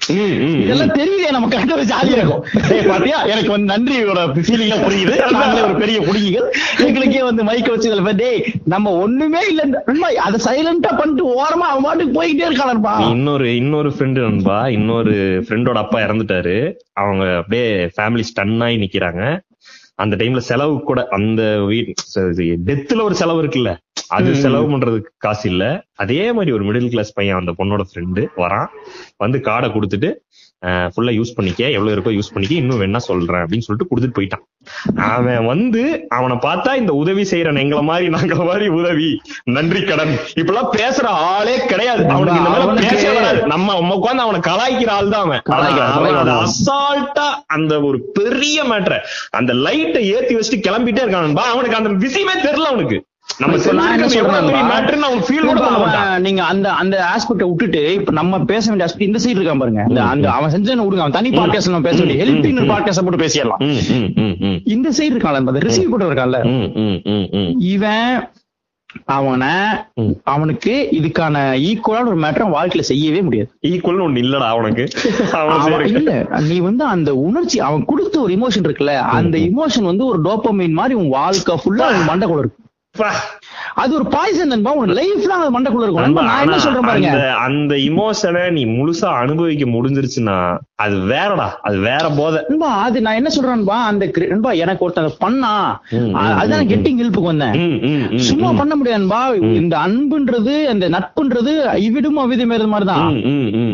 இதெல்லாம் 0.63 0.89
தெரியுதே 0.89 1.31
நமக்கு 1.31 1.57
கண்ட 1.57 1.75
ஜாலியா 1.75 2.11
இருக்கும். 2.11 2.45
பாத்தியா? 2.89 3.23
எனக்கு 3.23 3.51
வந்து 3.51 3.75
நன்றியோட 3.75 4.17
புரியுது. 4.49 5.65
ஒரு 5.65 5.75
பெரிய 5.75 6.01
புடிங்கிகள் 6.01 6.47
எங்களுக்கே 6.87 7.23
வந்து 7.29 7.45
மைக்க 7.45 7.69
வச்சு 7.71 7.91
இதுல 7.91 8.15
டேய் 8.15 8.45
நம்ம 8.65 8.93
ஒண்ணுமே 8.93 9.41
இல்ல. 9.49 9.83
நண்பா 9.87 10.09
அதை 10.19 10.39
சைலண்டா 10.47 10.93
பண்ணிட்டு 10.99 11.25
ஓரமா 11.33 11.69
அவன் 11.73 11.83
பாட்டுக்கு 11.83 12.17
போயிட்டே 12.19 12.47
இருக்கானப்பா. 12.49 12.95
இன்னொரு 13.11 13.57
இன்னொரு 13.57 13.91
ஃப்ரெண்டு 13.91 14.21
நண்பா 14.21 14.69
இன்னொரு 14.69 15.15
ஃப்ரெண்டோட 15.49 15.75
அப்பா 15.75 16.01
இறந்துட்டாரு. 16.01 16.57
அவங்க 16.93 17.37
அப்படியே 17.37 17.67
ஃபேமிலி 17.97 18.25
ஸ்டன் 18.31 18.63
ஆகி 18.63 18.77
நிக்கிறாங்க. 18.77 19.23
அந்த 19.95 20.17
டைம்ல 20.17 20.37
செலவு 20.39 20.83
கூட 20.83 21.07
அந்த 21.11 21.43
டெத்துல 22.69 23.03
ஒரு 23.03 23.15
செலவு 23.15 23.43
இருக்குல்ல. 23.43 23.71
அது. 24.09 24.35
செலவு 24.35 24.67
பண்றதுக்கு 24.71 25.11
காசு 25.19 25.51
இல்ல. 25.51 25.65
அதே 25.95 26.33
மாதிரி 26.33 26.53
ஒரு 26.53 26.65
மிடில் 26.65 26.89
கிளாஸ் 26.89 27.13
பையன் 27.13 27.39
அந்த 27.39 27.53
பொண்ணோட 27.59 27.81
ஃப்ரெண்டு 27.91 28.23
வரான். 28.37 28.69
வந்து 29.17 29.39
கார்டை 29.39 29.71
கொடுத்துட்டு 29.71 30.11
ஃபுல்லா 30.67 31.13
யூஸ் 31.19 31.35
பண்ணிக்க 31.35 31.71
எவ்வளவு 31.71 31.97
இருக்கோ 31.97 32.15
யூஸ் 32.15 32.33
பண்ணிக்க 32.33 32.55
இன்னும் 32.55 32.81
வேணா 32.81 32.97
சொல்றேன் 32.97 33.43
அப்படின்னு 33.43 33.67
சொல்லிட்டு 33.67 33.91
கொடுத்துட்டு 33.91 34.17
போயிட்டான். 34.19 34.45
அவன் 34.95 35.47
வந்து 35.47 35.83
அவனை 36.09 36.37
பார்த்தா 36.37 36.75
இந்த 36.75 36.93
உதவி 36.93 37.23
செய்யறன் 37.23 37.61
எங்களை 37.63 37.83
மாதிரி 37.83 38.09
நாங்கள 38.15 38.45
மாதிரி 38.47 38.69
உதவி. 38.69 39.21
நன்றி 39.45 39.83
கடன். 39.83 40.15
இப்பெல்லாம் 40.35 40.71
பேசுற 40.73 41.05
ஆளே 41.05 41.55
கிடையாது. 41.67 42.09
அவனுக்கு 42.09 42.41
இந்த 42.41 42.51
மாதிரி 42.51 43.13
வராது. 43.19 43.47
நம்ம 43.47 43.79
உட்கார்ந்து 43.97 44.27
அவனை 44.27 44.41
கலாய்க்கிற 44.51 44.91
ஆள் 44.91 45.13
தான் 45.15 45.25
அவன். 45.27 45.43
அசால்ட்டா 46.47 47.29
அந்த 47.47 47.81
ஒரு 47.81 48.01
பெரிய 48.19 48.65
மேட்டரை 48.65 48.99
அந்த 49.31 49.53
லைட்டை 49.53 50.03
ஏத்தி 50.15 50.37
வச்சுட்டு 50.37 50.67
கிளம்பிட்டே 50.69 51.05
இருக்கான். 51.05 51.37
அவனுக்கு 51.55 51.77
அந்த 51.77 51.93
விஷயமே 52.07 52.33
தெரியல 52.33 52.73
அவனுக்கு. 52.73 52.99
அவன் 53.37 53.61
கூட 55.47 56.19
நீங்க 56.19 56.45
அந்த 56.45 56.73
அந்த 56.73 57.05
ஆஸ்பெக்ட 57.15 57.45
விட்டுட்டு 57.49 57.95
இப்ப 57.95 58.13
நம்ம 58.13 58.41
பேச 58.41 58.73
வேண்டிய 58.73 58.91
ஆஸ்பெக்ட் 58.91 59.03
இந்த 59.03 59.19
சைடு 59.25 59.45
இருக்கான் 59.45 59.59
பாருங்க. 59.59 59.83
அந்த 60.03 60.31
அவன் 60.31 60.53
செஞ்சு 60.53 60.65
விடுங்க 60.65 60.99
அவன் 60.99 61.11
தனி 61.11 61.31
பாட்காஸ்ட் 61.31 61.71
நம்ம 61.71 61.81
பேச 61.81 62.05
வேண்டிய 62.05 62.25
ஹெல்பிங் 62.25 62.71
பாட்காஸ்ட் 62.73 63.05
போட்டு 63.05 63.25
பேசிடலாம். 63.25 63.63
இந்த 64.65 64.91
சைடு 64.91 65.13
இருக்கான்ல 65.13 65.35
அந்த 65.35 65.53
ரிசீவ் 65.53 65.91
போட்டு 65.91 66.13
இருக்கான்ல. 66.13 66.39
இவன் 67.59 68.29
அவனை. 69.05 69.49
அவனுக்கு 70.25 70.89
இதுக்கான 70.93 71.37
ஈக்குவலான 71.61 72.07
ஒரு 72.07 72.19
மேட்டர் 72.19 72.53
வாழ்க்கையில 72.53 72.81
செய்யவே 72.81 73.23
முடியாது. 73.23 73.51
ஈக்குவல்னு 73.67 74.07
ஒண்ணு 74.09 74.23
இல்லடா 74.23 74.49
அவனுக்கு. 74.49 74.89
அவன் 75.33 75.59
அவன். 75.59 75.87
இல்ல. 75.87 76.27
நீ 76.41 76.59
வந்து 76.59 76.85
அந்த 76.85 77.15
உணர்ச்சி 77.15 77.61
அவன் 77.61 77.85
கொடுத்த 77.85 78.21
ஒரு 78.21 78.35
இமோஷன் 78.35 78.67
இருக்குல்ல 78.67 78.99
அந்த 79.01 79.39
இமோஷன் 79.39 79.83
வந்து 79.83 80.07
ஒரு 80.07 80.21
டோப்பமைன் 80.21 80.73
மாதிரி 80.73 80.95
உன் 80.95 81.09
வாழ்க்கை 81.09 81.55
ஃபுல்லா 81.55 81.87
உன் 81.89 82.09
மண்டைக்குள்ள 82.09 82.39
இருக்கு. 82.39 82.67
அது 83.83 83.91
ஒரு 83.97 84.07
பாய்சன் 84.15 84.51
நண்பா 84.53 84.71
உனக்கு 84.77 84.97
லைஃப் 84.99 85.27
லாங் 85.31 85.43
அது 85.45 85.53
மண்டக்குள்ள 85.55 85.85
இருக்கும். 85.87 86.15
நான் 86.29 86.43
என்ன 86.45 86.57
சொல்றேன் 86.65 86.87
பாருங்க. 86.89 87.11
அந்த 87.11 87.27
அந்த 87.47 87.75
இமோஷனை 87.89 88.43
நீ 88.57 88.63
முழுசா 88.77 89.09
அனுபவிக்க 89.23 89.65
முடிஞ்சிருச்சுன்னா 89.75 90.37
அது 90.85 90.97
வேறடா 91.11 91.47
அது 91.69 91.77
வேற 91.87 92.05
போதை. 92.19 92.41
நண்பா 92.49 92.71
அது 92.87 92.99
நான் 93.05 93.19
என்ன 93.21 93.31
சொல்றேன்பா 93.37 93.77
அந்த 93.91 94.05
நண்பா 94.33 94.51
எனக்கு 94.65 94.85
ஒருத்தன் 94.87 95.19
பண்ணா 95.25 95.53
அதுதான் 96.39 96.69
கெட்டிங் 96.73 96.99
ஹெல்ப்புக்கு 97.03 97.31
வந்தேன். 97.33 97.55
சும்மா. 98.29 98.51
பண்ண 98.61 98.73
முடியாதுபா 98.81 99.21
இந்த 99.61 99.75
அன்புன்றது 99.87 100.55
அந்த 100.73 100.89
நட்புன்றது 100.97 101.55
இவிடும் 101.87 102.21
அவிதம் 102.25 102.53
மாதிரி 102.53 102.89
தான் 102.93 103.07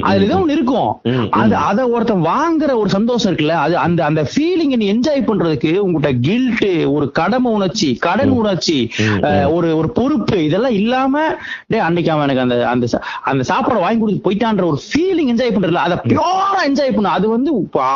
அதுல 0.09 0.29
ஏதோ 0.29 0.39
ஒண்ணு 0.43 0.57
இருக்கும். 0.59 0.91
அது 1.41 1.57
அத 1.71 1.89
ஒருத்தன் 1.95 2.27
வாங்குற 2.31 2.71
ஒரு 2.83 2.91
சந்தோஷம் 2.97 3.31
இருக்குல்ல 3.31 3.59
அது 3.65 3.75
அந்த 3.87 4.01
அந்த 4.11 4.25
ஃபீலிங் 4.33 4.77
நீ 4.83 4.89
என்ஜாய் 4.95 5.27
பண்றதுக்கு 5.31 5.73
உங்ககிட்ட 5.87 6.13
கில்ட் 6.29 6.67
ஒரு 6.97 7.09
கடமை 7.21 7.53
உணர்ச்சி 7.59 7.91
கடன் 8.07 8.37
உணர்ச்சி 8.43 8.79
ஒரு 9.57 9.69
ஒரு 9.81 9.89
பொறுப்பு 9.99 10.39
இதெல்லாம் 10.45 10.77
இல்லாம 10.81 11.25
டேய் 11.73 11.85
அன்னைக்கு 11.89 12.13
அவன் 12.15 12.27
எனக்கு 12.27 12.45
அந்த 12.47 12.57
அந்த 12.73 12.87
அந்த 13.33 13.43
சாப்பாடு 13.51 13.85
வாங்கி 13.85 14.01
கொடுத்து 14.01 14.25
போயிட்டான்ற 14.27 14.65
ஒரு 14.73 14.81
ஃபீலிங் 14.89 15.31
என்ஜாய் 15.35 15.55
பண்றதுல 15.57 15.85
அத 15.87 16.01
பியூரா 16.09 16.61
என்ஜாய் 16.71 16.95
பண்ண. 16.97 17.15
அது 17.19 17.27
வந்து 17.37 17.51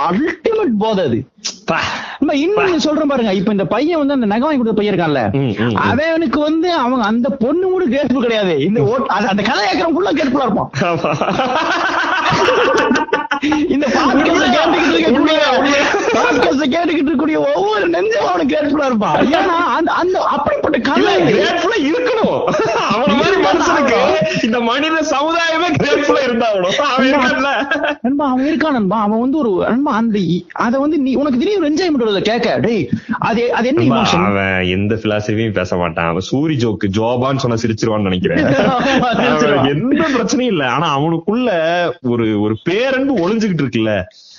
அல்டிமேட் 0.09 0.79
போதை 0.85 1.05
அது. 1.09 1.19
இன்னும் 2.45 2.85
சொல்றேன் 2.87 3.11
பாருங்க 3.11 3.33
இப்ப 3.39 3.51
இந்த 3.57 3.67
பையன் 3.75 4.01
வந்து 4.01 4.17
அந்த 4.17 4.29
நகை 4.33 4.45
வாங்கி 4.47 4.61
கொடுத்த 4.61 4.77
பையன் 4.79 4.93
இருக்கான்ல. 4.93 5.23
அவனுக்கு 5.89 6.39
வந்து 6.49 6.69
அவங்க 6.85 7.03
அந்த 7.13 7.29
பொண்ணு 7.43 7.67
கூட 7.75 7.85
கேட்பு 7.97 8.25
கிடையாது. 8.25 8.55
இந்த 8.69 8.81
அந்த 9.19 9.43
கதை 9.49 9.63
கேட்கறவன் 9.67 9.97
ஃபுல்லா 9.97 10.15
கேட்புல 10.21 10.47
இருப்பான். 10.47 10.71
இந்த 13.69 13.87
கேட்டுக்கிட்டு 16.75 17.11
இருக்கக்கூடிய 17.11 17.37
ஒவ்வொரு 17.55 17.89
நெஞ்சம் 17.89 18.27
அவனுக்கு 18.27 18.57
கேட்புல 18.57 18.85
இருப்பான். 18.85 19.17
ஏன்னா 19.27 19.57
அந்த 19.93 20.21
அப்படிப்பட்ட 20.29 20.79
grateful 20.79 21.71
ஆ 21.73 21.79
இருக்கணும். 21.91 22.39
அவன 22.95 23.15
மாதிரி 23.15 23.37
மனுஷனுக்கு 23.43 23.99
இந்த 24.45 24.61
மனித 24.61 24.97
சமுதாயமே 25.11 25.69
கிரேட்ஃபுல்லா 25.83 26.23
அவன் 26.87 27.09
இருக்கான்ல. 27.09 27.51
நண்பா 28.03 28.31
அவன் 28.31 28.47
இருக்கான் 28.47 28.71
நண்பா. 28.71 29.01
அவன் 29.01 29.21
வந்து 29.21 29.39
ஒரு 29.39 29.67
நண்பா 29.69 29.93
அந்த 29.93 30.19
அத 30.65 30.79
வந்து 30.79 30.99
நீ 30.99 31.15
உனக்கு 31.15 31.39
திடீர்னு 31.39 31.71
என்ஜாய் 31.71 31.95
பண்றத 31.95 32.21
கேட்க. 32.21 32.59
டேய் 32.59 32.85
அது 33.19 33.53
அது 33.53 33.69
என்ன 33.69 33.83
இமோஷன் 33.83 34.27
அவன் 34.27 34.69
எந்த 34.69 34.95
பிலாசபியும் 34.95 35.53
பேச 35.53 35.77
மாட்டான். 35.77 36.09
அவன் 36.09 36.29
சூரி 36.31 36.57
ஜோக்கு 36.65 36.87
ஜோபான்னு 36.97 37.43
சொன்னா 37.45 37.59
சிரிச்சிருவான்னு 37.63 38.09
நினைக்கிறேன். 38.09 38.37
எந்த 39.75 40.05
பிரச்சனையும் 40.15 40.51
இல்ல. 40.53 40.69
ஆனா 40.69 40.99
அவனுக்குள்ள 40.99 41.51
ஒரு 42.03 42.41
ஒரு 42.41 42.57
பேரன்பு 42.65 43.15
ஒளிஞ்சுகிட்டு 43.29 43.65
இருக்குல்ல 43.65 43.93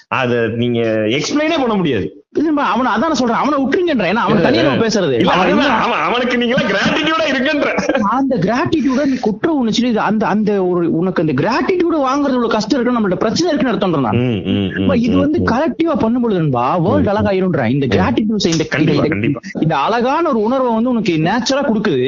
அத 0.07 0.47
நீங்க 0.47 0.79
எக்ஸ்பிளைனே 1.09 1.57
பண்ண 1.59 1.73
முடியாது. 1.73 2.07
அவன 2.33 2.87
அதான் 2.87 3.05
நான் 3.05 3.13
சொல்றேன். 3.13 3.37
அவனை 3.37 3.55
விட்டுருங்கன்ற. 3.59 4.03
ஏன்னா 4.03 4.23
அவன் 4.23 4.41
தனியா 4.41 4.61
நம்ம 4.63 4.85
பேசுறது. 4.85 5.11
இல்ல, 5.13 5.31
அவன் 5.31 5.45
அதுதான், 5.45 5.65
என்ன- 5.65 5.83
அவன் 5.85 5.99
அவனுக்கு 5.99 6.37
நீங்களா 6.37 6.67
கிராட்டிடியூடா 6.69 7.25
இருக்குன்ற 7.29 7.69
அந்த 8.09 8.35
கிராட்டிடியூட 8.37 9.05
நீ 9.05 9.15
குற்ற 9.21 9.51
உணர்ச்சி 9.51 9.87
இது 9.87 9.99
அந்த 9.99 10.27
அந்த 10.27 10.65
ஒரு 10.65 10.97
உனக்கு 10.97 11.21
அந்த 11.21 11.33
கிராட்டிடியூட 11.33 11.95
வாங்குறது 12.01 12.47
கஷ்டம் 12.47 12.81
இருக்கு 12.81 12.97
நம்மள்ட்ட 12.97 13.15
பிரச்சனை 13.15 13.53
இருக்குன்னு 13.53 13.73
அர்த்தம் 13.73 14.97
இது 14.99 15.17
வந்து 15.17 15.39
கலெக்டிவா 15.51 15.93
பண்ணும்பொழுதுன்பா 15.95 16.65
வேர்ல்ட் 16.81 17.07
அழகாயிரும்ன்றேன் 17.07 17.67
இந்த 17.67 17.85
கிராட்டிடியூட் 17.87 19.35
இந்த 19.61 19.77
அழகான 19.77 20.29
ஒரு 20.29 20.41
உணர்வை 20.41 20.73
வந்து 20.73 20.89
உனக்கு 20.89 21.13
நேச்சுரலா 21.17 21.63
கொடுக்குது. 21.63 22.05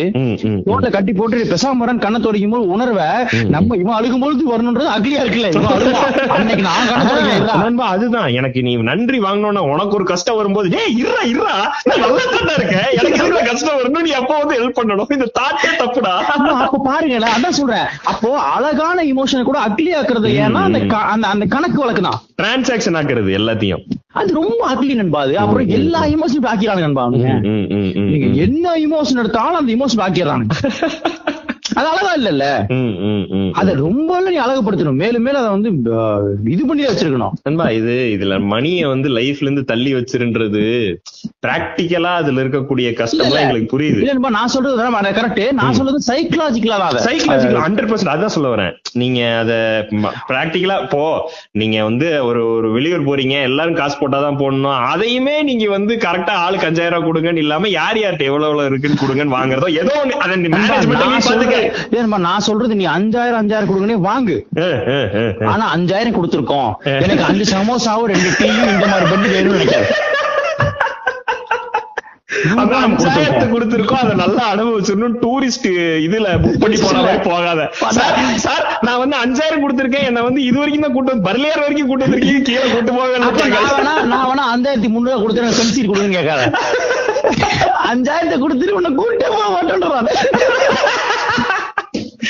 ரோட்ல 0.66 0.92
கட்டி 0.92 1.14
போட்டு 1.14 1.44
பெசாம 1.44 1.82
வரேன் 1.82 2.00
கண்ணை 2.00 2.22
துடைக்கும் 2.22 2.50
போது 2.50 2.68
உணர்வை 2.68 3.10
நம்ம 3.50 3.76
இவன் 3.76 3.94
அழுகும் 3.94 4.20
பொழுது 4.20 4.44
வரணுன்றது 4.48 4.90
அக்லியா 4.98 5.22
இருக்குல்ல. 5.22 5.50
இவன் 5.52 5.76
அழுவான். 5.76 6.30
அன்னைக்கு 6.36 6.64
நான் 6.64 6.88
கண்ணை 6.90 7.06
துடைக்கிறேன் 7.08 7.58
நண்பா 7.58 7.88
அதுதான். 7.88 8.28
எனக்கு 8.32 8.62
நீ 8.62 8.76
நன்றி 8.84 9.20
வாங்கணும்னா 9.20 9.64
உனக்கு 9.68 9.90
ஒரு 9.90 10.04
கஷ்டம் 10.04 10.20
வரும்போது 10.30 10.68
ஏய் 10.82 10.94
இருடா 11.02 11.24
இருடா 11.32 11.56
நான் 11.88 12.02
நல்லா 12.04 12.24
தானே 12.34 12.54
இருக்கேன். 12.60 12.88
எனக்கு 12.98 13.22
எவ்வளவு 13.24 13.48
கஷ்டம் 13.50 13.78
வரணும் 13.80 14.06
நீ 14.08 14.12
அப்போ 14.12 14.34
வந்து 14.42 14.58
ஹெல்ப் 14.60 14.80
பண்ணணும்? 14.80 15.12
இந்த 15.16 15.28
தாட்டே 15.40 15.70
தப்புடா. 15.82 16.14
அப்ப 16.66 16.82
பாருங்களேன் 16.90 17.36
அதான் 17.38 17.58
சொல்றேன். 17.60 17.88
அப்போ 18.12 18.32
அழகான 18.56 19.04
இமோஷனை 19.14 19.44
கூட 19.44 19.60
அக்லி 19.68 19.92
ஆக்குறது 20.00 20.30
ஏன்னா 20.46 20.62
அந்த 20.70 20.80
அந்த 21.14 21.28
அந்த 21.34 21.46
கணக்கு 21.56 21.80
வழக்கு 21.84 22.02
தான். 22.02 22.20
டிரான்சாக்சன் 22.42 23.00
ஆக்குறது 23.02 23.32
எல்லாத்தையும். 23.40 23.84
அது 24.20 24.30
ரொம்ப 24.34 24.62
அக்லி 24.74 24.94
நண்பா 25.02 25.20
அது. 25.26 25.34
அப்புறம் 25.44 25.68
எல்லா 25.80 26.02
இமோஷனும் 26.16 26.50
ஆக்கிறாங்க 26.54 26.82
நண்பா. 26.88 27.06
என்ன 28.46 28.76
இமோஷன் 28.88 29.22
எடுத்தாலும் 29.24 29.60
அந்த 29.62 29.72
இமோஷன் 29.78 30.04
ஆக்கிடுறாங்க 30.08 30.48
அது 31.78 31.88
அழகா 31.92 32.12
இல்லல்ல. 32.20 32.46
அத 33.60 33.74
ரொம்ப 33.86 34.20
நீ 34.28 34.38
அழகுபடுத்தணும். 34.46 35.00
மேலும் 35.04 35.24
மேலும் 35.26 35.42
அதை 35.42 35.52
வந்து 35.56 35.70
இது 36.56 36.64
பண்ணி 36.70 36.84
வச்சிருக்கணும். 36.88 37.34
நண்பா 37.48 37.66
இது 37.80 37.94
இதுல 38.16 38.38
மணிய 38.54 38.88
வந்து 38.94 39.10
லைஃப்ல 39.18 39.48
இருந்து 39.48 39.64
தள்ளி 39.72 39.92
வச்சிருன்றது 39.98 40.64
பிராக்டிக்கலா 41.46 42.12
அதுல 42.22 42.44
இருக்கக்கூடிய 42.44 42.88
கஷ்டம்லாம் 43.02 43.44
எங்களுக்கு 43.44 43.72
புரியுது. 43.76 44.02
நான் 44.38 44.54
சொல்றது 44.56 44.90
கரெக்ட் 45.20 45.60
நான் 45.62 45.78
சொல்றது 45.80 46.00
சைக்கலாஜிக்கலா 46.10 46.78
தான். 46.84 47.06
சைக்கலாஜிக்கல் 47.08 47.64
ஹண்ட்ரட் 47.66 47.90
பர்சன்ட் 47.92 48.14
அதான் 48.16 48.36
சொல்ல 48.36 48.50
வரேன். 48.56 48.74
நீங்க 49.02 49.22
அத 49.42 49.54
பிராக்டிக்கலா 50.32 50.78
போ. 50.94 51.04
நீங்க 51.62 51.78
வந்து 51.90 52.10
ஒரு 52.30 52.42
ஒரு 52.58 52.68
வெளியூர் 52.78 53.08
போறீங்க 53.10 53.36
எல்லாரும் 53.50 53.80
காசு 53.82 53.96
போட்டாதான் 54.02 54.40
போடணும். 54.42 54.80
அதையுமே 54.94 55.36
நீங்க 55.50 55.66
வந்து 55.78 55.94
கரெக்டா 56.06 56.36
ஆளுக்கு 56.46 56.70
அஞ்சாயிரம் 56.70 56.96
ரூபாய் 56.98 57.10
கொடுங்கன்னு 57.10 57.44
இல்லாம 57.46 57.70
யார் 57.80 58.00
யார்கிட்ட 58.04 58.30
எவ்வளவு 58.32 58.50
எவ்வளவு 58.52 58.70
இருக்குன்னு 58.72 59.02
கொடுங்கன்னு 59.04 59.38
வாங்குறதோ 59.40 59.70
ஏதோ 59.82 59.94
ஒண்ணு. 60.02 60.22
அதை 60.26 60.36
நான் 61.08 61.28
நண்பா, 61.96 62.20
நான் 62.28 62.46
சொல்றது 62.50 62.80
நீ 62.82 62.86
அஞ்சாயிரம் 62.98 63.42
அஞ்சாயிரம் 63.42 63.72
கொடுங்கனே 63.72 63.98
வாங்கு. 64.10 64.38
ஆனா 65.54 65.66
அஞ்சாயிரம் 65.76 66.18
கொடுத்துருக்கோம். 66.20 66.72
எனக்கு 67.06 67.28
அஞ்சு 67.32 67.46
சமோசாவும் 67.56 68.10
ரெண்டு 68.14 68.32
டீயும் 68.40 68.72
இந்த 68.76 68.88
மாதிரி 68.94 69.12
பண்ணி 69.12 69.28
வேணும்னு 69.36 69.68
கொடுத்திருக்கோம். 73.54 74.02
அதை 74.04 74.14
நல்லா 74.22 74.44
அனுபவிச்சிடணும். 74.52 75.16
டூரிஸ்ட் 75.24 75.68
இதுல 76.06 76.28
புக் 76.44 76.62
பண்ணி 76.62 76.78
போற 76.84 76.96
மாதிரி 77.06 77.22
போகாத. 77.28 77.62
சார் 78.46 78.64
நான் 78.88 79.02
வந்து 79.02 79.18
அஞ்சாயிரம் 79.24 79.64
கொடுத்திருக்கேன். 79.64 80.08
என்ன 80.10 80.24
வந்து 80.28 80.42
இது 80.50 80.58
வரைக்கும் 80.60 80.86
தான் 80.86 80.96
கூட்டு 80.96 81.26
பர்லியார் 81.28 81.64
வரைக்கும் 81.64 81.90
கூட்டு 81.90 82.06
வந்திருக்கீங்க. 82.06 82.42
கீழே 82.50 82.66
கூட்டு 82.74 82.92
போக 82.98 83.18
நான் 84.14 84.28
வேணா 84.30 84.46
அஞ்சாயிரத்தி 84.54 84.90
முந்நூறு 84.94 85.22
கொடுத்து 85.24 85.44
எனக்கு 85.44 85.60
பென்சில் 85.62 85.92
கொடுங்க 85.92 86.18
கேட்காத. 86.18 86.42
அஞ்சாயிரத்தை 87.92 88.38
கொடுத்துட்டு 88.46 88.78
உன்னை 88.80 88.92
கூட்டே 89.02 89.28
போக 89.36 89.48
மாட்டேன்றான் 89.56 90.08
நான் 90.08 90.18
கூட 90.48 90.60
போயிடுவோம் 90.72 90.98
கொண்டு 90.98 91.90
போயிடும் 91.92 92.11
நீ 92.22 92.28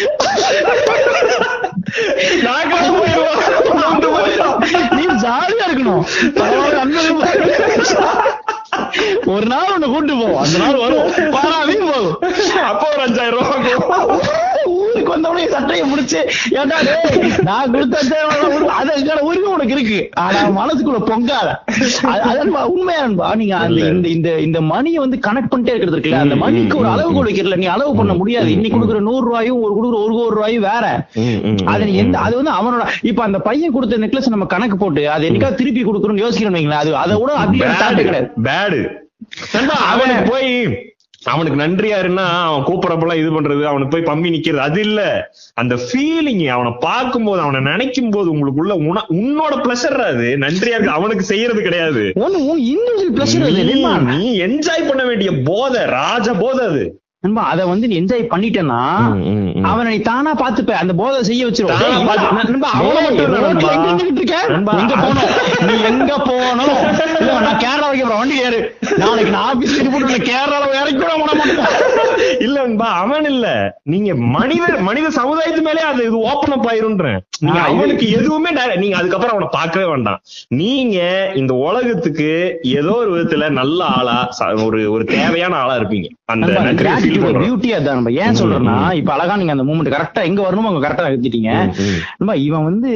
ஜாலியா 5.06 5.65
இருக்கணும். 5.67 6.04
ஒரு 9.25 9.45
நாள் 9.45 9.67
ஒண்ணு 9.77 9.86
கூட்டு 9.86 10.13
போவோம். 10.17 10.43
அந்த 10.43 10.58
நாள் 10.58 10.75
வரும். 10.75 11.13
போகும். 11.80 12.19
அப்போ 12.63 12.88
ஒரு 12.91 13.08
அஞ்சாயிரம் 13.08 13.30
ரூபாய் 13.30 14.90
ஊருக்கு 15.12 15.30
வந்தவனே 15.30 15.47
சட்டையை 15.47 15.86
முடிச்சு 15.86 16.19
டேய் 16.82 17.41
நான் 17.41 17.71
கொடுத்த 17.71 17.97
ரூபாய் 18.02 18.80
அதுக்கான 18.82 19.19
உரிமை 19.19 19.54
உனக்கு 19.54 19.74
இருக்கு. 19.74 20.10
ஆனா 20.17 20.39
மனசுக்குள்ள 20.58 21.00
பொங்காத. 21.06 21.50
அது- 22.06 22.21
அது 22.21 22.39
அன்பா, 22.43 22.62
உண்மையா 22.67 23.04
நீங்க 23.36 23.58
அந்த 23.58 23.82
இந்த 23.88 24.08
இந்த 24.08 24.39
இந்த 24.39 24.62
மணியை 24.62 24.97
வந்து 24.97 25.17
கனெக்ட் 25.17 25.52
பண்ணிட்டே 25.52 25.69
இருக்கிறது 25.69 25.97
இருக்குல்ல 25.97 26.19
அந்த 26.19 26.36
மணிக்கு 26.36 26.78
ஒரு 26.78 26.88
அளவு 26.88 27.10
கொடுக்கறல 27.13 27.56
நீ 27.56 27.65
அளவு 27.65 27.95
பண்ண 27.95 28.13
முடியாது. 28.13 28.52
இன்னைக்கு 28.52 28.80
கொடுக்குற 28.80 29.00
நூறு 29.00 29.26
ரூபாயும் 29.26 29.62
ஒரு 29.62 29.74
கொடுக்குற 29.74 30.04
ஒரு 30.04 30.13
கோடி 30.13 30.36
ரூபாயும் 30.36 30.63
வேற. 30.63 30.86
அது 31.65 31.93
எந்த 31.95 32.17
அது 32.17 32.36
வந்து 32.36 32.52
அவனோட 32.52 32.84
இப்ப 33.02 33.24
அந்த 33.24 33.39
பையன் 33.39 33.71
கொடுத்த 33.71 33.97
நெக்லஸ் 33.97 34.30
நம்ம 34.30 34.45
கணக்கு 34.45 34.78
போட்டு 34.78 35.10
அது 35.10 35.30
என்னைக்கா 35.30 35.54
திருப்பி 35.54 35.86
கொடுக்கணும்னு 35.86 36.17
யோசிக்கிறோம் 36.17 36.71
அது 36.76 36.95
அதை 36.95 37.17
விட 37.21 37.32
தாட்டே 37.82 38.04
கிடையாது. 38.04 38.30
பேடு 38.43 38.82
அவனுக்கு 39.86 40.32
போய் 40.32 40.52
அவனுக்கு 41.23 41.62
நன்றியா 41.62 41.99
இருந்தா 41.99 42.53
அவன் 42.53 42.75
கூப்பிடறப்பெல்லாம் 42.75 43.15
இது 43.15 43.41
பண்றது 43.41 43.63
அவனுக்கு 43.63 44.01
போய் 44.01 44.15
பம்பி 44.15 44.34
நிக்கிறது. 44.34 44.57
அது 44.57 44.79
இல்ல. 44.79 45.31
அந்த 45.53 45.75
ஃபீலிங் 45.75 46.47
அவனை 46.47 46.71
பார்க்கும்போது 46.79 47.41
அவனை 47.41 47.60
நினைக்கும் 47.62 48.10
போது 48.10 48.36
உங்களுக்குள்ள 48.36 48.71
உன- 48.71 49.05
உன்னோட 49.10 49.51
பிளஷர் 49.51 50.03
அது. 50.03 50.36
நன்றியா 50.39 50.67
இருக்கு 50.67 50.89
அவனுக்கு 50.89 51.23
செய்யறது 51.23 51.62
கிடையாது. 51.62 52.13
நீ 54.15 54.39
என்ஜாய் 54.39 54.88
பண்ண 54.88 55.05
வேண்டிய 55.05 55.31
போதை 55.43 55.86
ராஜ 55.86 56.34
போதை 56.34 56.65
அது. 56.65 57.00
நண்பா 57.23 57.41
அத 57.49 57.65
வந்து 57.69 57.88
நீ 57.89 57.95
என்ஜாய் 57.99 58.23
பண்ணிட்டேன்னா. 58.31 58.77
அவனை 59.71 59.97
தானா 60.07 60.31
பாத்துப்ப 60.39 60.77
அந்த 60.79 60.93
போதை 61.01 61.17
செய்ய 61.27 61.49
நண்பா. 64.53 64.73
எங்க? 64.77 64.95
நீ? 65.67 65.73
இல்ல, 67.17 67.34
நான் 67.45 67.60
கேரளா 67.63 67.89
வைக்க 67.91 68.07
வண்டி 68.13 68.38
ஏறு. 68.45 68.60
நாளைக்கு 68.97 69.34
நான் 69.36 69.47
ஆபீஸ் 69.49 69.75
போட்டு 69.88 70.17
கேரளால 70.29 70.71
இறக்கி 70.79 71.03
விட 71.03 71.13
மாட்டேன். 71.21 71.62
இல்ல 72.45 72.55
நண்பா 72.62 72.89
அவன் 73.01 73.29
இல்ல 73.34 73.45
நீங்க 73.93 74.10
மனித 74.36 74.65
மனித 74.89 75.07
சமுதாயத்து 75.19 75.62
மேலே 75.62 75.84
அது 75.91 76.01
இது 76.10 76.17
ஓபன் 76.31 76.55
அப் 76.57 76.67
ஆயிரும்ன்றேன் 76.71 77.19
நீங்க 77.45 77.60
அவனுக்கு 77.67 78.07
எதுவுமே 78.17 78.49
நீங்க 78.84 78.95
அதுக்கப்புறம் 78.99 79.36
அவனை 79.36 79.49
பார்க்கவே 79.51 79.86
வேண்டாம் 79.86 80.19
நீங்க 80.62 80.97
இந்த 81.41 81.53
உலகத்துக்கு 81.67 82.29
ஏதோ 82.80 82.95
ஒரு 83.03 83.11
விதத்துல 83.15 83.49
நல்ல 83.51 83.80
ஆளா 83.97 84.17
ஒரு 84.65 84.82
ஒரு 84.91 85.05
தேவையான 85.15 85.55
ஆளா 85.61 85.76
இருப்பீங்க 85.76 86.09
அந்த 86.28 86.51
நண்பா, 87.12 87.28
நன்றியை 87.28 87.51
gratitude 87.51 87.62
feel 87.62 87.68
பண்றோம். 87.68 87.78
பியூட்டி 87.78 87.80
அதான் 87.80 87.93
நம்ம. 87.93 88.12
ஏன் 88.12 88.34
சொல்றேன்னா 88.34 88.93
இப்ப 88.93 89.14
அழகா 89.14 89.38
நீங்க 89.38 89.51
அந்த 89.51 89.64
மூமெண்ட் 89.64 89.93
கரெக்டா 89.93 90.24
எங்க 90.24 90.41
வரணுமோ 90.41 90.66
அங்க 90.66 90.88
கரெக்டா 90.88 91.74
ம். 91.78 91.99
நம்ம 92.18 92.36
இவன் 92.36 92.64
வந்து 92.64 92.91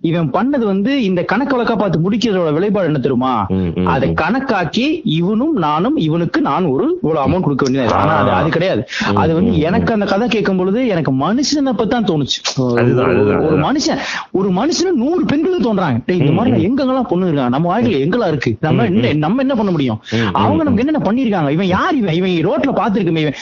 இவன் 0.00 0.30
பண்ணது 0.30 0.64
வந்து 0.64 1.04
இந்த 1.04 1.22
கணக்கு 1.22 1.62
வழக்கா 1.62 1.78
பார்த்து 1.78 2.10
முடிக்கிறதோட 2.10 2.52
விளைபாடு 2.52 2.86
என்ன 2.86 2.98
தெரியுமா? 2.98 3.46
அதை 3.84 4.12
கணக்காக்கி 4.12 5.00
இவனும் 5.04 5.52
நானும் 5.52 5.96
இவனுக்கு 5.96 6.40
நான் 6.40 6.64
ஒரு 6.64 6.98
இவ்வளவு 7.02 7.26
அமௌண்ட் 7.26 7.40
கொடுக்க 7.40 7.64
வேண்டியது. 7.64 7.94
ஆனா 7.94 8.14
அது 8.16 8.30
அது 8.30 8.48
கிடையாது. 8.48 8.86
அது 9.14 9.34
வந்து 9.34 9.58
எனக்கு 9.58 9.92
அந்த 9.92 10.04
கதை 10.04 10.28
கேட்கும் 10.28 10.56
பொழுது 10.56 10.86
எனக்கு 10.86 11.12
மனுஷனை 11.12 11.72
பத்தி 11.76 11.86
தான் 11.86 12.04
தோணுச்சு. 12.04 12.38
ஒரு-. 12.56 13.58
மனுஷன் 13.60 13.98
ஒரு 14.30 14.48
மனுஷனு 14.48 14.92
நூறு 14.94 15.24
பெண்களுக்கு 15.24 15.74
தோன்றாங்க. 15.74 16.12
இந்த 16.12 16.32
மாதிரி 16.32 16.66
எங்கெங்கெல்லாம் 16.66 17.02
பொண்ணு 17.02 17.24
இருக்காங்க? 17.24 17.48
நம்ம 17.48 17.80
வாழ்க்கையில 17.80 18.00
எங்கெல்லாம் 18.04 18.28
இருக்கு? 18.28 18.56
நம்ம 18.60 18.84
என்ன 18.84 19.12
நம்ம 19.12 19.40
என்ன 19.40 19.54
பண்ண 19.54 19.70
முடியும்? 19.70 20.00
அவங்க 20.32 20.64
நமக்கு 20.64 20.84
என்னென்ன 20.86 21.10
பண்ணிருக்காங்க 21.12 21.50
இவன் 21.50 21.66
யார் 21.66 21.96
இவன்? 21.96 22.14
இவன் 22.14 22.30
ரோட்ல 22.30 22.76
பாத்துருக்குமே 22.76 23.18
இவன். 23.18 23.34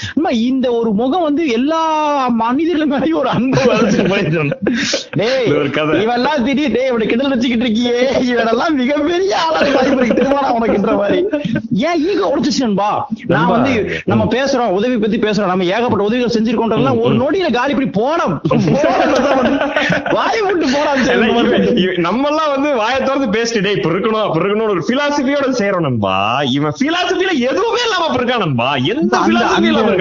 இந்த 0.48 0.66
ஒரு 0.78 0.90
முகம் 1.00 1.26
வந்து 1.28 1.42
எல்லா 1.58 1.82
மனிதர்கள் 2.42 2.90
மேலயும் 2.92 3.20
ஒரு 3.22 3.30
அன்பு. 3.36 3.60
இவெல்லாம் 6.04 6.42
திடீர் 6.46 6.74
டேய் 6.76 6.88
இவனை 6.90 7.06
கிண்டல் 7.06 7.32
வச்சுக்கிட்டு 7.34 7.66
இருக்கியே. 7.66 7.98
இவனெல்லாம் 8.30 8.74
மிகப்பெரிய 8.80 9.32
ஆளாக 9.44 9.70
வாய்ப்பு 9.76 10.14
திருமணம் 10.20 10.56
உனக்குன்ற 10.58 10.94
மாதிரி. 11.00 11.18
ஏன் 11.88 12.00
ஈகோ 12.10 12.24
உடச்சுச்சுன்பா 12.34 12.90
நான் 13.34 13.52
வந்து 13.54 13.72
நம்ம. 14.12 14.26
பேசுறோம் 14.36 14.74
உதவி 14.78 14.96
பத்தி 15.04 15.18
பேசுறோம். 15.26 15.52
நம்ம 15.52 15.68
ஏகப்பட்ட 15.74 16.08
உதவிகள் 16.08 16.34
செஞ்சிருக்கோம்ன்றதெல்லாம் 16.36 17.02
ஒரு 17.04 17.14
நொடியில 17.22 17.48
காலி 17.58 17.74
இப்படி 17.76 17.90
போனோம். 18.00 18.34
வாய் 20.16 20.42
விட்டு 20.46 20.66
இவன் 21.82 22.04
நம்ம 22.06 22.28
எல்லாம் 22.32 22.50
வந்து 22.54 22.70
வாயை 22.82 22.98
திறந்து 22.98 23.28
பேசிட்டு 23.36 23.62
டேய் 23.66 23.76
இப்ப 23.78 23.90
இருக்கணும் 23.94 24.24
அப்ப 24.24 24.38
இருக்கணும் 24.40 24.70
ஒரு 24.74 24.82
பிலாசபியோட 24.88 25.46
செய்யறோம் 25.60 25.86
நண்பா. 25.88 26.16
இவன் 26.56 26.76
பிலாசபில 26.82 27.32
எதுவுமே 27.50 27.82
இல்லாம 27.86 28.06
இருக்கான் 28.18 28.44
நண்பா. 28.44 28.68
எந்த 28.94 29.14
பிலாசபி 29.28 29.68
இல்லாம 29.72 29.94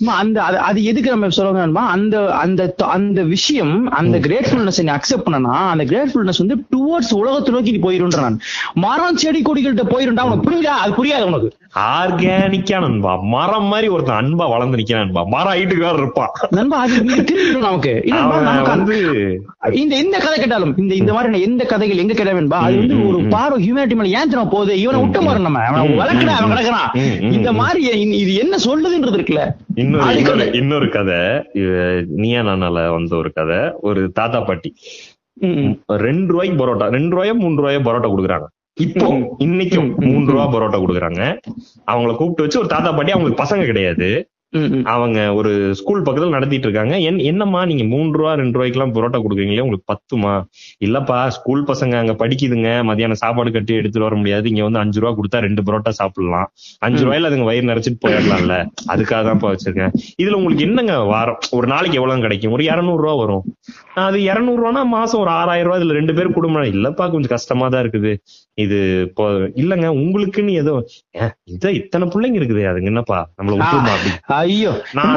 அம்மா, 0.00 0.14
அந்த 0.16 0.42
அது- 0.42 0.82
எதுக்கு 0.82 1.10
நம்ம 1.10 1.26
சொல்லணும்னா 1.26 1.74
அந்த 1.74 2.30
அந்த 2.34 2.74
அந்த 2.76 3.22
விஷயம் 3.22 3.90
அந்த 3.90 4.18
கிரேட்ஃபுல்னஸ் 4.18 4.82
நீ 4.82 4.92
அக்செப்ட் 4.92 5.26
பண்ணனா 5.26 5.52
அந்த 5.52 5.84
கிரேட்ஃபுல்னஸ் 5.84 6.38
வந்து 6.38 6.56
டுவர்ட்ஸ் 6.56 7.14
உலகத்தை 7.14 7.54
நோக்கி 7.54 7.78
நீ 7.78 7.78
போயிருன்ற 7.78 8.20
நான். 8.20 8.40
மரம் 8.74 9.16
செடி 9.16 9.42
கொடிகள்கிட்ட 9.42 9.82
போயிருண்டா 9.84 10.22
உனக்கு 10.22 10.50
புரியுதா? 10.50 10.64
அது 10.64 11.04
புரியாது 11.04 11.22
உனக்கு. 11.22 11.56
ஆர்கானிக்கா 11.84 12.76
நண்பா. 12.84 13.12
மரம் 13.32 13.66
மாதிரி 13.70 13.88
ஒருத்தன் 13.94 14.18
அன்பா 14.20 14.44
வளர்ந்து 14.52 14.78
நிக்கிறான் 14.80 15.02
நண்பா. 15.04 15.22
மரம் 15.34 15.52
ஹைட்டுக்கு 15.54 15.86
வேற 15.86 15.96
இருப்பான் 16.02 16.32
நண்பா 16.56 16.78
நமக்கு 17.64 17.92
இந்த 19.82 19.92
எந்த 20.02 20.16
கதை 20.24 20.36
கேட்டாலும் 20.38 20.72
இந்த 20.82 20.92
இந்த 21.00 21.12
மாதிரி 21.16 21.42
எந்த 21.48 21.64
கதைகள் 21.72 22.02
எங்க 22.04 22.14
கேட்டாலும்பா 22.18 22.60
அது 22.66 22.78
வந்து 22.82 22.98
ஒரு 23.08 23.18
பார்வை 23.34 23.58
ஹியூமனிட்டி 23.64 23.98
மேல 24.00 24.14
ஏன் 24.18 24.30
தெரியுமா 24.32 24.52
போகுது 24.54 24.72
இவனை 24.84 25.00
விட்ட 25.02 25.20
மாதிரி 25.26 25.44
நம்ம. 25.48 25.64
அவன் 25.70 26.00
வளர்க்கடா 26.02 26.36
அவன் 26.38 26.54
கிடக்குறான் 26.54 26.90
இந்த 27.36 27.52
மாதிரி 27.60 27.82
இது 28.22 28.32
என்ன 28.44 28.56
சொல்லுதுன்றது 28.66 29.18
இருக்குல்ல. 29.18 29.44
இன்னொரு 29.84 30.48
இன்னொரு 30.60 30.88
கதை. 30.96 31.20
நீயா 32.22 32.42
நானால 32.50 32.86
வந்த 32.96 33.14
ஒரு 33.22 33.32
கதை? 33.38 33.60
ஒரு 33.88 34.02
தாத்தா 34.20 34.40
பாட்டி. 34.50 34.72
ரெண்டு 36.06 36.30
ரூபாய்க்கு 36.32 36.60
பரோட்டா. 36.60 36.86
ரெண்டு 36.98 37.14
ரூபாயோ 37.16 37.34
மூணு 37.40 37.60
ரூபாயோ 37.62 37.80
பரோட்டா 37.88 38.10
கொடுக்குறாங்க. 38.12 38.46
இப்போ. 38.76 39.06
இன்னைக்கும் 39.38 39.86
ம், 39.88 39.94
ம், 39.98 40.06
மூணு 40.06 40.24
ரூபா 40.26 40.44
பரோட்டா 40.52 40.78
கொடுக்குறாங்க 40.78 41.22
அவங்கள 41.86 42.14
கூப்பிட்டு 42.14 42.42
வச்சு 42.42 42.58
ஒரு 42.58 42.68
தாத்தா 42.68 42.92
பாட்டி 42.92 43.12
அவங்களுக்கு 43.12 43.42
பசங்க 43.42 43.64
கிடையாது. 43.64 44.08
அவங்க 44.92 45.18
ஒரு 45.38 45.50
ஸ்கூல் 45.78 46.02
பக்கத்துல 46.06 46.34
நடத்திட்டு 46.34 46.66
இருக்காங்க 46.68 46.94
என் 47.08 47.18
என்னம்மா 47.30 47.60
நீங்க 47.64 47.84
மூணு 47.92 48.08
ரூபா 48.18 48.32
ரெண்டு 48.40 48.56
ரூபாய்க்கு 48.56 48.78
எல்லாம் 48.78 48.94
பரோட்டா 48.96 49.18
கொடுக்குறீங்களே? 49.24 49.64
உங்களுக்கு 49.64 49.88
பத்துமா? 49.92 50.34
இல்லப்பா 50.86 51.18
ஸ்கூல் 51.28 51.62
பசங்க 51.70 51.94
அங்க 52.02 52.14
படிக்குதுங்க. 52.22 52.70
மதியானம் 52.90 53.20
சாப்பாடு 53.22 53.52
கட்டி 53.56 53.74
எடுத்துட்டு 53.80 54.06
வர 54.08 54.16
முடியாது. 54.20 54.46
இங்க 54.52 54.62
வந்து 54.62 54.80
அஞ்சு 54.82 55.00
ரூபா 55.00 55.12
கொடுத்தா 55.18 55.40
ரெண்டு 55.46 55.64
பரோட்டா 55.68 55.92
சாப்பிடலாம். 56.00 56.48
அஞ்சு 56.88 57.02
ரூபாயில 57.06 57.30
அதுங்க 57.30 57.48
வயிறு 57.50 57.70
நிறைச்சிட்டு 57.72 58.02
போயிடலாம்ல. 58.06 58.56
அதுக்காக 58.94 59.20
தான்ப்பா 59.28 59.50
வச்சிருக்கேன். 59.54 59.92
இதுல 60.22 60.38
உங்களுக்கு 60.40 60.66
என்னங்க 60.68 60.96
வாரம்? 61.12 61.40
ஒரு 61.58 61.68
நாளைக்கு 61.74 62.00
எவ்வளவு 62.02 62.26
கிடைக்கும்? 62.26 62.54
ஒரு 62.58 62.64
இருநூறு 62.70 63.02
ரூபா 63.04 63.14
வரும். 63.24 63.44
அது 64.06 64.18
இருநூறு 64.30 64.60
ரூபானா 64.62 64.84
மாசம் 64.96 65.20
ஒரு 65.20 65.30
ஆறாயிரம் 65.40 65.68
ரூபாய் 65.68 65.80
இதுல 65.82 65.98
ரெண்டு 66.00 66.16
பேர் 66.18 66.36
குடும்பம். 66.38 66.44
இல்லப்பா 66.74 67.04
கொஞ்சம் 67.14 67.34
கஷ்டமா 67.36 67.68
தான் 67.74 67.84
இருக்குது. 67.84 68.12
இது 68.64 68.76
இப்போ 69.06 69.24
இல்லங்க 69.62 69.86
உங்களுக்குன்னு 70.00 70.52
ஏதோ 70.60 70.74
ஏன், 71.22 71.32
இத 71.54 71.72
இத்தனை 71.78 72.04
பிள்ளைங்க 72.12 72.38
இருக்குது 72.40 72.62
அதுங்க 72.70 72.90
என்னப்பா? 72.92 73.18
நம்மள 73.38 73.56
விட்டுருமா 73.58 73.92
அப்படி? 73.96 74.12
ஐயோ 74.38 74.72
நான் 74.98 75.16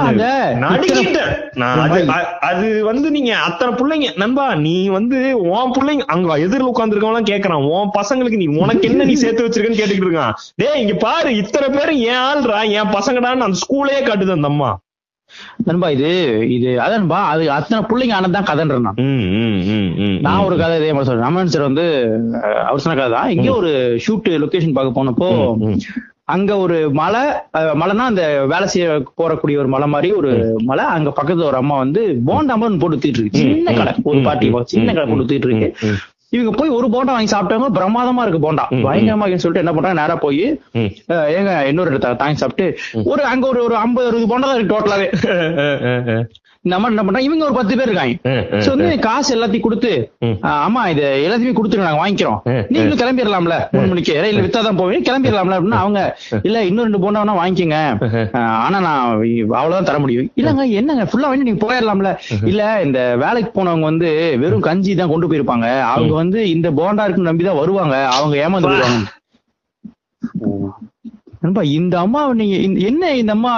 அது 2.50 2.68
வந்து 2.90 3.08
நீங்க 3.18 3.32
அத்தனை 3.48 3.72
பிள்ளைங்க 3.80 4.10
நண்பா 4.24 4.46
நீ 4.66 4.76
வந்து 4.98 5.20
உன் 5.54 5.74
பிள்ளைங்க 5.78 6.06
அங்க 6.16 6.38
எதிரில் 6.46 6.72
உட்காந்துருக்கவங்க 6.72 7.32
கேக்குறான். 7.32 7.66
உன் 7.76 7.96
பசங்களுக்கு 8.00 8.42
நீ 8.44 8.50
உனக்கு 8.64 8.90
என்ன 8.92 9.08
நீ 9.10 9.16
சேர்த்து 9.24 9.46
வச்சிருக்கன்னு 9.46 9.80
கேட்டுக்கிட்டு 9.80 10.10
இருக்கான். 10.10 10.36
டேய் 10.62 10.82
இங்க 10.84 10.98
பாரு 11.06 11.32
இத்தனை 11.44 11.70
பேரு 11.78 11.96
என் 12.12 12.24
ஆள்றா 12.28 12.62
என் 12.82 12.94
பசங்கடான்னு 12.98 13.48
அந்த 13.48 13.60
ஸ்கூலே 13.64 14.00
காட்டுது 14.10 14.38
அந்த 14.38 14.52
அம்மா. 14.54 14.72
நண்பா 15.68 15.88
இது 15.96 16.12
இது 16.54 16.70
அதான்பா 16.84 17.18
அது 17.32 17.44
அத்தனை 17.56 17.80
பிள்ளைங்க 17.90 18.14
ஆனதான் 18.20 18.48
கதைன்றேன் 18.50 18.88
நான். 18.88 19.02
ஒரு 20.48 20.56
கதை 20.62 20.78
இதே 20.80 20.94
மாதிரி 20.94 21.10
சொல்றேன். 21.10 21.28
ரமணன் 21.28 21.54
சார் 21.56 21.68
வந்து 21.68 21.86
அவர் 22.68 22.84
சொன்ன 22.84 22.98
கதை 23.00 23.12
தான் 23.18 23.34
இங்க 23.36 23.50
ஒரு 23.60 23.72
ஷூட் 24.06 24.30
லொகேஷன் 24.44 24.76
பார்க்க 24.78 25.00
போனப்போ. 25.00 25.30
அங்க 26.34 26.52
ஒரு 26.64 26.78
மலை 27.00 27.22
மலைனா 27.82 28.06
அந்த 28.12 28.24
வேலை 28.52 28.68
செய்ய 28.74 28.88
போறக்கூடிய 29.20 29.58
ஒரு 29.64 29.70
மலை 29.74 29.88
மாதிரி 29.94 30.10
ஒரு 30.20 30.32
மலை. 30.70 30.86
அங்க 30.96 31.10
பக்கத்துல 31.20 31.50
ஒரு 31.52 31.60
அம்மா 31.62 31.76
வந்து 31.84 32.02
போண்டாமன்னு 32.30 32.82
போட்டு 32.82 32.98
வித்துட்டு 32.98 33.22
இருக்கு. 33.24 33.44
சின்ன 33.44 33.74
கடை. 33.80 33.94
ஒரு 34.12 34.22
பாட்டி 34.28 34.50
சின்ன 34.74 34.90
கடை 34.94 35.08
போட்டு 35.10 35.26
வித்துட்டு 35.26 35.50
இருக்கு. 35.50 35.70
இவங்க 36.36 36.52
போய் 36.58 36.76
ஒரு 36.78 36.88
போண்டா 36.94 37.14
வாங்கி 37.16 37.34
சாப்பிட்டாங்க. 37.34 37.70
பிரமாதமா 37.78 38.24
இருக்கு 38.26 38.42
போண்டா. 38.48 38.66
பயங்கரமா 38.88 39.28
சொல்லிட்டு 39.44 39.64
என்ன 39.64 39.74
பண்றாங்க? 39.76 40.00
நேரா 40.02 40.16
போய் 40.26 40.44
ஏங்க 41.38 41.54
இன்னொரு 41.70 41.92
இடத்த 41.94 42.14
தாங்கி 42.22 42.42
சாப்பிட்டு 42.44 42.68
ஒரு 43.14 43.24
அங்க 43.32 43.48
ஒரு 43.54 43.62
ஒரு 43.68 43.78
ஐம்பது 43.86 44.10
அறுபது 44.10 44.32
போண்டா 44.34 44.50
தான் 44.50 44.60
இருக்கு 44.60 44.76
டோட்டலாவே 44.76 45.08
அம்மா 46.76 46.88
என்ன 46.92 47.04
பண்றாங்க 47.04 47.28
இவங்க 47.28 47.44
ஒரு 47.48 47.56
பத்து 47.58 47.74
பேர் 47.80 47.90
இருக்காங்க. 47.90 48.16
சோ 48.64 48.70
வந்து 48.72 48.88
காசு 49.06 49.30
எல்லாத்தையும் 49.36 49.66
கொடுத்து 49.66 49.92
ஆமா 50.66 50.82
இது 50.94 51.04
எல்லாத்தையுமே 51.26 51.54
கொடுத்துட்டு 51.60 51.86
நாங்க 51.86 52.02
வாங்கிக்கிறோம். 52.02 52.40
நீங்களும் 52.74 53.00
கிளம்பிடலாம்ல 53.02 53.58
மூணு 53.74 53.88
மணிக்கு. 53.92 54.14
ரயில்ல 54.24 54.44
வித்தாதான் 54.46 54.80
போவீங்க 54.80 55.08
கிளம்பிடலாம்ல 55.10 55.58
அப்படின்னா 55.58 55.80
அவங்க 55.84 56.02
இல்ல 56.48 56.64
இன்னும் 56.70 56.86
ரெண்டு 56.88 57.02
போண்டா 57.04 57.22
வேணா 57.24 57.36
வாங்கிக்கோங்க. 57.42 57.80
ஆனா 58.66 58.80
நான் 58.88 59.06
அவ்வளவுதான் 59.60 59.90
தர 59.92 60.00
முடியும். 60.06 60.28
இல்லங்க 60.42 60.66
என்னங்க? 60.82 61.06
ஃபுல்லா 61.12 61.30
வாங்கி 61.30 61.48
நீங்க 61.50 61.64
போயிடலாம்ல 61.66 62.12
இல்ல 62.52 62.66
இந்த 62.88 63.00
வேலைக்கு 63.24 63.52
போனவங்க 63.58 63.90
வந்து 63.92 64.12
வெறும் 64.44 64.68
கஞ்சி 64.68 64.98
தான் 65.02 65.14
கொண்டு 65.14 65.30
போயிருப்பாங்க. 65.32 65.70
அவங்க 65.94 66.14
வந்து 66.24 66.42
இந்த 66.56 66.70
போண்டா 66.82 67.06
இருக்குன்னு 67.06 67.32
நம்பிதான் 67.32 67.62
வருவாங்க. 67.62 67.98
அவங்க 68.18 68.36
ஏமாந்து 68.46 68.72
போயிருவாங்க 68.72 69.08
நண்பா, 71.42 71.62
இந்த 71.72 72.00
அம்மா 72.00 72.22
நீங்க 72.34 72.56
என்ன 72.88 73.12
இந்த 73.16 73.32
அம்மா 73.32 73.52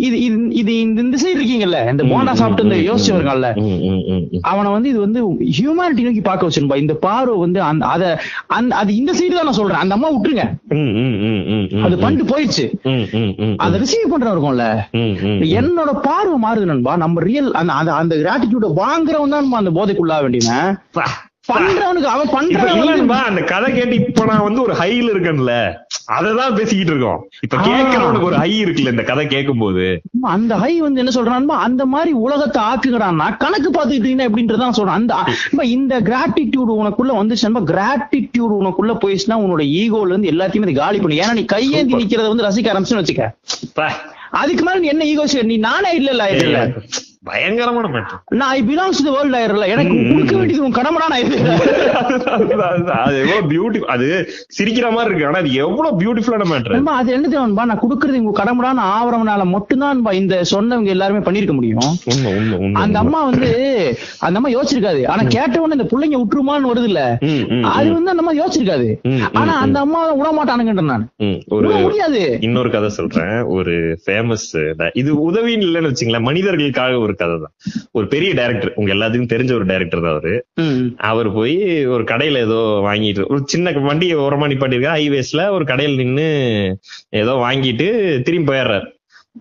இது 0.00 0.16
இது- 0.18 0.74
இந்த 1.02 1.16
சைடு 1.16 1.38
இருக்கீங்கல்ல 1.38 1.78
இந்த 1.90 2.04
போண்டா 2.04 2.32
சாப்பிட்டு 2.32 2.64
இந்த 2.64 2.76
யோசிச்சு 2.86 3.12
ம். 3.60 3.80
அவனை 4.42 4.70
வந்து 4.70 4.88
இது 4.88 5.00
வந்து 5.00 5.20
ஹியூமனிட்டி 5.56 6.02
நோக்கி 6.02 6.20
பார்க்க 6.20 6.48
வச்சிருப்பா 6.48 6.76
இந்த 6.76 6.94
பார்வை 6.98 7.36
வந்து 7.36 7.62
அந்த 7.62 7.86
அத 7.86 8.04
அந்த 8.52 8.76
அது 8.76 8.96
இந்த 8.96 9.12
சைடு 9.12 9.32
தான் 9.32 9.44
நான் 9.44 9.52
சொல்றேன் 9.52 9.78
அந்த 9.78 9.94
அம்மா 9.94 10.10
விட்டுருங்க. 10.10 10.44
அது 11.82 11.96
பண்ணிட்டு 11.98 12.32
போயிடுச்சு 12.32 12.66
அதை 13.58 13.80
ரிசீவ் 13.80 14.12
பண்றவன் 14.12 14.34
இருக்கும்ல. 14.34 14.66
என்னோட 15.54 15.92
பார்வை 16.02 16.36
மாறுது 16.40 16.64
நண்பா 16.64 16.96
நம்ம 16.96 17.20
ரியல் 17.20 17.50
அந்த 17.54 17.72
அந்த 17.94 18.14
கிராட்டிடியூட 18.16 18.68
வாங்குறவன் 18.76 19.34
தான் 19.36 19.52
அந்த 19.54 19.72
போதைக்குள்ளாக 19.72 20.22
வேண்டியவன். 20.22 20.70
பண்றவனுக்கு 21.52 22.08
அவன் 22.14 22.48
இப்ப 22.48 22.68
இல்லன்பா 22.72 23.18
அந்த 23.22 23.40
கதை 23.42 23.68
கேட்டு 23.72 23.94
இப்ப 23.94 24.24
நான் 24.24 24.42
வந்து 24.42 24.62
ஒரு 24.62 24.74
ஹைல 24.74 25.10
இருக்கேன்ல. 25.12 25.52
அததான் 26.12 26.54
பேசிக்கிட்டு 26.54 26.92
இருக்கோம். 26.92 27.20
இப்ப. 27.42 27.56
கேட்கறவனுக்கு 27.56 28.22
ஒரு 28.22 28.36
ஹை 28.36 28.64
இருக்குல்ல 28.64 28.90
இந்த 28.90 29.02
கதை 29.02 29.26
கேட்கும் 29.26 29.58
போது 29.58 29.84
அந்த 30.34 30.56
ஹை 30.56 30.80
வந்து 30.80 31.02
என்ன 31.04 31.12
சொல்றான்? 31.14 31.46
அந்த 31.66 31.86
மாதிரி 31.86 32.12
உலகத்தை 32.12 32.62
ஆக்குகிறான்னா 32.62 33.36
கணக்கு 33.36 33.70
பார்த்துக்கிட்டீங்கன்னா 33.70 34.26
எப்படின்றதான் 34.28 34.76
சொல்றேன். 34.78 34.94
அந்த 34.94 35.14
அம்மா, 35.14 35.62
இந்த 35.62 36.00
கிராட்டிடியூட் 36.00 36.72
உனக்குள்ள 36.80 37.12
வந்துச்சுன்னா 37.20 37.62
கிராட்டிடியூட் 37.72 38.56
உனக்குள்ள 38.60 38.94
போயிடுச்சுன்னா 39.02 39.36
உன்னோட 39.44 39.64
ஈகோல 39.80 40.08
இருந்து 40.08 40.30
எல்லாத்தையுமே 40.30 40.74
காலி 40.74 40.98
பண்ணி. 40.98 41.20
ஏன்னா 41.20 41.32
நீ 41.32 41.44
கையேந்தி. 41.44 41.94
நிக்கிறத 41.94 42.28
வந்து 42.34 42.46
ரசிக்க 42.48 42.66
ஆரம்பிச்சுன்னு 42.72 43.02
வச்சுக்க. 43.02 43.90
அதுக்கு 44.30 44.64
மேல 44.64 44.78
நீ 44.78 44.86
என்ன 44.86 45.04
ஈகோ 45.04 45.42
நீ 45.42 45.56
நானே 45.56 45.90
இல்ல. 45.94 46.28
இல்ல 46.28 46.58
பயங்கரமான 47.24 47.86
மேட்டர் 47.88 48.18
நான் 48.30 48.50
ஐ 48.50 48.60
பிலாங்ஸ் 48.62 49.00
டு 49.04 49.10
வேர்ல்ட் 49.14 49.36
ஆயிரல 49.36 49.66
எனக்கு. 49.66 49.94
கொடுக்க 50.12 50.34
வேண்டியது 50.36 50.64
உன் 50.64 50.74
கடமைடா 50.74 51.06
நான் 51.08 51.22
அது 53.06 53.16
எவ்வளவு 53.22 53.48
பியூட்டி 53.50 53.78
அது 53.94 54.06
சிரிக்கிற 54.56 54.86
மாதிரி 54.92 55.10
இருக்கு. 55.10 55.26
ஆனா 55.26 55.38
அது 55.38 55.52
எவ்வளவு 55.64 55.98
பியூட்டிஃபுல்லான 56.00 56.46
மேட்டர் 56.52 56.96
அது 56.98 57.12
என்ன 57.12 57.28
தெரியுமா 57.28 57.64
நான் 57.64 57.80
கொடுக்கறது 57.80 58.20
உங்க 58.20 58.34
கடமைடான்னு 58.40 58.84
ஆவரவனால 58.90 59.44
மட்டும்தான் 59.46 60.02
இந்த 60.12 60.42
சொன்னவங்க 60.50 60.92
எல்லாருமே 60.94 61.20
பண்ணிருக்க 61.20 61.52
முடியும். 61.52 61.88
அந்த 62.74 62.98
அம்மா 62.98 63.24
வந்து 63.24 63.50
அந்த 64.18 64.38
அம்மா 64.40 64.50
யோசிச்சிருக்காது. 64.50 65.02
ஆனா 65.06 65.22
கேட்டவொடனே 65.36 65.76
இந்த 65.78 65.88
பிள்ளைங்க 65.92 66.18
விட்டுருமான்னு 66.20 66.70
வருது 66.70 66.88
இல்ல 66.90 67.02
அது. 67.74 67.88
வந்து 67.92 68.10
அந்த 68.10 68.22
அம்மா 68.22 68.34
யோசிச்சிருக்காது. 68.40 68.88
ஆனா. 69.32 69.52
அந்த 69.58 69.78
அம்மா 69.80 70.00
விட 70.12 70.28
மாட்டானுங்கன்ற 70.38 70.84
நான். 70.84 71.06
ஒரு 71.48 71.68
முடியாது. 71.78 72.22
இன்னொரு 72.40 72.70
கதை 72.70 72.88
சொல்றேன். 72.98 73.34
ஒரு 73.56 73.74
ஃபேமஸ் 74.06 74.48
இது 74.94 75.10
உதவின்னு 75.28 75.66
இல்லைன்னு 75.68 75.90
வச்சுங்களேன் 75.90 76.28
மனிதர்களுக்காக 76.28 76.94
ஒரு 77.08 77.16
கதை 77.22 77.36
தான். 77.44 77.54
ஒரு 77.98 78.06
பெரிய 78.14 78.30
டைரக்டர் 78.40 78.72
உங்க 78.80 78.90
எல்லாத்துக்கும் 78.96 79.32
தெரிஞ்ச 79.34 79.52
ஒரு 79.58 79.66
டைரக்டர் 79.70 80.04
தான் 80.04 80.14
அவரு. 80.16 80.34
அவர் 81.10 81.30
போய் 81.38 81.56
ஒரு 81.94 82.04
கடையில 82.12 82.44
ஏதோ 82.46 82.60
வாங்கிட்டு 82.88 83.28
ஒரு 83.32 83.42
சின்ன 83.54 83.72
வண்டியை 83.88 84.16
ஓரமா 84.26 84.50
நிப்பாட்டிருக்காரு 84.52 84.98
ஹைவேஸ்ல 84.98 85.44
ஒரு 85.56 85.66
கடையில 85.72 86.00
நின்னு 86.04 86.28
ஏதோ 87.22 87.34
வாங்கிட்டு 87.46 87.88
திரும்பி 88.28 88.50
போயிடுறாரு. 88.52 88.86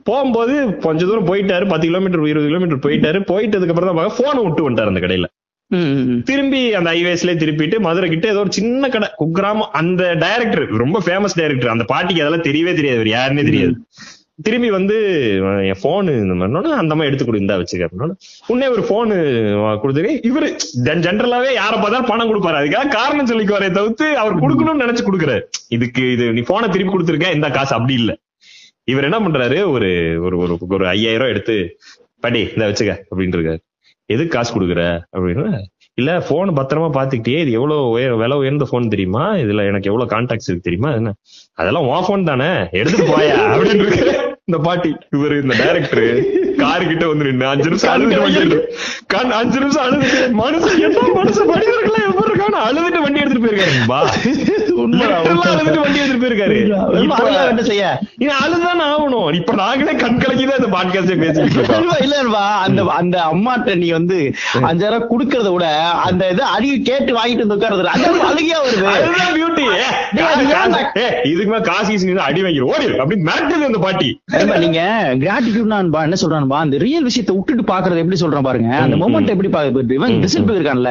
போகும்போது 0.07 0.55
கொஞ்ச 0.85 1.01
தூரம் 1.09 1.29
போயிட்டாரு. 1.29 1.65
பத்து 1.71 1.85
கிலோமீட்டர் 1.89 2.29
இருபது 2.31 2.49
கிலோமீட்டர் 2.49 2.85
போயிட்டாரு. 2.85 3.19
போயிட்டதுக்கு 3.31 3.73
அப்புறம் 3.73 3.89
தான் 3.89 4.17
போனை 4.19 4.39
விட்டு 4.45 4.65
வந்துட்டாரு 4.65 4.93
அந்த 4.93 5.03
கடையில. 5.05 5.27
திரும்பி 6.27 6.59
அந்த 6.79 6.89
ஹைவேஸ்லயே 6.95 7.37
திருப்பிட்டு 7.39 7.77
மதுரை 7.85 8.07
கிட்ட 8.11 8.27
ஏதோ 8.33 8.41
ஒரு 8.43 8.51
சின்ன 8.57 8.89
கடை 8.93 9.07
குக்கிராமம். 9.21 9.71
அந்த 9.79 10.03
டைரக்டர் 10.23 10.63
ரொம்ப 10.83 10.97
ஃபேமஸ் 11.05 11.35
டைரக்டர் 11.39 11.73
அந்த 11.73 11.85
பாட்டிக்கு 11.91 12.23
அதெல்லாம் 12.23 12.45
தெரியவே 12.49 12.73
தெரியாது. 12.79 13.09
யாருன்னே 13.15 13.43
தெரியாது. 13.49 13.73
திரும்பி 14.45 14.69
வந்து 14.75 14.95
என் 15.69 15.79
போனு 15.83 16.11
இந்த 16.23 16.33
மாதிரி 16.39 16.73
அந்த 16.81 16.93
மாதிரி 16.95 17.09
எடுத்து 17.09 17.25
கொடு 17.25 17.41
இந்தா 17.43 17.55
வச்சுக்க 17.59 18.09
உடனே 18.49 18.67
ஒரு 18.73 18.83
போனு 18.89 19.15
கொடுத்துரு 19.83 20.11
இவரு 20.29 20.47
ஜென்ரலாவே 21.05 21.51
யார 21.59 21.73
பார்த்தாலும் 21.75 22.09
பணம் 22.11 22.29
கொடுப்பாரு. 22.29 22.59
அதுக்காக 22.59 22.93
காரணம் 22.97 23.29
சொல்லிக்குவாரே 23.31 23.69
தவிர்த்து 23.77 24.07
அவர் 24.23 24.41
கொடுக்கணும்னு 24.43 24.83
நினைச்சு 24.85 25.05
கொடுக்குறாரு. 25.07 25.43
இதுக்கு 25.77 26.03
இது 26.15 26.25
நீ 26.37 26.43
போனை 26.51 26.69
திருப்பி 26.75 26.93
கொடுத்துருக்க 26.93 27.37
இந்த 27.37 27.49
காசு 27.57 27.73
அப்படி 27.77 27.95
இல்ல. 28.01 28.13
இவர் 28.91 29.07
என்ன 29.07 29.19
பண்றாரு 29.23 29.57
ஒரு 29.75 29.89
ஒரு 30.25 30.35
ஒரு 30.43 30.53
ஒரு 30.75 30.85
ஐயாயிரம் 30.93 31.23
ரூபாய் 31.23 31.33
எடுத்து 31.35 31.55
படி 32.25 32.41
இந்த 32.53 32.67
வச்சுக்க 32.69 32.93
அப்படின்னு 33.09 33.37
இருக்காரு 33.37 33.59
எதுக்கு 34.09 34.35
காசு 34.35 34.51
கொடுக்குற? 34.55 34.83
அப்படின்னு 35.15 35.47
இல்ல 36.01 36.11
போன் 36.29 36.57
பத்திரமா 36.57 36.87
பாத்துக்கிட்டே 36.97 37.39
இது 37.43 37.51
எவ்வளவு 37.59 37.89
உயர் 37.93 38.13
விலை 38.21 38.35
உயர்ந்த 38.41 38.65
போன் 38.71 38.91
தெரியுமா? 38.93 39.23
இதுல 39.43 39.65
எனக்கு 39.69 39.89
எவ்வளவு 39.91 40.11
கான்டாக்ட்ஸ் 40.13 40.49
இருக்கு 40.49 40.67
தெரியுமா? 40.67 40.91
என்ன 40.99 41.13
அதெல்லாம் 41.59 41.87
உன் 41.91 42.07
போன் 42.09 42.29
தானே 42.31 42.49
எடுத்துட்டு 42.79 43.07
போயா 43.13 43.37
அப்படின்னு 43.53 43.83
இருக்கு 43.85 44.16
இந்த 44.47 44.57
பாட்டி 44.57 44.89
இவரு 45.15 45.35
இந்த 45.41 45.55
டைரக்டர் 45.57 46.03
காரு 46.63 46.83
கிட்ட 46.91 47.05
வந்து 47.11 47.27
நின்னு 47.29 47.47
அஞ்சு 47.53 47.69
நிமிஷம் 47.71 47.93
அழுதுட்டு 47.93 48.21
வண்டி 48.23 48.41
எடுத்து 48.43 48.59
அஞ்சு 49.41 49.59
நிமிஷம் 49.63 49.85
அழுதுட்டு 49.87 50.19
மனுஷன் 50.41 50.83
என்ன 50.87 51.07
மனுஷன் 51.19 51.49
மனிதர்களா 51.53 51.99
எவ்வளவு 52.09 52.27
இருக்கான்னு 52.29 52.59
அழுதுட்டு 52.67 53.01
வண்டி 53.05 53.21
எடுத்துட்டு 53.23 53.45
போயிருக்காரு. 53.45 53.75
அழுதுட்டு 55.17 55.83
வண்டி 55.83 55.99
எடுத்துட்டு 56.01 56.23
போயிருக்காரு. 56.23 56.57
அழகா 57.17 57.43
என்ன 57.51 57.63
செய்ய? 57.69 57.83
இது 58.23 58.31
அழுதுதான் 58.43 58.83
ஆகணும். 58.89 59.29
இப்ப 59.39 59.53
நாங்களே 59.61 59.93
கண் 60.03 60.19
கலக்கிதான் 60.23 60.59
இந்த 60.61 60.71
பாட்காஸ்டே 60.75 61.17
பேசிட்டு 61.23 61.55
இருக்கோம். 61.57 61.93
இல்லன்பா 62.05 62.43
அந்த 62.65 62.79
அந்த 62.99 63.17
அம்மாட்ட 63.31 63.75
நீ 63.83 63.89
வந்து 63.97 64.17
அஞ்சாயிரம் 64.69 65.07
குடுக்கறத 65.11 65.51
விட 65.55 65.67
அந்த 66.07 66.29
இதை 66.33 66.45
அடி 66.55 66.69
கேட்டு 66.89 67.11
வாங்கிட்டு 67.17 67.45
வந்து 67.45 67.57
உட்கார்றது 67.57 67.91
அது 67.95 68.05
அழுகையா 68.31 68.59
வருது. 68.65 68.85
அதுதான் 68.95 69.33
பியூட்டி. 69.37 69.65
இதுக்கு 71.31 71.51
மேல 71.51 71.63
காசு 71.69 72.19
அடி 72.27 72.41
வாங்கிரு 72.43 72.69
ஓடி 72.73 72.85
அப்படின்னு 73.03 73.27
மிரட்டுது 73.29 73.69
அந்த 73.69 73.79
பாட்டி. 73.85 74.09
நீங்க 74.63 74.81
கிராட்டிடியூட்னா 75.23 75.79
என்ன 76.07 76.17
சொல்றான்பா 76.47 76.53
அந்த 76.53 76.77
ரியல் 76.77 77.03
விஷயத்தை 77.03 77.35
விட்டுட்டு 77.35 77.73
பாக்குறது 77.73 77.97
எப்படி 77.97 78.21
சொல்றான் 78.21 78.41
பாருங்க. 78.41 78.75
அந்த 78.75 78.95
மொமெண்ட் 78.95 79.27
எப்படி 79.27 79.49
இவன் 79.93 80.11
ரிசல்ட் 80.11 80.51
இருக்கான்ல. 80.55 80.89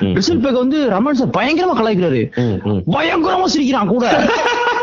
ரிசல்ட் 0.00 0.40
பேக் 0.40 0.52
வந்து 0.52 0.90
ரமன் 0.90 1.12
சார் 1.12 1.28
பயங்கரமா 1.28 1.78
கலாய்க்கிறாரு. 1.78 2.30
பயங்கரமா 2.90 3.44
சிரிக்கிறான் 3.44 3.88
கூட. 3.88 4.24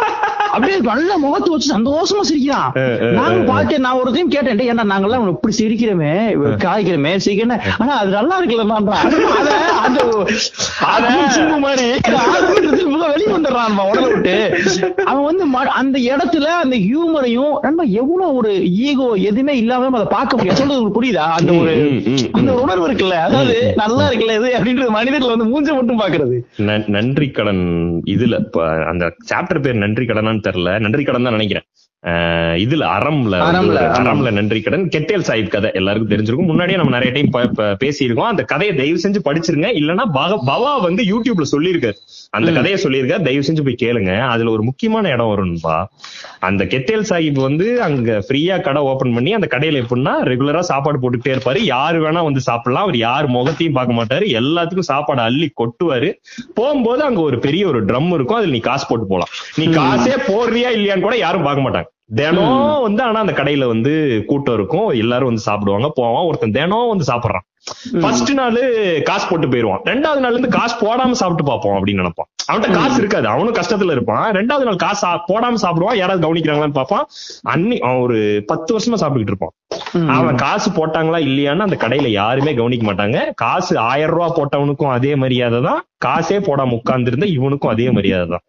அப்படியே 0.58 0.78
நல்ல 0.88 1.18
முகத்தை 1.18 1.50
வச்சு 1.52 1.74
சந்தோஷமா 1.74 2.24
சிரிக்கிறான் 2.24 2.70
நாங்க. 3.18 3.42
பார்த்து 3.48 3.80
நான் 3.80 4.00
ஒரு 4.00 4.12
டைம் 4.12 4.30
கேட்டேன் 4.30 4.58
"டேய், 4.58 4.70
ஏன்டா 4.70 4.86
நாங்கெல்லாம் 4.88 5.28
இப்படி 5.30 5.56
சிரிக்கிறோமே 5.58 6.12
காய்க்கிறோமே 6.64 7.14
சிரிக்கிறேன் 7.26 7.64
ஆனா 7.80 7.94
அது 7.98 8.12
நல்லா 8.12 8.36
அந்த 9.80 10.02
மாதிரி. 11.60 11.86
வெளியே 13.08 13.30
வந்துடுறான் 13.32 13.66
உடலை 13.84 14.10
விட்டு. 14.10 14.34
அவன் 15.06 15.24
வந்து 15.24 15.44
அந்த 15.76 15.98
இடத்துல 16.08 16.48
அந்த 16.58 16.76
ஹியூமரையும் 16.84 17.54
நண்பா 17.62 17.84
எவ்வளவு 17.96 18.36
ஒரு 18.36 18.52
ஈகோ 18.82 19.08
எதுவுமே 19.24 19.54
இல்லாம 19.58 19.92
அதை 19.92 20.08
பார்க்க 20.10 20.38
முடியாது 20.38 20.60
சொல்றது 20.60 20.80
உங்களுக்கு 20.80 21.00
புரியுதா? 21.00 21.26
அந்த 21.38 21.52
ஒரு 21.56 21.74
அந்த 22.34 22.52
உணர்வு 22.58 22.86
இருக்குல்ல? 22.88 23.18
அதாவது 23.22 23.56
நல்லா 23.76 24.06
இருக்குல்ல 24.08 24.38
இது 24.38 24.50
அப்படின்றது 24.58 24.92
மனிதர்கள் 24.92 25.34
வந்து 25.36 25.48
மூஞ்ச 25.48 25.76
மட்டும் 25.76 26.00
பாக்குறது 26.00 26.38
நன்- 26.68 26.88
நன்றி 26.90 27.30
கடன் 27.32 27.64
இதுல 28.08 28.36
அந்த 28.88 29.04
சாப்டர் 29.30 29.62
பேர் 29.62 29.76
நன்றி 29.78 30.06
கடனான்னு 30.06 30.46
தெரியல. 30.48 30.80
நன்றி 30.80 31.04
கடன் 31.04 31.24
தான் 31.24 31.32
நினைக்கிறேன். 31.32 31.68
இதுல 32.64 32.84
அறம்ல 32.96 33.38
அறம்ல, 34.00 34.32
நன்றி 34.32 34.62
கடன் 34.62 34.90
கெட்டேல் 34.96 35.24
சாஹிப் 35.28 35.48
கதை 35.48 35.70
எல்லாருக்கும் 35.74 36.18
தெரிஞ்சிருக்கும். 36.18 36.46
முன்னாடியே 36.46 36.78
நம்ம 36.78 37.00
நிறைய 37.00 37.28
டைம் 37.30 37.56
பேசியிருக்கோம். 37.56 38.30
அந்த 38.32 38.44
கதையை 38.44 38.76
தயவு 38.76 39.00
செஞ்சு 39.04 39.16
படிச்சிருங்க. 39.28 39.68
இல்லன்னா 39.80 40.04
பவா 40.48 40.82
வந்து 40.82 41.04
யூடியூப்ல 41.04 41.46
சொல்லியிருக்காரு. 41.52 41.98
அந்த 42.30 42.52
கதையை 42.52 42.84
சொல்லியிருக்காரு. 42.84 43.22
தயவு 43.22 43.46
செஞ்சு 43.48 43.64
போய் 43.64 43.82
கேளுங்க. 43.84 44.20
அதுல 44.20 44.52
ஒரு 44.52 44.64
முக்கியமான 44.64 45.10
இடம் 45.10 45.28
வரும்பா. 45.28 45.90
அந்த 46.40 46.64
கெட்டேல் 46.66 47.04
சாஹிப் 47.10 47.42
வந்து 47.42 47.82
அங்க 47.82 48.24
ஃப்ரீயா 48.28 48.62
கடை 48.62 48.82
ஓபன் 48.82 49.14
பண்ணி 49.14 49.34
அந்த 49.34 49.48
கடையில 49.52 49.84
எப்படின்னா 49.84 50.14
ரெகுலரா 50.32 50.60
சாப்பாடு 50.60 51.00
போட்டுக்கிட்டே 51.00 51.36
இருப்பாரு. 51.36 51.60
யாரு 51.60 52.10
வேணா 52.10 52.24
வந்து 52.24 52.42
சாப்பிடலாம். 52.42 52.84
அவர் 52.84 52.98
யார் 52.98 53.28
முகத்தையும் 53.28 53.74
பார்க்க 53.74 54.00
மாட்டாரு. 54.00 54.24
எல்லாத்துக்கும் 54.24 54.88
சாப்பாடு 54.92 55.22
அள்ளி 55.22 55.52
கொட்டுவாரு. 55.64 56.14
போகும்போது 56.54 57.04
அங்க 57.04 57.22
ஒரு 57.22 57.40
பெரிய 57.40 57.68
ஒரு 57.68 57.86
ட்ரம் 57.86 58.14
இருக்கும். 58.14 58.38
அதுல 58.38 58.52
நீ 58.52 58.60
காசு 58.60 58.86
போட்டு 58.90 59.08
போலாம். 59.08 59.32
நீ 59.56 59.66
காசே 59.68 60.16
போடுறியா 60.28 60.78
இல்லையான்னு 60.78 61.00
கூட 61.00 61.18
யாரும் 61.18 61.44
பார்க்க 61.44 61.70
மாட்டாங்க. 61.70 61.96
தினம் 62.16 62.80
வந்து 62.82 63.04
ஆனா 63.04 63.20
அந்த 63.20 63.32
கடையில 63.32 63.68
வந்து 63.68 64.24
கூட்டம் 64.28 64.54
இருக்கும். 64.54 64.88
எல்லாரும் 64.88 65.26
வந்து 65.26 65.42
சாப்பிடுவாங்க. 65.42 65.92
போவான். 65.96 66.26
ஒருத்தன் 66.26 66.52
தினம் 66.52 66.88
வந்து 66.88 67.14
சாப்பிடுறான். 67.14 67.46
ஃபர்ஸ்ட் 68.02 68.32
நாள் 68.32 69.02
காசு 69.04 69.28
போட்டு 69.30 69.48
போயிருவான். 69.48 69.80
ரெண்டாவது 69.84 70.24
நாள்ல 70.24 70.30
இருந்து 70.30 70.50
காசு 70.50 70.76
போடாம 70.76 71.12
சாப்பிட்டு 71.12 71.44
பார்ப்போம் 71.44 71.86
அப்படின்னு 71.86 71.94
நினைப்பான். 71.94 72.28
அவன்கிட்ட 72.52 72.72
காசு 72.72 72.98
இருக்காது. 72.98 73.28
அவனும் 73.28 73.54
கஷ்டத்துல 73.54 73.92
இருப்பான். 73.92 74.34
ரெண்டாவது 74.34 74.64
நாள் 74.64 74.76
காசு 74.76 75.08
போடாம 75.08 75.56
சாப்பிடுவான். 75.62 75.96
யாராவது 75.96 76.34
கவனிக்கிறாங்களான்னு 76.34 76.72
பார்ப்பான். 76.72 77.08
அன்னி 77.42 77.80
அவன் 77.80 77.98
ஒரு 77.98 78.44
பத்து 78.48 78.78
வருஷமா 78.78 78.96
சாப்பிட்டுக்கிட்டு 79.00 79.34
இருப்பான். 79.34 79.52
அவன் 80.16 80.36
காசு 80.36 80.70
போட்டாங்களா 80.72 81.20
இல்லையான்னு 81.28 81.66
அந்த 81.66 81.78
கடையில 81.82 82.08
யாருமே 82.12 82.52
கவனிக்க 82.54 82.84
மாட்டாங்க. 82.88 83.18
காசு 83.42 83.74
ஆயிரம் 83.78 84.14
ரூபாய் 84.16 84.36
போட்டவனுக்கும் 84.38 84.94
அதே 84.96 85.16
மரியாதை 85.16 85.60
தான். 85.62 85.82
காசே 86.06 86.38
போடாம 86.48 86.76
உட்கார்ந்து 86.78 87.12
இருந்த 87.12 87.26
இவனுக்கும் 87.26 87.72
அதே 87.72 87.88
மரியாதை 87.92 88.28
தான். 88.34 88.44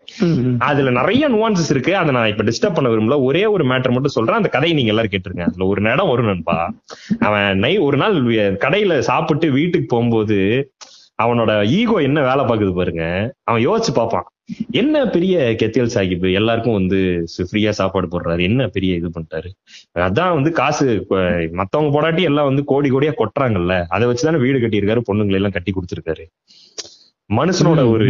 அதுல 0.59 0.91
நிறைய 0.91 1.29
நுவான்சஸ் 1.29 1.71
இருக்கு. 1.71 1.97
அதை 1.97 2.13
நான் 2.15 2.31
இப்ப 2.33 2.45
டிஸ்டர்ப் 2.51 2.75
பண்ண 2.75 2.91
விரும்பல. 2.91 3.19
ஒரே 3.23 3.47
ஒரு 3.47 3.65
மேட்டர் 3.65 3.95
மட்டும் 3.97 4.17
சொல்றேன். 4.17 4.37
அந்த 4.37 4.49
கதையை 4.49 4.77
நீங்க 4.77 4.95
எல்லாரும் 4.95 5.15
கேட்டிருங்க. 5.15 5.47
அதுல 5.51 5.67
ஒரு 5.67 5.83
இடம் 5.83 6.13
வரும் 6.13 6.27
நண்பா. 6.27 6.59
அவன் 7.21 7.59
நை 7.59 7.79
ஒரு 7.79 7.97
நாள் 7.97 8.17
கடையில 8.67 8.99
சாப்பிட்டு 9.11 9.51
வீட்டுக்கு 9.51 9.89
போகும்போது 9.95 10.39
அவனோட 11.23 11.53
ஈகோ 11.79 11.97
என்ன 12.09 12.19
வேலை 12.23 12.45
பார்க்குது 12.45 12.75
பாருங்க. 12.75 13.05
அவன் 13.45 13.65
யோசிச்சு 13.69 13.93
பார்ப்பான். 13.95 14.27
என்ன 14.71 15.07
பெரிய 15.09 15.57
கெத்தியல் 15.61 15.93
சாஹிப் 15.95 16.33
எல்லாருக்கும் 16.33 16.73
வந்து 16.73 16.99
ஃப்ரீயா 17.51 17.71
சாப்பாடு 17.71 18.07
போடுறாரு? 18.07 18.43
என்ன 18.43 18.69
பெரிய 18.69 18.95
இது 18.95 19.09
பண்ணிட்டாரு? 19.09 19.51
அதான் 20.07 20.35
வந்து 20.35 20.53
காசு 20.53 20.87
மத்தவங்க 21.53 21.91
போடாட்டி 21.97 22.23
எல்லாம் 22.23 22.49
வந்து 22.51 22.65
கோடி 22.65 22.91
கோடியா 22.91 23.13
கொட்டுறாங்கல்ல. 23.21 23.85
அதை 23.89 24.09
வச்சுதானே 24.09 24.39
வீடு 24.39 24.59
கட்டியிருக்காரு 24.59 25.03
பொண்ணுங்களை 25.11 25.39
எல்லாம் 25.41 25.57
கட்டி 25.59 25.73
கொடுத்துருக்காரு. 25.73 26.27
மனுஷனோட 27.31 27.81
ஒரு 27.91 28.07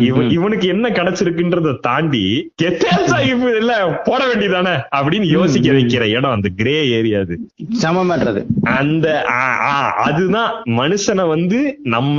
இவன் 0.00 0.26
இவனுக்கு 0.30 0.66
என்ன 0.68 0.86
கிடைச்சிருக்குன்றத 0.88 1.70
தாண்டி 1.80 2.22
இல்ல 3.58 3.72
போட 4.04 4.20
வேண்டியதானே? 4.26 4.74
அப்படின்னு 4.96 5.28
யோசிக்க 5.28 5.72
வைக்கிற 5.72 6.04
இடம் 6.16 6.30
அந்த 6.30 6.48
கிரே 6.56 6.74
ஏரியா 6.88 7.20
அது. 7.20 7.36
சம 7.74 8.04
மாட்டுறது 8.04 8.40
அந்த 8.74 9.06
அதுதான் 10.06 10.50
மனுஷனை 10.80 11.26
வந்து 11.28 11.60
நம்ம 11.86 12.18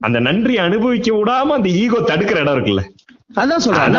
அந்த 0.00 0.20
நன்றி 0.20 0.56
அனுபவிக்க 0.58 1.10
விடாம 1.14 1.56
அந்த 1.58 1.70
ஈகோ 1.82 2.00
தடுக்கிற 2.10 2.40
இடம் 2.40 2.56
இருக்குல்ல. 2.56 2.84
அதான் 3.32 3.56
சொல்றேன். 3.56 3.94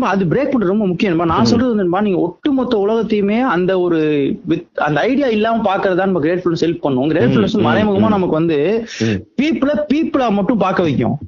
அது 0.00 0.24
பிரேக் 0.24 0.54
பண்றது 0.54 0.66
ரொம்ப 0.66 0.86
முக்கியம். 0.86 1.24
நான் 1.24 1.44
சொல்றது 1.44 1.74
வந்து 1.74 2.02
நீங்க 2.02 2.18
ஒட்டுமொத்த 2.18 2.86
உலகத்தையுமே 2.88 3.40
அந்த 3.40 3.80
ஒரு 3.80 4.34
அந்த 4.74 5.00
ஐடியா 5.00 5.26
இல்லாம 5.26 5.76
பாக்குறதா 5.76 5.94
நம்ம 5.94 6.20
கிரேட்ஃபுல்னஸ் 6.20 6.60
ஹெல்ப் 6.60 6.80
பண்ணும். 6.80 7.10
கிரேட்ஃபுல்னஸ் 7.10 7.62
மறைமுகமா. 7.62 7.98
நமக்கு 7.98 8.28
வந்து. 8.28 8.86
பீப்புள 9.42 9.78
பீப்புளா 9.94 10.30
மட்டும் 10.30 10.58
பார்க்க 10.58 10.82
வைக்கும். 10.82 11.18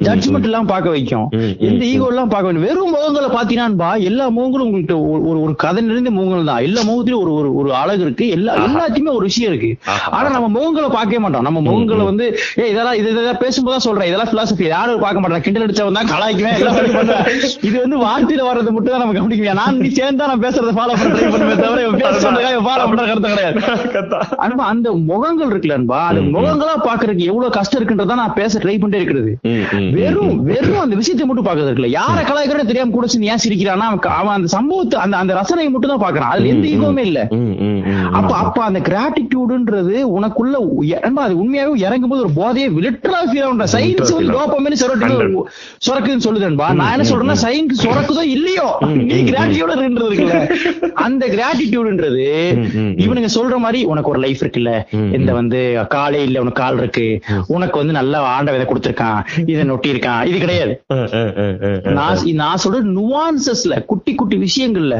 ஜட்ஜ்மெண்ட் 0.00 0.42
எல்லாம் 0.42 0.66
பார்க்க 0.66 0.90
வைக்கும். 0.90 1.28
எந்த. 1.58 1.84
ஈகோ 1.84 2.06
எல்லாம் 2.06 2.28
பார்க்க 2.28 2.52
வேண்டும் 2.52 2.62
வெறும் 2.62 2.94
முகங்களை 2.94 3.34
பாத்தீங்கன்னா 3.34 4.00
எல்லா 4.00 4.30
முகங்களும் 4.30 4.66
உங்கள்கிட்ட 4.66 4.94
ஒரு- 4.94 5.42
ஒரு 5.42 5.54
கதை 5.56 5.82
நிறைந்த 5.82 6.10
முகங்கள் 6.10 6.44
தான். 6.44 6.62
எல்லா 6.62 6.82
முகத்திலும் 6.82 7.20
ஒரு 7.20 7.54
ஒரு 7.54 7.74
அழகு 7.74 8.00
இருக்கு. 8.00 8.28
எல்லா. 8.28 8.56
எல்லாத்தையுமே 8.56 9.08
ஒரு 9.08 9.18
விஷயம் 9.18 9.52
இருக்கு. 9.52 9.92
ஆனா 10.10 10.28
நம்ம 10.28 10.60
முகங்களை 10.60 10.82
பார்க்கவே 10.82 11.18
மாட்டோம். 11.18 11.42
நம்ம 11.42 11.60
முகங்களை 11.60 12.04
வந்து 12.04 12.38
ஏ 12.58 12.70
இதெல்லாம் 12.70 12.94
இது 12.94 13.10
இதெல்லாம் 13.10 13.38
பேசும்போது 13.38 13.78
தான் 13.78 13.94
சொல்றேன். 13.94 14.14
இதெல்லாம் 14.14 14.28
பிலாசபி 14.28 14.66
யாரும் 14.66 15.00
பார்க்க 15.00 15.28
மாட்டாங்க. 15.28 15.40
கிண்டல் 15.40 15.66
அடிச்சவன் 15.66 16.00
தான் 16.02 16.12
கலாய்க்குவேன். 16.12 16.58
இது 17.62 17.76
வந்து 17.82 17.96
வார்த்தையில 18.02 18.42
வர்றது 18.48 18.70
மட்டும் 18.74 18.92
தான் 18.94 19.02
நம்ம 19.02 19.14
கவனிக்கணும் 19.16 19.60
நான் 19.60 19.78
நீ 19.78 19.88
சேர்ந்தா 19.96 20.28
நான் 20.30 20.42
பேசுறத 20.44 20.72
ஃபாலோ 20.76 20.94
பண்ண 20.94 21.12
ட்ரை 21.14 21.28
பண்ணுவேன் 21.32 21.62
தவிர 21.62 21.80
பேசுறதுக்காக 22.02 22.60
ஃபாலோ 22.66 22.84
பண்ற 22.90 23.04
கருத்து 23.08 23.32
கிடையாது. 23.32 23.60
அன்பா 24.44 24.66
அந்த 24.72 24.88
முகங்கள் 25.10 25.50
இருக்குல்ல 25.52 25.78
அன்பா 25.78 26.00
அது. 26.08 26.20
முகங்களா 26.34 26.74
பாக்குறதுக்கு 26.86 27.28
எவ்வளவு 27.30 27.56
கஷ்டம் 27.56 27.78
இருக்குன்றத 27.78 28.16
நான் 28.20 28.36
பேச 28.38 28.60
ட்ரை 28.62 28.76
பண்ணிட்டே 28.76 29.00
இருக்கிறது. 29.00 29.32
வெறும் 29.96 30.36
வெறும் 30.50 30.82
அந்த 30.82 30.94
விஷயத்தை 31.00 31.26
மட்டும் 31.26 31.48
பாக்குறது 31.48 31.68
இருக்குல்ல. 31.68 31.92
யார 31.96 32.18
கலாய்க்கிறத 32.28 32.66
தெரியாம 32.70 32.92
கூட 32.92 33.00
ஏன் 33.32 33.42
சிரிக்கிறான்னா 33.42 33.86
அவன் 34.14 34.36
அந்த 34.36 34.48
சம்பவத்தை 34.54 34.96
அந்த 35.02 35.16
அந்த 35.22 35.32
ரசனையை 35.38 35.70
மட்டும் 35.72 35.92
தான் 35.92 36.04
பாக்குறான் 36.04 36.32
அதுல 36.32 36.50
எந்த 36.52 36.64
ம், 36.64 36.72
ஈகோவுமே 36.72 37.04
இல்ல. 37.08 37.20
அப்ப. 38.18 38.30
அப்ப 38.42 38.58
அந்த 38.68 38.80
கிராட்டிடியூடுன்றது 38.88 39.96
உனக்குள்ள 40.16 40.50
நண்பா, 41.04 41.22
அது 41.26 41.34
உண்மையாவே 41.42 41.72
இறங்கும் 41.84 42.12
போது 42.12 42.22
ஒரு 42.24 42.32
போதையே 42.36 42.66
லிட்டரா 42.84 43.20
ஃபீல் 43.28 43.44
ஆகுன்ற 43.44 43.66
சைன்ஸ் 43.72 44.12
வந்து 44.12 44.32
டோபமின் 44.34 44.78
செரோட்டின் 44.80 45.16
சுரக்க 45.92 46.12
சுரக்குதுன்னு 46.12 46.26
சொல்லுதன்பா 46.26 46.66
நான் 46.78 46.92
என்ன 46.94 47.04
சொல்றேன்னா 47.08 47.36
சயின்ஸ் 47.44 47.80
சுரக்குதோ 47.84 48.22
இல்லையோ? 48.34 48.66
நீ 49.08 49.16
கிராட்டிடியூடுன்றது 49.30 50.08
இருக்குல்ல 50.10 50.38
அந்த 51.04 51.24
கிராட்டிடியூடுன்றது. 51.34 52.24
இவனுங்க 53.04 53.28
சொல்ற 53.36 53.56
மாதிரி 53.64 53.80
உனக்கு 53.92 54.10
ஒரு 54.12 54.20
லைஃப் 54.24 54.42
இருக்குல்ல. 54.44 54.72
இந்த 55.18 55.30
வந்து 55.38 55.60
காலே 55.94 56.20
இல்ல 56.28 56.42
உனக்கு 56.44 56.60
கால் 56.62 56.78
இருக்கு. 56.82 57.06
உனக்கு 57.56 57.76
வந்து 57.80 57.96
நல்ல 57.98 58.22
ஆண்ட 58.34 58.52
விதை 58.54 58.66
கொடுத்திருக்கான். 58.70 59.20
இதை 59.52 59.64
நொட்டி 59.70 59.92
இருக்கான் 59.94 60.22
இது 60.30 60.38
கிடையாது. 60.44 60.74
நான் 61.98 62.24
நான் 62.42 62.62
சொல்ற 62.64 62.80
நுவான்சஸ்ல 62.98 63.76
குட்டி 63.92 64.14
குட்டி 64.20 64.38
விஷயங்கள்ல. 64.46 64.96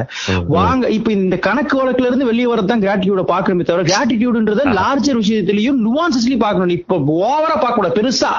வாங்க 0.56 0.90
இப்ப 0.98 1.12
இந்த 1.18 1.38
கணக்கு 1.48 1.76
வழக்குல 1.80 2.10
இருந்து 2.10 2.30
வெளியே 2.30 2.48
வரதான் 2.52 2.84
கிராட்டிடியூட 2.86 3.24
பாக்கணுமே 3.32 3.68
தவிர 3.70 3.86
கிராட்டிடியூடுன்றத 3.92 4.68
லார்ஜர் 4.80 5.20
விஷயத்திலயும் 5.22 5.80
நுவான்சஸ்லயும் 5.86 6.44
பார்க்கணும். 6.46 6.76
இப்ப 6.80 7.00
ஓவரா 7.22 7.56
பார்க்க 7.56 7.78
கூடாது 7.80 7.98
பெருசா 8.00 8.32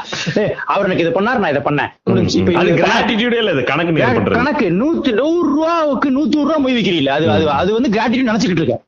அவர் 0.74 0.88
எனக்கு 0.90 1.06
இதை 1.06 1.14
பண்ணாரு 1.20 1.42
நான் 1.44 1.54
இதை 1.56 1.64
பண்ணேன். 1.70 1.92
அது 2.54 2.70
இது 2.70 2.80
கிராட்டிடியூடே 2.82 3.38
இல்ல 3.38 3.52
இது 3.52 3.64
கணக்கு 3.66 3.94
நீங்க 3.94 4.08
பண்றது 4.12 4.40
கணக்கு 4.40 4.66
நூத்தி 4.78 5.12
நூறு 5.20 5.48
ரூபாவுக்கு 5.50 6.10
நூத்தி 6.16 6.36
ஒரு 6.36 6.48
ரூபா 6.48 6.58
மொய் 6.64 6.76
வைக்கிறீங்க 6.78 7.12
அது 7.14 7.28
அது 7.34 7.46
அது 7.56 7.70
வந்து 7.74 7.92
கிராட்டிடியூட் 7.96 8.30
நினைச்சுக்கிட்டு 8.30 8.64
இருக்கேன். 8.64 8.82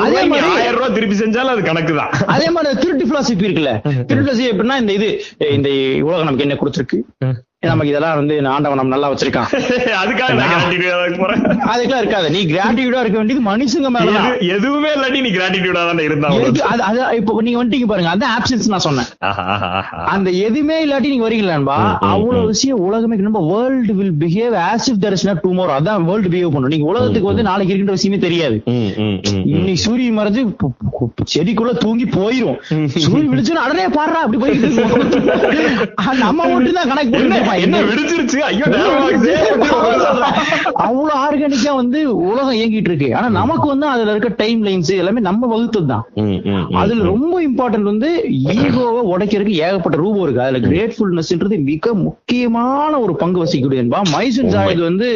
அதே 0.00 0.22
மாதிரி- 0.24 0.52
ஆயிரம் 0.54 0.78
ரூபாய் 0.78 0.94
திருப்பி 0.96 1.16
செஞ்சாலும் 1.16 1.54
அது 1.54 1.62
கணக்கு 1.64 1.94
தான் 1.94 2.12
அதே 2.34 2.48
மாதிரி 2.50 2.80
திருட்டு 2.82 3.04
பிலாசபி 3.06 3.46
இருக்குல்ல. 3.46 3.72
திருட்டு 4.02 4.22
பிலாசபி 4.22 4.50
எப்படின்னா 4.52 4.78
இந்த 4.82 4.94
இது 4.98 5.10
இந்த 5.50 5.68
உலகம் 6.06 6.26
நமக்கு 6.26 6.46
என்ன 6.46 6.56
கொடுத்துருக்கு? 6.56 7.00
நமக்கு 7.66 7.92
இதெல்லாம் 7.92 8.16
வந்து 8.20 8.34
ஆண்டவன் 8.48 8.76
நம்ம 8.76 8.92
நல்லா 8.94 9.10
வச்சிருக்கான். 9.12 9.48
அதுக்காக 10.02 10.30
அதுக்கெல்லாம் 11.72 12.02
இருக்காது. 12.02 12.30
நீ 12.30 12.40
கிராட்டிடியூடா 12.46 13.00
இருக்க 13.04 13.18
வேண்டியது 13.20 13.42
மனுஷங்க 13.48 13.90
எது- 14.00 14.48
எதுவுமே 14.56 14.90
இல்லாட்டி 14.94 15.20
நீ 15.20 15.30
கிராட்டிடியூடா 15.30 15.82
தான் 15.88 15.98
இருந்தா 15.98 16.28
அது- 16.86 17.14
இப்போ 17.16 17.42
நீங்க 17.42 17.58
வந்துட்டீங்க 17.64 17.86
பாருங்க. 17.86 18.10
அதான் 18.14 18.34
ஆப்சன்ஸ் 18.36 18.68
நான் 18.68 18.84
சொன்னேன். 18.86 19.08
அந்த 20.14 20.30
எதுவுமே 20.46 20.76
இல்லாட்டி 20.86 21.08
நீங்க 21.12 21.28
வரீங்களான்பா 21.28 21.78
அவ்வளவு 22.12 22.46
விஷயம் 22.46 22.78
உலகமே 22.78 23.16
நம்ம 23.28 23.42
world 23.52 23.94
will 23.94 24.16
behave 24.20 24.54
as 24.68 24.86
if 24.90 25.00
there 25.00 25.16
is 25.18 25.26
not 25.26 25.42
tomorrow 25.44 25.72
அதான் 25.78 26.04
வேர்ல்டு 26.04 26.28
பிஹேவ் 26.28 26.52
பண்ணும். 26.52 26.72
நீங்க 26.74 26.86
உலகத்துக்கு 26.86 27.30
வந்து 27.30 27.42
நாளைக்கு 27.42 27.74
இருக்கின்ற 27.74 27.92
விஷயமே 27.92 28.18
தெரியாது. 28.26 28.56
இன்னைக்கு 29.52 29.82
சூரியன் 29.86 30.18
மறைஞ்சு 30.18 30.42
செடிக்குள்ள 31.34 31.72
தூங்கி 31.78 32.04
போயிரும். 32.16 32.58
சூரியன் 33.04 33.30
விழிச்சு 33.32 33.54
அடனே 33.64 33.86
பாடுறா 33.88 34.20
அப்படி 34.24 34.38
போயிட்டு. 34.38 34.68
நம்ம 36.24 36.46
மட்டும் 36.48 36.72
தான் 36.72 36.88
கணக்கு 36.88 37.10
போட்டுருப்பான். 37.12 37.55
என்ன 37.64 37.76
விடிச்சிருச்சு 37.88 38.38
ஐயோ. 38.48 38.66
அவ்வளவு 40.84 41.12
ஆர்கானிக்கா 41.22 41.72
வந்து 41.80 41.98
உலகம் 42.30 42.56
இயங்கிட்டு 42.58 42.90
இருக்கு. 42.90 43.08
ஆனா 43.18 43.28
நமக்கு 43.38 43.66
வந்து 43.72 43.86
அதுல 43.92 44.12
இருக்க 44.14 44.30
டைம் 44.42 44.60
லைன்ஸ் 44.66 44.92
எல்லாமே 45.00 45.22
நம்ம 45.28 45.48
வகுத்தது 45.52 45.88
தான். 45.92 46.04
அதுல 46.82 46.98
ரொம்ப 47.12 47.34
இம்பார்ட்டன்ட் 47.48 47.90
வந்து 47.92 48.10
ஈகோவை 48.56 49.02
உடைக்கிறதுக்கு 49.12 49.60
ஏகப்பட்ட 49.66 49.96
ரூபம் 50.02 50.24
இருக்கு. 50.26 50.42
அதுல 50.46 50.60
கிரேட்ஃபுல்னஸ்ன்றது 50.68 51.58
மிக 51.70 51.94
முக்கியமான 52.06 52.72
ஒரு 53.04 53.14
பங்கு 53.22 53.42
வசிக்கக்கூடிய 53.42 53.84
என்பா 53.84 54.00
மைசூர் 54.14 54.52
ஜாயித் 54.54 54.86
வந்து 54.88 55.08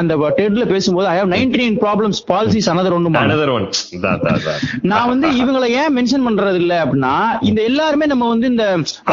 அந்த 0.00 0.10
டெட்ல 0.38 0.66
பேசும்போது 0.72 1.08
I 1.12 1.16
have 1.20 1.32
ninety 1.34 1.60
nine 1.62 1.78
problems 1.84 2.22
policies 2.32 2.70
another 2.74 2.96
ஒன்று 2.98 3.10
Another 3.22 3.50
one. 3.54 3.66
தான், 4.04 4.20
தான், 4.24 4.38
தான். 4.44 4.60
நான் 4.90 5.08
வந்து 5.10 5.26
இவங்களை 5.40 5.66
ஏன் 5.80 5.92
மென்ஷன் 5.96 6.24
பண்றது 6.26 6.58
இல்ல 6.62 6.74
அப்படின்னா 6.84 7.12
இந்த 7.48 7.60
எல்லாருமே 7.70 8.06
நம்ம 8.12 8.28
வந்து 8.32 8.46
இந்த 8.52 8.64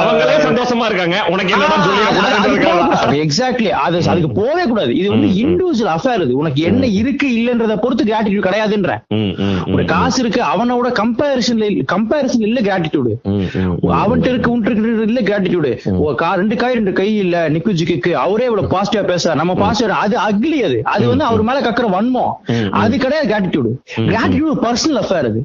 அவங்களே 0.02 0.36
சந்தோஷமா 0.48 0.86
இருக்காங்க. 0.90 1.18
உனக்கு 1.34 1.54
என்னடா 1.56 1.78
சொல்லி 1.86 2.02
எக்ஸாக்ட்லி 3.26 3.70
அது 3.86 3.98
அதுக்கு 4.12 4.30
போவே 4.40 4.64
கூடாது. 4.72 4.92
இது 5.00 5.08
வந்து 5.14 5.30
இண்டிவிஜுவல் 5.44 5.92
அஃபேர் 5.96 6.24
இது. 6.26 6.34
உனக்கு 6.42 6.62
என்ன 6.70 6.88
இருக்கு 7.00 7.28
இல்லன்றத 7.40 7.78
பொறுத்து 7.84 8.08
கிராட்டிடியூட் 8.10 8.48
கிடையாதுன்ற. 8.48 8.92
ஒரு 9.74 9.84
காசு 9.94 10.18
இருக்கு 10.24 10.42
அவனோட 10.54 10.88
கம்பேரிசன் 11.02 11.64
கம்பேரிசன் 11.94 12.46
இல்ல 12.50 12.60
கிராட்டிடியூடு 12.68 13.14
அவன்கிட்ட 14.02 14.30
இருக்கு 14.34 14.54
உன்ட்டு 14.56 15.06
இல்ல 15.10 15.22
கிராட்டிடியூடு 15.30 15.72
ரெண்டு 16.42 16.56
காய் 16.62 16.78
ரெண்டு 16.80 16.94
கை 17.00 17.08
இல்ல 17.24 17.36
நிக்கு 17.56 17.72
ஜிக்கு 17.80 18.12
அவரே 18.24 18.48
இவ்வளவு 18.50 18.72
பாசிட்டிவா 18.76 19.04
பேச 19.12 19.34
நம்ம 19.42 19.56
பாசிட்டிவ் 19.64 19.96
அது 20.04 20.16
அக்லி 20.28 20.60
அது. 20.68 20.78
அது 20.94 21.04
வந்து 21.12 21.26
அவர் 21.30 21.44
மேல 21.50 21.60
கக்குற 21.68 21.88
வன்மம். 21.96 22.34
அது 22.82 22.94
கிடையாது 23.06 23.30
கிராட்டிடியூடு 23.32 23.72
கிராட்டிடியூட் 24.12 24.62
பர்சனல் 24.66 25.00
அஃபேர் 25.04 25.30
அது. 25.32 25.42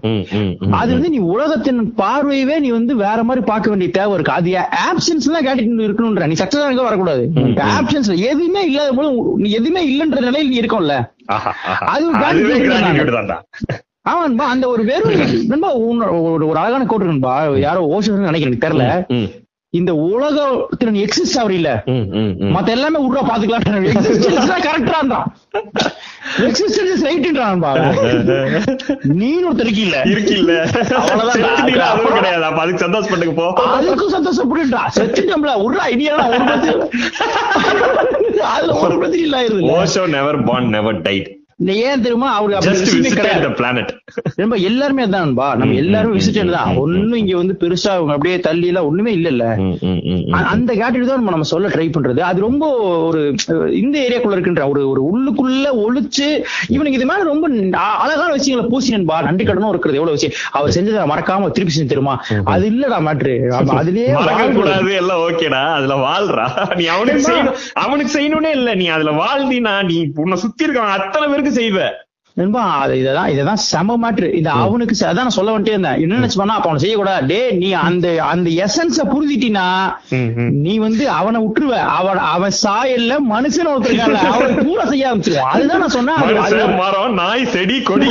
அது 0.80 0.90
வந்து 0.96 1.10
நீ 1.14 1.20
உலகத்தின் 1.34 1.80
பார்வையவே 2.02 2.56
நீ 2.64 2.70
வந்து 2.78 2.92
வேற 3.04 3.18
மாதிரி 3.28 3.44
பார்க்க 3.50 3.72
வேண்டிய 3.72 3.90
தேவை 3.98 4.14
இருக்கு. 4.16 4.36
அது 4.38 4.50
ஆப்ஷன்ஸ் 4.90 5.28
எல்லாம் 5.28 5.44
கிராட்டிடியூட் 5.46 5.86
இருக்கணும்ன்ற 5.88 6.26
நீ 6.30 6.36
சக்சஸ் 6.42 6.64
ஆக 6.66 6.74
வரக்கூடாது 7.04 7.24
ஆப்ஷன்ஸ் 7.76 8.18
எதுவுமே 8.24 8.64
இல்லாத 8.64 8.92
போது 8.92 9.10
நீ 9.36 9.50
எதுவுமே 9.50 9.82
இல்லன்ற 9.88 10.20
நிலையில் 10.20 10.48
நீ 10.48 10.60
இருக்கோம்ல. 10.60 10.96
அது. 11.84 12.06
ஆமான்பா 14.08 14.46
அந்த 14.46 14.68
ஒரு 14.68 14.84
வெறும் 14.84 15.14
நண்பா 15.48 15.68
ஒரு 16.38 16.58
அழகான 16.58 16.84
கோட் 16.84 17.04
நண்பா 17.04 17.34
யாரோ 17.58 17.82
ஓஷன் 17.92 18.26
நினைக்கிறேன் 18.28 18.62
தெரியல. 18.64 18.86
இந்த 19.74 19.92
உலகத்துல 20.06 20.90
நீ 20.90 21.00
எக்ஸிஸ்ட் 21.04 21.38
ஆவற 21.40 21.52
இல்ல. 21.54 21.70
மத்த 22.54 22.68
எல்லாமே 22.74 22.98
உருவா 23.06 23.22
பாத்துக்கலாம் 23.28 23.86
எக்ஸிஸ்டன்ஸ் 23.92 24.50
தான் 24.50 24.64
கரெக்டான்றான் 24.66 25.26
எக்ஸிஸ்டன்ஸ் 26.46 27.02
ரைட்ன்றான்பா 27.06 27.70
நீ 29.14 29.28
ஒருத்தர் 29.42 29.66
இருக்கீல்ல. 29.66 29.98
இருக்கில்ல. 30.12 30.52
அவ்வளவுதான். 31.00 31.34
செத்துட்டீங்களா? 31.36 31.88
அதுவும் 31.92 32.16
கிடையாது. 32.18 32.44
அப்ப 32.48 32.60
அதுக்கு 32.64 32.84
சந்தோஷப்பட்டுக்கு 32.84 33.36
போ. 33.40 33.46
அதுக்கும் 33.76 34.14
சந்தோஷப்படுன்றா 34.16 34.82
செத்துட்டோம்ல 34.98 35.54
ஒரு 35.64 35.78
ஐடியா 35.90 36.14
ஒரு 36.26 36.42
பிரச்சனை 36.44 36.74
அதுல 38.54 38.74
ஒரு 38.82 38.96
பிரச்சனை 39.00 39.22
இல்ல 39.26 39.72
Osho 39.76 40.04
never 40.16 40.40
born 40.48 40.64
never 40.76 41.00
died 41.02 41.30
ஏன் 41.84 42.02
தெரியுமா? 42.02 42.28
அவருக்கு 42.36 42.70
ரொம்ப 44.38 44.56
எல்லாருமே 44.68 45.02
அதான்பா 45.06 45.46
நம்ம 45.60 45.76
எல்லாருமே 45.82 46.16
விசிட்டட் 46.18 46.54
தான் 46.54 46.70
ஒண்ணும் 46.82 47.18
இங்க 47.20 47.34
வந்து 47.38 47.54
பெருசா 47.60 47.90
அவங்க 47.94 48.12
அப்படியே 48.14 48.36
தள்ளி 48.46 48.66
எல்லாம் 48.70 48.88
ஒண்ணுமே 48.88 49.12
இல்ல 49.12 49.28
இல்ல 49.30 49.44
அந்த 50.52 50.70
கேட்டரி 50.74 51.04
தான் 51.04 51.18
நம்ம 51.18 51.32
நம்ம 51.34 51.48
சொல்ல 51.52 51.68
ட்ரை 51.68 51.86
பண்றது. 51.90 52.20
அது 52.28 52.38
ரொம்ப 52.46 52.64
ஒரு 53.08 53.20
இந்த 53.80 53.96
ஏரியாக்குள்ள 54.04 54.36
இருக்குன்ற 54.36 54.64
ஒரு 54.72 54.82
ஒரு 54.90 55.02
உள்ளுக்குள்ள 55.10 55.52
ஒளிச்சு 55.84 56.28
இவனுக்கு 56.70 56.98
இது 56.98 57.08
மேல 57.10 57.24
ரொம்ப 57.24 57.46
அழகான 57.98 58.30
விஷயங்களை 58.34 58.64
பூசினன்பா 58.70 59.18
நன்றி 59.26 59.44
கடனும் 59.44 59.72
இருக்கிறது. 59.72 59.98
எவ்வளவு 60.00 60.16
விஷயம். 60.18 60.36
அவர் 60.56 60.74
செஞ்சதை 60.76 61.06
மறக்காம 61.12 61.50
திருப்பி 61.50 61.74
செஞ்சு 61.74 61.92
தருமா? 61.92 62.16
அது 62.54 62.64
இல்லடா 62.72 62.98
மேட்ரு 63.06 63.34
அதுலயே. 63.80 64.08
கூடாது. 64.56 64.92
எல்லாம் 65.00 65.22
ஓகேடா 65.26 65.62
அதுல 65.76 65.94
வாழ்றா. 66.04 66.46
நீ 66.78 66.86
அவனுக்கு 66.94 67.24
செய்யணும் 67.28 67.56
அவனுக்கு 67.84 68.12
செய்யணும்னே 68.16 68.52
இல்ல. 68.58 68.70
நீ 68.74 68.86
அதுல 68.96 69.12
வாழ்ந்தினா 69.20 69.74
நீ 69.90 69.96
உன்னை 70.22 70.38
சுத்தி 70.44 70.64
இருக்கவன் 70.64 70.94
அத்தனை 70.98 71.26
பேருக்கு 71.28 71.53
செய்வ. 71.54 72.03
நண்பா 72.36 72.62
அது 72.78 72.94
இததான் 73.00 73.28
இததான் 73.32 73.60
செம 73.64 73.96
மேட்ரு 74.02 74.28
இது 74.38 74.48
அவனுக்கு 74.62 74.94
அதான் 75.08 75.26
நான் 75.26 75.36
சொல்ல 75.36 75.52
வந்துட்டே 75.52 75.74
இருந்தேன். 75.74 75.98
என்ன 76.04 76.16
நினைச்சு 76.16 76.38
பண்ணா 76.40 76.54
அப்ப 76.56 76.68
அவனை 76.68 76.80
செய்யக்கூடாது 76.82 77.26
டே 77.30 77.38
நீ 77.60 77.68
அந்த 77.80 78.06
அந்த 78.30 78.48
எசன்ஸ 78.64 79.04
புரிஞ்சிட்டினா 79.10 79.66
நீ 80.64 80.72
வந்து 80.84 81.04
அவனை 81.18 81.40
விட்டுருவ 81.44 81.74
அவன் 81.98 82.20
அவன் 82.30 82.54
சாயல்ல 82.62 83.18
மனுஷன் 83.28 83.70
ஒருத்தருக்கான 83.72 84.22
அவனை 84.32 84.64
கூட 84.64 84.80
செய்ய 84.90 85.04
ஆரம்பிச்சிருவான். 85.10 85.52
அதுதான் 85.54 85.82
நான் 85.82 85.94
சொன்னேன். 85.96 86.18
நாய் 87.20 87.46
செடி 87.54 87.76
கொடி 87.82 88.08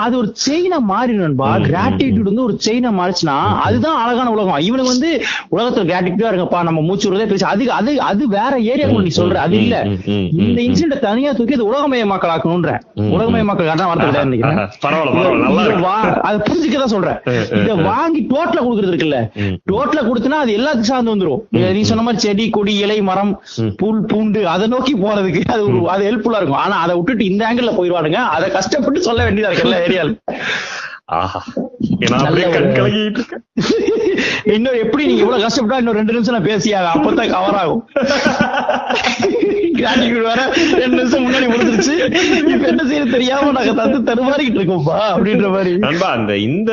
அது 0.00 0.16
ஒரு 0.22 0.30
செயினா 0.46 0.78
மாறிடும்பா 0.92 1.50
கிராட்டிடியூட் 1.68 2.30
வந்து 2.30 2.46
ஒரு 2.46 2.56
செயினா 2.66 2.92
மாறிச்சுன்னா 2.98 3.36
அதுதான் 3.66 4.00
அழகான 4.02 4.34
உலகம். 4.36 4.64
இவனுக்கு 4.68 4.94
வந்து 4.94 5.12
உலகத்துல 5.54 5.86
கிராட்டிடியூடா 5.90 6.32
இருங்கப்பா. 6.32 6.62
நம்ம 6.62 6.86
மூச்சு 6.88 7.06
விடுறதே 7.06 7.28
பேசி 7.30 7.48
அது 7.52 7.70
அது 7.78 7.94
அது 8.10 8.24
வேற 8.38 8.52
ஏரியாக்குள்ள 8.70 9.06
நீ 9.06 9.14
சொல்ற. 9.20 9.38
அது 9.46 9.56
இல்ல. 9.62 9.76
இந்த 10.42 10.60
இன்சிடென்ட் 10.66 11.06
தனியா 11.06 11.32
தூக்கி 11.38 11.58
அது 11.58 11.70
உலகமயமாக்கலாக்கணும்ன்ற 11.70 12.72
உலகமயமாக்கல் 13.14 13.70
அதான் 13.72 13.88
வார்த்தை 13.88 14.06
கிடையாது 14.08 14.28
நினைக்கிறேன். 14.28 14.60
அதை 16.28 16.36
புரிஞ்சுக்கதான் 16.46 16.92
சொல்றேன். 16.94 17.18
இத 17.60 17.74
வாங்கி 17.88 18.20
டோட்டலா 18.32 18.62
கொடுக்கறது 18.66 18.92
இருக்குல்ல. 18.92 19.18
டோட்டலா 19.72 20.04
கொடுத்தனா 20.08 20.38
அது 20.44 20.52
எல்லாத்துக்கும் 20.58 20.92
சார்ந்து 20.92 21.14
வந்துரும். 21.14 21.42
நீ 21.76 21.82
சொன்ன 21.90 22.04
மாதிரி 22.06 22.24
செடி 22.26 22.46
கொடி 22.56 22.74
இலை 22.84 22.98
மரம் 23.10 23.32
புல் 23.82 24.02
பூண்டு 24.12 24.42
அதை 24.54 24.66
நோக்கி 24.74 24.94
போறதுக்கு 25.04 25.42
அது 25.56 25.64
அது 25.94 26.08
ஹெல்ப்ஃபுல்லா 26.08 26.40
இருக்கும். 26.42 26.62
ஆனா 26.64 26.78
அதை 26.86 26.94
விட்டுட்டு 26.96 27.30
இந்த 27.32 27.42
ஆங்கிள் 27.48 27.78
போயிருவானுங்க 27.80 28.22
அதை 28.36 28.48
கஷ்டப்பட்டு 28.58 29.06
சொல்ல 29.08 29.28
வேண்டியதா 29.28 29.50
இருக்கு 29.50 29.68
எல்லா 29.68 29.84
ஏரியால. 29.86 30.12
ஆஹா. 31.08 31.40
இன்னும் 34.54 34.78
எப்படி 34.80 35.02
நீங்க 35.06 35.22
இவ்வளவு 35.22 35.42
கஷ்டப்பட்டா 35.44 35.76
இன்னும் 35.76 35.94
ரெண்டு 35.94 36.12
நிமிஷம் 36.12 36.34
நான் 36.34 36.48
பேசியாக? 36.48 36.90
அப்பதான் 36.94 37.30
கவர் 37.30 37.54
ஆகும். 37.54 37.82
கிராட்டிடியூட் 39.76 40.26
வேற 40.26 40.40
ரெண்டு 40.72 40.96
நிமிஷம் 40.96 41.24
முன்னாடி 41.26 41.46
முடிஞ்சிருச்சு. 41.46 41.94
இப்ப 42.52 42.66
என்ன 42.66 42.84
செய்ய 42.86 43.04
தெரியாம 43.06 43.50
நாங்க 43.50 43.72
தத்து 43.72 43.98
தருமாறிக்கிட்டு 44.02 44.60
இருக்கோம்ப்பா 44.60 44.98
அப்படின்ற 45.12 45.50
மாதிரி. 45.50 45.72
நண்பா 45.78 46.08
அந்த 46.10 46.36
இந்த 46.46 46.72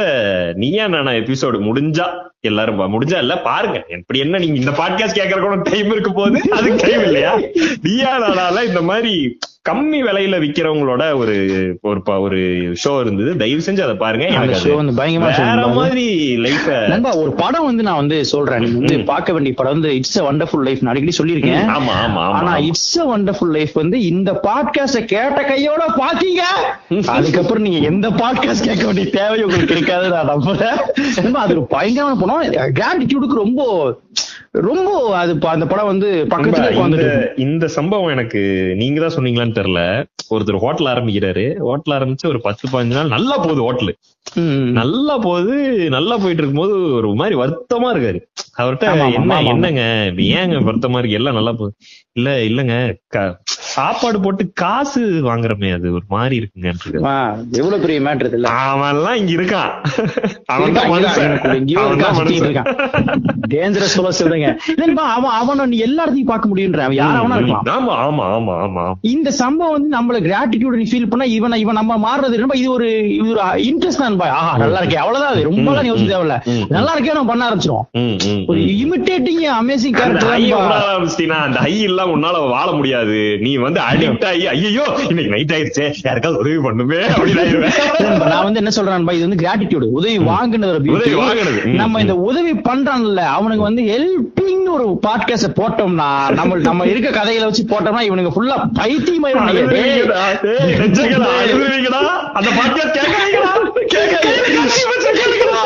நீயா 0.56 0.88
நானா 0.88 1.12
எபிசோடு 1.14 1.60
முடிஞ்சா 1.62 2.08
எல்லாரும் 2.42 2.82
முடிஞ்சா 2.94 3.18
இல்ல 3.18 3.36
பாருங்க. 3.42 3.78
எப்படி 3.90 4.20
என்ன 4.20 4.38
நீங்க 4.38 4.60
இந்த 4.60 4.72
பாட்காஸ்ட் 4.74 5.20
கேட்கற 5.20 5.42
கூட 5.42 5.56
டைம் 5.72 5.92
இருக்க 5.92 6.12
போது 6.12 6.40
அதுக்கு 6.52 6.86
டைம் 6.86 7.04
இல்லையா? 7.04 7.34
நீயா 7.82 8.14
நானால 8.20 8.64
இந்த 8.66 8.82
மாதிரி 8.82 9.14
கம்மி 9.70 10.00
விலையில 10.06 10.38
விக்கிறவங்களோட 10.44 11.16
ஒரு 11.16 11.36
ஒரு 11.82 12.22
ஒரு 12.22 12.38
ஷோ 12.84 13.00
இருந்தது. 13.00 13.38
தயவு 13.38 13.62
செஞ்சு 13.66 13.82
அதை 13.82 13.96
பாருங்க. 13.96 14.26
எனக்கு. 14.26 15.74
மாதிரி 15.74 16.38
லைஃப 16.38 17.16
ஒரு 17.16 17.34
படம் 17.34 17.66
வந்து 17.66 17.84
நான் 17.84 17.96
வந்து 17.96 18.26
சொல்றேன். 18.26 18.60
நீங்க 18.60 18.78
வந்து 18.78 19.00
பார்க்க 19.00 19.34
வேண்டிய 19.34 19.56
படம் 19.56 19.72
வந்து 19.72 19.96
இட்ஸ் 19.96 20.20
அ 20.20 20.32
வண்டர்ஃபுல் 20.32 20.64
லைஃப் 20.64 20.78
நான் 20.82 20.96
அடிக்கடி 20.96 21.16
சொல்லியிருக்கேன். 21.18 21.70
ஆமா 21.70 21.94
ஆமா 22.06 22.24
ஆனா 22.32 22.58
இட்ஸ் 22.58 22.98
அ 22.98 23.18
வண்டர்ஃபுல் 23.18 23.52
லைஃப் 23.52 23.72
வந்து 23.74 24.02
இந்த 24.02 24.32
பாட்காஸ்ட 24.32 25.06
கேட்ட 25.06 25.44
கையோட 25.44 25.86
பாத்தீங்க. 25.88 26.42
அதுக்கப்புறம் 27.06 27.64
நீங்க 27.64 27.78
எந்த 27.78 28.10
பாட்காஸ்ட் 28.10 28.64
கேட்க 28.64 28.86
வேண்டிய 28.86 29.10
தேவை 29.10 29.44
உங்களுக்கு 29.44 29.76
இருக்காது 29.76 30.10
நான் 30.10 30.30
நம்புறேன். 30.30 31.32
அது 31.34 31.56
ஒரு 31.56 31.66
பயங்கரமான 31.68 32.42
படம். 32.42 32.74
கிராட்டிடியூடுக்கு 32.74 33.34
ரொம்ப 33.34 33.62
ரொம்ப 34.54 34.90
அது 35.18 35.32
அந்த 35.48 35.66
படம் 35.66 35.86
வந்து 35.86 36.10
பக்கத்துல 36.30 36.68
உட்காந்துட்டு 36.72 37.38
இந்த 37.38 37.68
சம்பவம் 37.68 38.12
எனக்கு 38.16 38.42
நீங்க 38.76 39.00
தான் 39.02 39.16
சொன்னீங்களான்னு 39.16 39.58
தெரியல. 39.60 39.82
ஒருத்தர் 40.30 40.60
ஹோட்டல் 40.64 40.90
ஆரம்பிக்கிறாரு. 40.92 41.46
ஹோட்டல் 41.58 41.96
ஆரம்பிச்சு 41.96 42.28
ஒரு 42.28 42.42
பத்து 42.42 42.70
பதினஞ்சு 42.72 42.98
நாள் 42.98 43.14
நல்லா 43.16 43.38
போகுது 43.38 43.62
ஹோட்டலு. 43.68 43.94
நல்லா 44.80 45.18
போகுது 45.18 45.56
நல்லா 45.90 46.18
போயிட்டு 46.18 46.42
இருக்கும்போது 46.42 46.76
ஒரு 46.94 47.10
மாதிரி 47.22 47.38
வருத்தமா 47.42 47.90
இருக்காரு. 47.94 48.22
அவர்கிட்ட 48.62 49.10
என்ன. 49.20 49.42
என்னங்க? 49.54 49.84
ஏங்க 50.38 50.60
வருத்தமா 50.70 50.98
இருக்கு? 50.98 51.20
எல்லாம் 51.22 51.40
நல்லா 51.40 51.52
போகுது. 51.52 51.76
இல்ல 52.14 52.44
இல்லங்க. 52.44 52.76
சாப்பாடு 53.74 54.18
போட்டு 54.22 54.44
காசு 54.60 55.02
வாங்குறமே 55.28 55.70
அது 55.76 55.88
ஒரு 55.98 56.06
மாதிரி 56.14 56.36
இருக்குங்க 56.40 56.70
எவ்வளவு 57.58 57.82
பெரிய 57.84 58.00
மேட்ரு 58.06 58.30
இல்ல? 58.32 58.48
இங்க 59.16 59.34
அவன் 60.50 60.66
இருக்கான், 60.66 60.92
மனுஷன். 60.94 61.34
இருக்கான். 62.40 62.68
அவன். 62.68 63.22
டேஞ்சரஸ் 63.54 63.96
சொல்ல 63.96 64.12
சொல்லுங்க 64.18 64.48
இல்லப்பா 64.76 65.06
அவன் 65.16 65.34
அவன 65.40 65.66
நீ 65.66 65.78
எல்லா 65.86 66.04
இடத்தையும் 66.04 66.32
பார்க்க 66.32 66.52
முடியுன்ற 66.52 66.82
அவன் 66.86 67.00
யார் 67.00 67.20
அவனா 67.20 67.38
இருக்கலாம் 67.40 67.70
ஆமா 67.76 67.94
ஆமா 68.06 68.26
ஆமா 68.36 68.54
ஆமா. 68.66 68.84
இந்த 69.12 69.30
சம்பவம் 69.40 69.76
வந்து 69.76 69.90
நம்மள 69.96 70.20
கிராட்டிடியூட் 70.28 70.80
நீ 70.82 70.88
ஃபீல் 70.92 71.10
பண்ணா 71.12 71.28
இவன் 71.36 71.58
இவன் 71.64 71.80
நம்ம 71.80 71.98
மாறுறது 72.04 72.42
ரொம்ப 72.44 72.58
இது 72.58 72.70
ஒரு 72.74 72.88
இது 73.14 73.28
ஒரு 73.34 73.42
இன்ட்ரெஸ்ட் 73.68 74.04
தான் 74.04 74.20
பாய் 74.22 74.36
ஆஹா 74.38 74.54
நல்லா 74.64 74.82
இருக்கே 74.82 75.02
அவ்வளவுதான் 75.04 75.34
அது. 75.34 75.44
ரொம்ப 75.50 75.68
எல்லாம் 75.72 75.90
யோசிக்க 75.90 76.12
தேவையில்ல. 76.14 76.38
நல்லா 76.72 76.94
இருக்கே 76.94 77.16
நம்ம 77.16 77.32
பண்ண 77.32 77.48
ஆரம்பிச்சிரும் 77.48 77.86
ஒரு. 78.50 78.60
இமிட்டேட்டிங் 78.84 79.44
அமேசிங் 79.56 79.98
கேரக்டர் 79.98 80.32
அந்த 81.42 81.60
ஹை 81.60 81.74
இல்லாம 81.84 82.14
உன்னால 82.16 82.38
வாழ 82.54 82.68
முடியாது. 82.74 83.18
நீ 83.44 83.52
வந்து 83.68 83.82
அடிக்ட் 83.90 84.26
ஆகி 84.26 84.44
ஐயோ 84.48 84.86
இன்னைக்கு 85.10 85.32
நைட் 85.36 85.54
ஆயிருச்சே 85.58 85.86
யாருக்காவது 86.04 86.40
உதவி 86.40 86.58
பண்ணுமே 86.68 87.00
அப்படின்னு. 87.16 88.28
நான் 88.32 88.46
வந்து 88.48 88.62
என்ன 88.62 88.72
சொல்றேன் 88.78 89.08
இது 89.18 89.28
வந்து 89.28 89.42
கிராட்டிடியூட் 89.44 89.90
உதவி 90.00 90.18
வாங்குனது. 90.32 90.90
உதவி 90.98 91.16
வாங்குனது. 91.16 91.64
நம்ம 91.82 92.02
இந்த 92.02 92.16
உதவி 92.30 92.54
பண்றான்ல 92.70 93.22
அவனுக்கு 93.38 93.64
வந்து 93.64 93.82
ஹெல்பிங் 93.92 94.66
ஒரு 94.76 94.88
பாட்காஸ்ட் 95.08 95.58
போட்டோம்னா 95.60 96.10
நம்ம 96.40 96.56
நம்ம 96.70 96.86
இருக்க 96.92 97.10
கதைகளை 97.10 97.46
வச்சு 97.48 97.64
போட்டோம்னா 97.64 98.02
இவனுக்கு 98.10 98.32
ஃபுல்லா 98.36 98.58
அழுதுவீங்கடா. 98.84 100.24
அந்த 102.38 102.50
podcast 102.60 102.92
கேட்கறீங்களா? 102.98 103.52
கேட்கறீங்களா? 103.94 105.62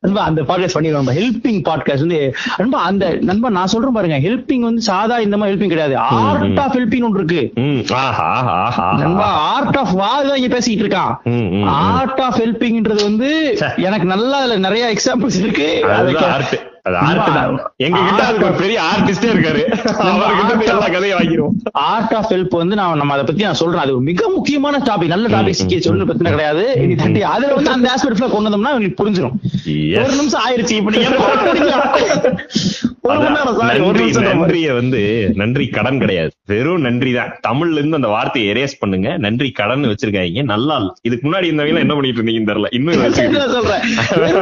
நண்பா 0.00 0.22
அந்த 0.22 0.42
பாட்காஸ்ட் 0.42 0.76
பண்ணிடுவோம் 0.76 1.08
ஹெல்பிங் 1.18 1.62
பாட்காஸ்ட் 1.68 1.98
வந்து 1.98 2.34
நண்பா 2.56 2.82
அந்த 2.82 3.16
நண்பா 3.20 3.50
நான் 3.50 3.66
சொல்றேன் 3.66 3.92
பாருங்க. 3.92 4.18
ஹெல்பிங் 4.18 4.58
வந்து 4.58 4.80
சாதா 4.80 5.18
இந்த 5.18 5.36
மாதிரி 5.36 5.56
ஹெல்பிங் 5.56 5.68
கிடையாது. 5.68 5.96
ஆர்ட் 5.96 6.58
ஆஃப் 6.58 6.74
ஹெல்பிங் 6.74 7.02
ஒன்று 7.02 7.24
இருக்கு. 7.24 7.52
நண்பா 8.96 9.24
ஆர்ட் 9.24 9.76
ஆஃப் 9.76 9.90
வா 9.90 10.22
தான் 10.22 10.36
இங்க 10.36 10.58
பேசிட்டு 10.58 10.84
இருக்கான். 10.84 11.64
ஆர்ட் 11.66 12.20
ஆஃப் 12.20 12.36
ஹெல்பிங்ன்றது 12.36 13.02
வந்து. 13.02 13.56
எனக்கு 13.76 14.06
நல்லா 14.06 14.38
அதுல 14.38 14.56
நிறைய 14.56 14.94
எக்ஸாம்பிள்ஸ் 14.94 15.38
இருக்கு. 15.38 16.68
பெரிய 18.58 18.82
ஆர்டிஸ்டே 18.90 19.28
இருக்காரு. 19.32 19.62
ஆர்ட் 21.72 22.14
ஆஃப் 22.14 22.30
ஹெல்ப் 22.32 22.56
வந்து 22.56 22.76
நான் 22.76 22.96
நம்ம 22.96 23.12
அதை 23.12 23.24
பத்தி 23.24 23.42
நான் 23.42 23.54
சொல்றேன். 23.54 23.80
அது 23.80 24.00
மிக 24.00 24.28
முக்கியமான 24.34 24.78
டாபிக் 24.78 25.06
நல்ல 25.06 25.28
டாபிக் 25.28 25.54
சொல்ற 25.68 26.04
பிரச்சனை 26.04 26.30
கிடையாது. 26.30 26.64
அதுல 27.24 27.54
வந்து 27.54 27.70
அந்த 27.70 27.94
ஆஸ்பெக்ட்ல 27.94 28.30
கொண்டு 28.30 28.50
வந்தோம்னா 28.50 28.72
உங்களுக்கு 28.72 29.04
புரிஞ்சிடும். 29.04 30.04
ஒரு 30.04 30.16
நிமிஷம் 30.16 30.40
ஆயிருச்சு. 30.48 30.70
இப்ப 30.70 30.90
நீங்க 30.90 31.08
நன்றிய 33.02 34.74
வந்து 34.74 35.32
நன்றி 35.34 35.66
கடன் 35.66 35.98
கிடையாது. 35.98 36.30
வெறும் 36.46 36.80
நன்றி 36.80 37.12
தான். 37.12 37.40
தமிழ்ல 37.48 37.72
இருந்து 37.72 37.96
அந்த 37.96 38.08
வார்த்தையை 38.08 38.54
எரேஸ் 38.54 38.78
பண்ணுங்க. 38.78 39.16
நன்றி 39.16 39.50
கடன் 39.50 39.84
வச்சிருக்காங்க 39.84 40.42
நல்லா 40.42 40.76
இல்ல. 40.76 40.92
இதுக்கு 41.02 41.30
முன்னாடி 41.30 41.48
இருந்தவங்க 41.50 41.78
என்ன 41.78 41.94
பண்ணிட்டு 41.94 42.22
இருந்தீங்கன்னு 42.22 42.54
தெரியல. 42.54 42.66
இன்னும் 42.70 43.12
சொல்றேன்? 43.12 43.80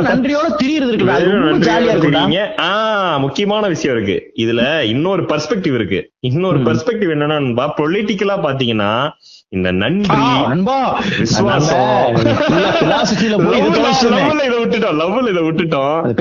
நன்றியோட 0.04 0.48
திரியறது 0.62 0.92
இருக்குல்ல. 0.92 1.08
அது 1.08 1.26
வெறும் 1.26 1.42
ரொம்ப 1.42 1.66
நன்றியா 1.66 1.76
ஜாலியா 1.76 1.90
இருக்குடா 1.90 2.06
இருக்கீங்க. 2.06 2.54
ஆ, 2.58 3.18
முக்கியமான 3.18 3.68
விஷயம் 3.68 3.96
இருக்கு. 3.96 4.46
இதுல 4.46 4.82
இன்னொரு 4.82 5.22
பெர்ஸ்பெக்டிவ் 5.22 5.74
இருக்கு. 5.74 6.10
இன்னொரு 6.20 6.58
பெர்ஸ்பெக்டிவ் 6.58 7.12
என்னன்னா 7.16 7.70
பொலிட்டிக்கலா 7.78 8.36
பாத்தீங்கன்னா 8.42 9.10
இந்த 9.52 9.72
நன்றி 9.72 10.16
விசுவாசம். 11.20 12.16
இது 14.46 14.58
விட்டுட்டோம் 14.58 15.00
லவ்ல 15.00 15.28
இதை 15.28 15.42
விட்டுட்டோம். 15.42 16.14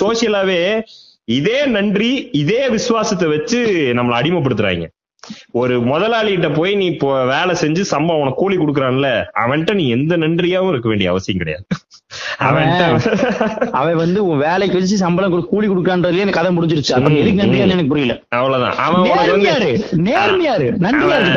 சோசியலாவே 0.00 0.82
இதே 1.28 1.66
நன்றி 1.66 2.28
இதே 2.32 2.68
விசுவாசத்தை 2.68 3.28
வச்சு 3.28 3.92
நம்மள 3.96 4.20
அடிமைப்படுத்துறாங்க. 4.20 4.86
ஒரு 5.52 5.80
முதலாளிகிட்ட 5.82 6.54
போய் 6.54 6.74
நீ 6.74 6.86
இப்போ 6.86 7.24
வேலை 7.26 7.54
செஞ்சு 7.60 7.80
சம்பளம் 7.92 8.20
உனக்கு 8.20 8.38
கூலி 8.38 8.58
கொடுக்குறான்ல 8.58 9.08
அவன்கிட்ட 9.40 9.74
நீ 9.74 9.88
எந்த 9.88 10.16
நன்றியாவும் 10.16 10.68
இருக்க 10.68 10.88
வேண்டிய 10.88 11.10
அவசியம் 11.10 11.38
கிடையாது. 11.38 11.64
அவன்கிட்ட 12.44 12.84
அவன் 13.70 13.96
வந்து 13.96 14.26
உன் 14.26 14.38
வேலைக்கு 14.38 14.78
வச்சு 14.78 14.96
சம்பளம் 14.96 15.46
கூலி 15.46 15.68
கொடுக்கான்றதுலயே 15.68 16.24
எனக்கு 16.24 16.38
கதை 16.38 16.50
முடிஞ்சிருச்சு. 16.56 16.92
அப்புறம் 16.92 17.16
ம், 17.16 17.20
எதுக்கு 17.22 17.42
நன்றியான்னு. 17.42 17.74
எனக்கு 17.76 17.86
புரியல. 17.86 18.14
அவ்வளவுதான். 18.28 18.74
அவன் 18.76 19.02
நேர்மையாரு 20.06 20.68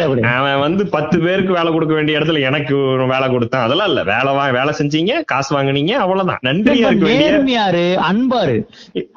அவன் 0.04 0.24
அவன் 0.34 0.60
வந்து 0.60 0.84
பத்து 0.88 1.20
பேருக்கு 1.20 1.54
வேலை 1.54 1.72
கொடுக்க 1.72 1.94
வேண்டிய 1.94 2.20
இடத்துல 2.20 2.42
எனக்கு 2.42 2.76
வேலை 3.14 3.30
கொடுத்தான். 3.30 3.64
அதெல்லாம் 3.64 3.88
இல்ல. 3.88 4.04
வேலை 4.04 4.34
வா 4.34 4.48
வேலை 4.50 4.74
செஞ்சீங்க 4.80 5.22
காசு 5.26 5.52
வாங்குனீங்க 5.56 5.94
அவ்வளவுதான். 6.06 6.42
நன்றியா 6.46 6.90
இருக்க 6.90 7.14
நேர்மையாரு 7.22 7.86
அன்பாரு. 8.10 8.56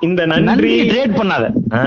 இந்த 0.01 0.27
நன்றி 0.27 0.75
ட்ரேட் 0.91 1.19
பண்ணாத. 1.21 1.45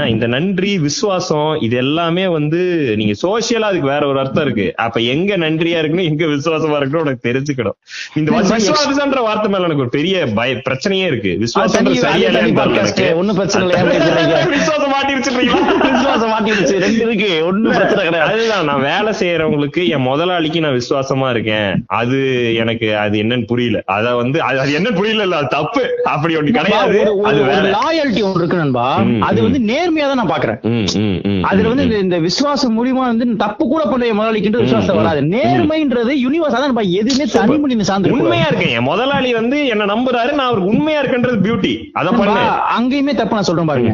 இந்த 0.08 0.28
நன்றி 0.28 0.80
விசுவாசம் 0.80 1.28
இது 1.60 1.78
எல்லாமே 1.78 2.28
வந்து 2.28 2.62
நீங்க 2.80 3.14
சோசியலா 3.28 3.68
அதுக்கு 3.70 3.88
வேற 3.88 4.08
ஒரு 4.08 4.20
அர்த்தம் 4.20 4.44
இருக்கு. 4.44 4.74
அப்ப 4.76 5.00
எங்க 5.00 5.38
நன்றியா 5.38 5.80
இருக்கணும் 5.82 6.04
எங்க 6.04 6.26
விசுவாசமா 6.26 6.78
இருக்கணும் 6.80 6.96
உனக்கு 6.96 7.30
தெரிஞ்சுக்கணும். 7.30 7.78
இந்த 8.14 8.32
விசுவாசம்ன்ற 8.32 9.22
வார்த்தை 9.22 9.52
மேல 9.52 9.64
எனக்கு 9.64 9.82
ஒரு 9.82 9.90
பெரிய 9.90 10.26
பய 10.36 10.62
பிரச்சனையே 10.70 11.06
இருக்கு. 11.06 11.36
விசுவாசம். 11.40 11.96
சரியா 11.96 13.14
ஒண்ணும் 13.14 13.36
பிரச்சனை 13.36 13.70
இல்லை, 13.70 13.84
ஏன் 13.84 14.02
பேசுறீங்க? 14.02 14.28
எனக்கு. 14.28 14.50
விசுவாசம் 14.50 14.92
மாட்டிருச்சுன்றீங்களா? 14.92 15.92
விசுவாசம் 15.92 16.32
மாட்டிடுச்சு 16.32 16.78
ரெண்டு 16.80 17.12
இருக்கு. 17.12 17.46
ஒண்ணும் 17.46 17.72
பிரச்சனை 17.72 18.04
கிடையாது. 18.04 18.34
அதுதான். 18.34 18.66
நான் 18.66 18.82
வேலை 18.82 19.14
செய்யறவங்களுக்கு 19.20 19.88
என் 19.88 20.02
முதலாளிக்கு 20.02 20.60
நான் 20.60 20.80
விசுவாசமா 20.80 21.30
இருக்கேன். 21.30 21.84
அது 21.88 22.20
எனக்கு 22.56 22.98
அது 22.98 23.22
என்னன்னு 23.22 23.46
புரியல. 23.46 23.82
அத 23.86 24.16
வந்து 24.16 24.42
அது 24.42 24.80
என்னன்னு 24.80 24.96
புரியல 24.96 25.24
இல்ல 25.24 25.36
அது 25.36 25.48
தப்பு. 25.48 26.02
அப்படி 26.04 26.36
ஒண்ணு 26.36 26.52
கிடையாது. 26.52 27.22
அது 27.24 27.44
வேற. 27.44 27.62
லாயல்ட்டி 27.62 28.24
ஒன்று 28.24 28.38
இருக்கு 28.38 28.58
நண்பா. 28.58 29.04
அது. 29.20 29.42
வந்து 29.42 29.60
நேர்மையா 29.60 30.00
தான் 30.00 30.16
நான் 30.16 30.30
பாக்குறேன். 30.30 31.42
அதுல 31.42 31.68
வந்து 31.68 31.84
இந்த- 31.84 31.98
இந்த 31.98 32.20
விசுவாசம் 32.62 32.78
மூலியமா 32.78 33.04
வந்து 33.10 33.26
தப்பு 33.38 33.64
கூட 33.68 33.82
பண்ற 33.84 34.06
முதலாளிக்கின்ற 34.14 34.60
விசுவாசம். 34.64 34.98
வராது. 35.00 35.20
நேர்மைன்றது 35.34 36.12
யூனிவர்ஸ் 36.24 36.56
அதான் 36.56 36.72
நம்ம 36.72 36.84
எதுவுமே 37.00 37.26
தனி 37.34 37.56
பண்ணி 37.64 37.86
சார்ந்து 37.90 38.14
உண்மையா 38.16 38.48
இருக்கேன் 38.52 38.86
முதலாளி 38.88 39.30
வந்து 39.38 39.58
என்ன 39.74 39.88
நம்புறாரு 39.92 40.32
நான் 40.32 40.48
அவருக்கு 40.48 40.72
உண்மையா 40.74 41.00
இருக்கன்றது 41.02 41.38
பியூட்டி 41.46 41.72
அத 42.00 42.10
பண்ணு. 42.12 42.42
அங்கேயுமே 42.78 43.14
தப்பு 43.16 43.38
நான் 43.38 43.48
சொல்றேன் 43.50 43.70
பாருங்க. 43.72 43.94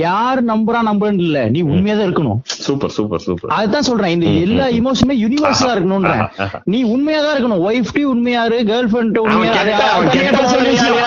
யார் 0.00 0.40
நம்புறா 0.44 0.80
நம்புறேன்னு 0.88 1.24
இல்ல. 1.26 1.40
நீ 1.48 1.60
உண்மையா 1.68 1.96
தான் 1.96 2.06
இருக்கணும். 2.08 2.38
Super 2.66 2.94
super 2.96 3.24
super. 3.26 3.52
அதுதான் 3.58 3.88
சொல்றேன். 3.88 4.14
இந்த 4.16 4.26
எல்லா 4.44 4.68
இமோஷனுமே 4.78 5.16
யூனிவர்சலா 5.24 5.72
இருக்கணும்ன்றேன். 5.76 6.22
ஆஹா. 6.38 6.60
நீ 6.72 6.80
உண்மையா 6.94 7.20
தான் 7.20 7.34
இருக்கணும். 7.36 7.62
ஒய்ஃப் 7.68 7.94
டி 7.94 8.04
உண்மையாரு 8.06 8.58
கேர்ள் 8.70 8.90
ஃபிரெண்ட் 8.92 9.20
உண்மையா 9.24 9.52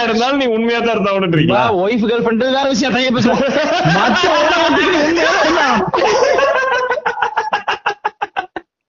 இருந்தாலும் 0.04 0.42
நீ 0.44 0.50
உண்மையா 0.58 0.80
தான் 0.82 0.96
இருந்தா 0.96 1.64
ஒய்ஃப் 1.84 2.08
கேர்ள் 2.10 2.26
ஃபிரெண்ட் 2.26 2.46
வேற 2.52 2.68
விஷயம். 2.70 2.96
தனியா 2.98 3.14
பேசுவோம். 3.18 3.44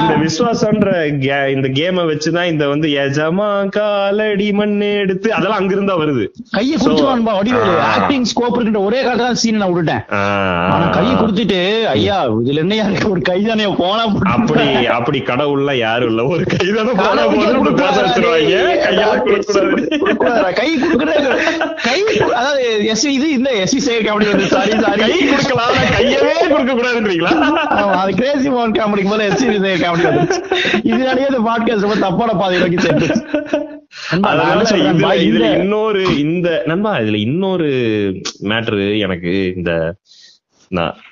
இந்த 0.00 0.14
விசுவாசம்ன்ற 0.20 0.90
இந்த 1.50 1.68
கேம 1.70 2.04
வச்சுதான் 2.06 2.44
இந்த 2.44 2.68
வந்து 2.68 2.88
எஜமா 2.98 3.48
காலடி 3.68 4.52
மண்ணு 4.52 4.90
எடுத்து 4.96 5.28
அதெல்லாம் 5.34 5.58
அங்கிருந்தா 5.60 5.94
வருது. 6.00 6.24
கையை 6.50 6.76
குடுத்துருவான்பா 6.76 7.32
வடிவேலு 7.36 7.74
ஆ. 7.78 7.86
ஆக்டிங் 7.92 8.24
ஸ்கோப் 8.24 8.54
இருக்கின்ற 8.54 8.80
ஒரே 8.80 9.00
காலத்துல 9.02 9.16
தான் 9.22 9.34
சீன் 9.34 9.56
நான் 9.56 9.70
விட்டுட்டேன். 9.70 10.02
ஆ, 10.12 10.20
ஆனா 10.70 10.86
கையை 10.90 11.14
கொடுத்துட்டு 11.14 11.60
ஐயா 11.88 12.18
இதுல 12.40 12.58
இருக்கு? 12.82 13.10
ஒரு 13.10 13.20
கை 13.22 13.38
தானே 13.42 13.66
போனா 13.74 14.02
அப்படி 14.34 14.66
அப்படி 14.92 15.18
கடவுள்ல 15.22 15.72
யாரும் 15.76 16.08
இல்ல. 16.08 16.24
ஒரு 16.26 16.44
கைதான 16.52 16.94
போனா 16.96 17.22
கொடுக்கக்கூடாது. 17.26 17.98
கை 20.54 20.68
கொடுக்கறது 20.76 21.28
கை 21.84 21.98
கொடு- 22.10 22.34
அதாவது 22.34 22.62
எஸ் 22.86 23.04
இது 23.10 23.28
இந்த 23.30 23.50
எஸ் 23.60 23.76
சாரி 24.50 24.74
சாரி. 24.78 25.00
கை 25.02 25.12
கொடுக்கலாம் 25.26 25.74
கையவே 25.94 26.34
கொடுக்க 26.48 26.72
கூடாதுன்றீங்களா 26.72 27.32
அது 27.92 28.12
கிரேசி 28.14 28.48
மோகன் 28.48 28.76
காமெடிக்கு 28.78 29.10
போல 29.10 29.24
எஸ் 29.24 29.42
சேகர் 29.44 29.84
காமெடி 29.84 30.06
வந்து 30.06 30.36
இதனாலேயே 30.82 31.28
இந்த 31.30 31.42
பாட்காஸ்ட் 31.48 31.86
ரொம்ப 31.86 31.98
தப்பான 31.98 32.34
பாதை 32.34 32.58
நோக்கி 32.58 32.78
சேர்த்து 32.78 33.08
அதனால 34.10 34.62
இதுல 34.62 35.08
இதுல 35.28 35.46
இன்னொரு 35.58 36.02
இந்த 36.18 36.48
நண்பா 36.66 36.92
இதுல 36.98 37.20
இன்னொரு 37.20 37.68
மேட்ரு 38.42 38.98
எனக்கு 38.98 39.32
இந்த 39.56 39.72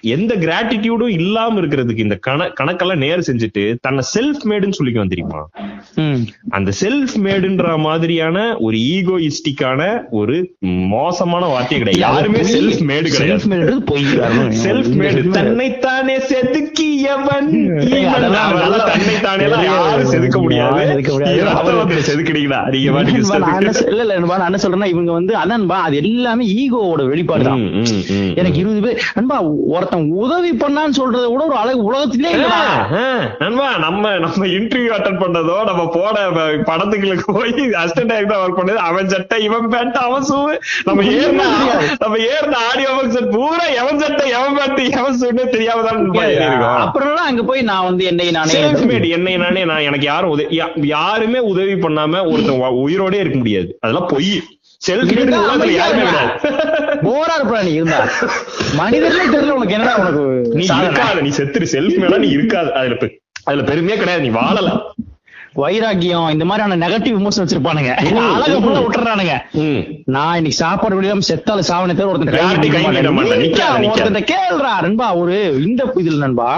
எந்த 0.08 0.34
கிராட்டிடியூடும் 0.36 1.10
இல்லாம 1.10 1.60
இருக்கிறதுக்கு 1.60 1.98
இந்த 1.98 2.18
கண 2.26 2.50
கணக்கெல்லாம் 2.60 2.96
நேர் 2.96 3.18
செஞ்சுட்டு 3.20 3.76
தன்னை 3.80 4.04
செல்ஃப் 4.14 4.42
மேடுன்னு 4.44 4.78
சொல்லிக்க 4.78 5.00
வந்திருக்குமா? 5.00 5.40
அந்த 6.48 6.72
செல்ஃப் 6.80 7.16
மேடுன்ற 7.18 7.78
மாதிரியான 7.78 8.36
ஒரு 8.58 8.76
ஈகோயிஸ்டிக்கான 8.88 9.80
ஒரு 10.10 10.36
மோசமான 10.88 11.46
வார்த்தை 11.46 11.78
கிடையாது. 11.78 12.04
யாருமே 12.06 12.40
செல்ஃப் 12.52 12.82
மேடு 12.82 13.08
கிடையாது. 13.10 13.42
செல்ஃப் 14.64 14.94
மேடு 15.00 15.28
தன்னைத்தானே 15.30 16.18
செதுக்கி 16.20 16.86
தீயவன் 16.90 17.48
ஈவன். 17.54 18.06
அதெல்லாம் 18.10 18.44
அவரெல்லாம் 18.44 18.80
நல்லா- 18.80 18.92
தன்னை 18.92 19.20
தானே 19.20 19.42
எல்லாம் 19.42 19.64
யாரும் 19.64 20.12
செதுக்க 20.12 20.40
முடியாது. 20.40 20.78
யாரும் 20.78 20.96
செதுக்க 20.98 21.12
முடியாது. 21.12 21.44
நீங்க 23.06 23.22
சொல்றேன்னா 24.64 24.86
இவங்க 24.86 25.12
வந்து 25.12 25.34
அதான்பா 25.34 25.78
அது 25.82 25.96
எல்லாமே 25.96 26.46
ஈகோவோட 26.54 27.08
வெளிப்பாடு 27.08 27.44
தான் 27.44 27.62
எனக்கு 28.34 28.58
இருபது 28.58 28.80
பேர் 28.80 29.02
நண்பா 29.14 29.36
ஒருத்தன் 29.70 30.06
உதவி 30.18 30.50
பண்ணான்னு 30.56 30.98
சொல்றதை 30.98 31.28
விட 31.28 31.42
ஒரு 31.44 31.56
அழகு 31.56 31.82
உலகத்திலே 31.84 32.32
நண்பா 33.40 33.68
நம்ம 33.78 34.12
நம்ம 34.18 34.46
இன்டர்வியூ 34.54 34.92
அட்டன் 34.94 35.20
பண்ணதோ 35.20 35.56
நம்ம 35.64 35.82
போன 35.92 36.14
ப- 36.30 36.46
படத்துங்களுக்கு 36.68 37.26
போய் 37.32 37.52
அசிஸ்டன்ட் 37.80 38.12
டைரக்டர் 38.12 38.40
ஒர்க் 38.40 38.58
பண்ணது 38.58 38.80
அவன் 38.86 39.08
சட்டை 39.08 39.38
இவன் 39.44 39.68
பேண்ட் 39.68 39.98
அவன் 40.00 40.26
ஷூ 40.26 40.38
நம்ம 40.84 41.00
ஏறின 41.14 41.46
நம்ம 41.98 42.14
ஏறின 42.28 42.56
ஆடியோ 42.68 42.90
ஃபங்க்ஷன் 42.94 43.30
பூரா 43.30 43.66
எவன் 43.78 44.00
சட்டை 44.00 44.26
எவன் 44.34 44.56
பேண்ட் 44.58 44.82
எவன் 44.94 45.18
ஷூன்னு 45.18 45.46
தெரியாம 45.48 45.82
தான் 45.82 46.02
அப்புறம் 46.82 47.24
அங்க 47.28 47.42
போய் 47.44 47.62
நான் 47.62 47.84
வந்து 47.84 48.04
என்னை 48.04 48.28
நானே 48.30 48.60
என்னை 49.16 49.34
நானே 49.38 49.64
நான் 49.64 49.86
எனக்கு 49.88 50.06
யாரும் 50.06 50.30
உதவி 50.30 50.60
யாருமே 50.92 51.40
உதவி 51.48 51.74
பண்ணாம 51.78 51.96
ஒருத்தன் 52.28 52.56
உயிரோடே 52.82 53.18
இருக்க 53.18 53.38
முடியாது. 53.38 53.68
அதெல்லாம் 53.80 54.08
பொய். 54.08 54.30
செல்ஃப் 54.86 55.08
மேட் 55.08 55.20
இருந்தா 55.20 55.38
உலகத்துல 55.44 55.72
யாருமே 55.78 56.02
அமைதியா 56.02 56.24
கிடையாது 56.40 57.00
போரா 57.06 57.34
இருப்பா 57.38 57.62
நீ 57.68 57.72
இருந்தா. 57.78 58.00
மனிதர்களே 58.80 59.26
தெரியல 59.34 59.56
உனக்கு 59.58 59.76
என்னடா 59.78 59.94
உனக்கு 60.02 60.22
நீ? 60.58 60.64
இருக்காத 60.82 61.20
நீ 61.26 61.32
செத்துரு. 61.40 61.66
செல்ஃப் 61.74 61.98
மேடா 62.04 62.18
நீ 62.24 62.30
இருக்காது. 62.38 62.70
அதுல 63.48 63.62
பெருமையே 63.70 63.98
கிடையாது. 63.98 64.24
நீ 64.26 64.32
வாழல 64.38 64.70
வைராக்கியம் 65.60 66.26
இந்த 66.32 66.44
மாதிரியான 66.48 66.76
நெகட்டிவ் 66.82 67.14
விமர்சனம் 67.18 67.46
வச்சிருப்பானுங்க. 67.46 67.92
அழக 68.32 68.58
விட்டுறானுங்க. 68.82 69.34
நான் 70.16 70.36
இன்னைக்கு 70.38 70.58
சாப்பாடு 70.60 70.98
விடாம 70.98 71.26
செத்தால 71.30 71.62
சாவனை 71.70 71.94
தவிர 71.98 72.10
ஒருத்தன். 72.12 72.28
ஒருத்தன் 73.88 74.28
கேள்றா 74.32 74.72
நண்பா. 74.86 75.08
ஒரு 75.22 75.36
இந்த 75.66 75.80
இதுல 76.02 76.22
நண்பா 76.24 76.48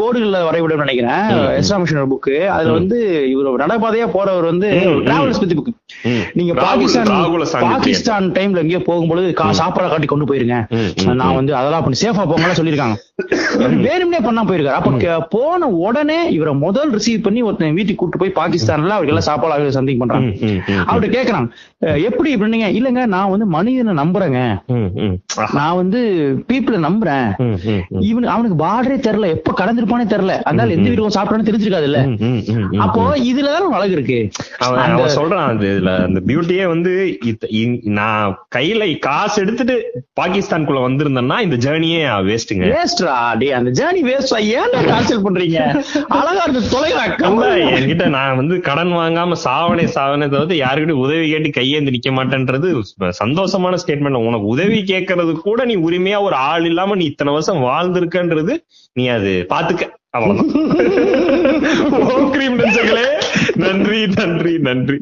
கோடுகள்ல 0.00 0.44
வரைவிடம் 0.48 0.84
நினைக்கிறேன். 0.84 1.26
எஸ்ராமிஷன் 1.60 2.12
புக்கு 2.14 2.36
அதுல 2.56 2.76
வந்து 2.78 3.00
இவர் 3.32 3.62
நடைபாதையா 3.64 4.08
போறவர் 4.16 4.50
வந்து 4.52 4.70
டிராவல்ஸ் 5.08 5.42
பத்தி 5.42 5.56
புக். 5.60 5.72
நீங்க 6.32 6.52
பாகிஸ்தான் 6.54 7.06
பாகிஸ்தான் 7.68 8.32
டைம்ல 8.32 8.56
எங்கேயோ 8.56 8.78
போகும்பொழுது 8.78 9.32
கா 9.32 9.52
சாப்பாடு 9.52 9.88
காட்டி 9.88 10.06
கொண்டு 10.06 10.24
போயிருங்க. 10.24 10.56
நான் 11.14 11.34
வந்து 11.34 11.56
அதெல்லாம் 11.56 11.82
பண்ணி 11.82 11.98
சேஃபா 12.02 12.22
போங்கலாம் 12.22 12.58
சொல்லிருக்காங்க 12.60 12.96
இவர் 13.54 13.78
வேணும்னே 13.78 14.22
பண்ணா 14.22 14.44
போயிருக்காரு. 14.44 14.78
அப்ப 14.80 14.90
போன 15.30 15.66
உடனே 15.66 16.30
இவரை 16.30 16.54
முதல் 16.54 16.90
ரிசீவ் 16.90 17.22
பண்ணி 17.22 17.42
ஒருத்தன் 17.42 17.74
வீட்டுக்கு 17.74 17.94
கூட்டு 17.94 18.18
போய் 18.18 18.32
பாகிஸ்தான்ல 18.34 18.88
அவருக்கு 18.88 19.06
எல்லாம் 19.06 19.28
சாப்பாடு 19.30 19.68
சந்திங் 19.68 19.98
பண்றாங்க. 19.98 20.26
அவர்கிட்ட 20.90 21.16
கேக்குறாங்க. 21.16 21.48
"அஹ், 21.84 22.02
எப்படி 22.02 22.36
இப்படின்னீங்க 22.36 22.68
இல்லங்க 22.78 23.06
நான் 23.06 23.30
வந்து 23.30 23.46
மனிதனை 23.46 24.04
நம்புறேங்க. 24.04 24.40
நான் 25.52 25.76
வந்து 25.76 26.00
பீப்புள 26.52 26.76
நம்புறேன். 26.86 27.28
இவனு 28.00 28.24
அவனுக்கு 28.26 28.64
பார்டரே 28.64 28.98
தெரியல. 29.00 29.26
எப்ப 29.26 29.54
கடந்திருப்பானே 29.56 30.06
தெரியல. 30.06 30.42
அதனால 30.42 30.70
எந்த 30.70 30.88
வீடு 30.88 31.08
சாப்பிட்டானு 31.08 31.48
தெரிஞ்சிருக்காது 31.50 31.82
இல்ல. 31.82 31.98
அப்போ 32.78 33.16
இதுலதான் 33.30 33.72
அழகு 33.76 33.92
இருக்கு. 33.92 34.18
சொல்றான் 35.14 35.42
இதுல. 35.70 35.93
அந்த 36.00 36.20
பியூட்டியே 36.26 36.64
வந்து 36.66 36.92
நான் 37.96 38.26
கையில 38.54 38.82
காசு 39.04 39.36
எடுத்துட்டு 39.42 39.76
பாகிஸ்தான்குள்ள 40.20 40.80
வந்திருந்தேன்னா 40.84 41.36
இந்த 41.40 41.56
ஜேர்னியே 41.64 42.00
வேஸ்ட்டுங்க 42.26 42.66
வேஸ்ட்ரா 42.72 43.14
டே 43.40 43.48
அந்த 43.52 43.72
ஜேர்னி 43.78 44.02
வேஸ்டா 44.08 44.38
ஏன்டா 44.54 44.80
கான்சல் 44.88 45.24
பண்றீங்க? 45.26 45.58
அழகா 46.18 46.42
இருந்து 46.44 46.62
நம்ம 47.24 47.48
என்கிட்ட 47.74 48.06
நான் 48.14 48.36
வந்து 48.36 48.56
கடன் 48.62 48.94
வாங்காம 48.94 49.38
சாவனே 49.44 49.86
சாவனே 49.94 50.28
தவிர்த்து 50.28 50.56
யாருக்கிட்ட 50.58 50.96
உதவி 51.02 51.26
கேட்டு 51.28 51.50
கையேந்து 51.56 51.94
நிக்க 51.94 52.12
மாட்டேன்றது 52.14 52.70
சந்தோஷமான 53.18 53.80
ஸ்டேட்மெண்ட் 53.82 54.24
உனக்கு 54.24 54.48
உதவி 54.54 54.80
கேட்கறது 54.84 55.34
கூட 55.42 55.60
நீ 55.64 55.76
உரிமையா 55.84 56.20
ஒரு 56.22 56.38
ஆள் 56.46 56.64
இல்லாம 56.64 56.96
நீ 56.96 57.06
இத்தனை 57.06 57.32
வருஷம் 57.32 57.66
வாழ்ந்திருக்கன்றது 57.66 58.54
நீ 58.96 59.04
அது 59.10 59.30
பாத்துக்க. 59.50 59.84
அவ்வளவுதான். 60.14 60.52
நன்றி 63.54 64.06
நன்றி 64.06 64.58
நன்றி. 64.58 64.96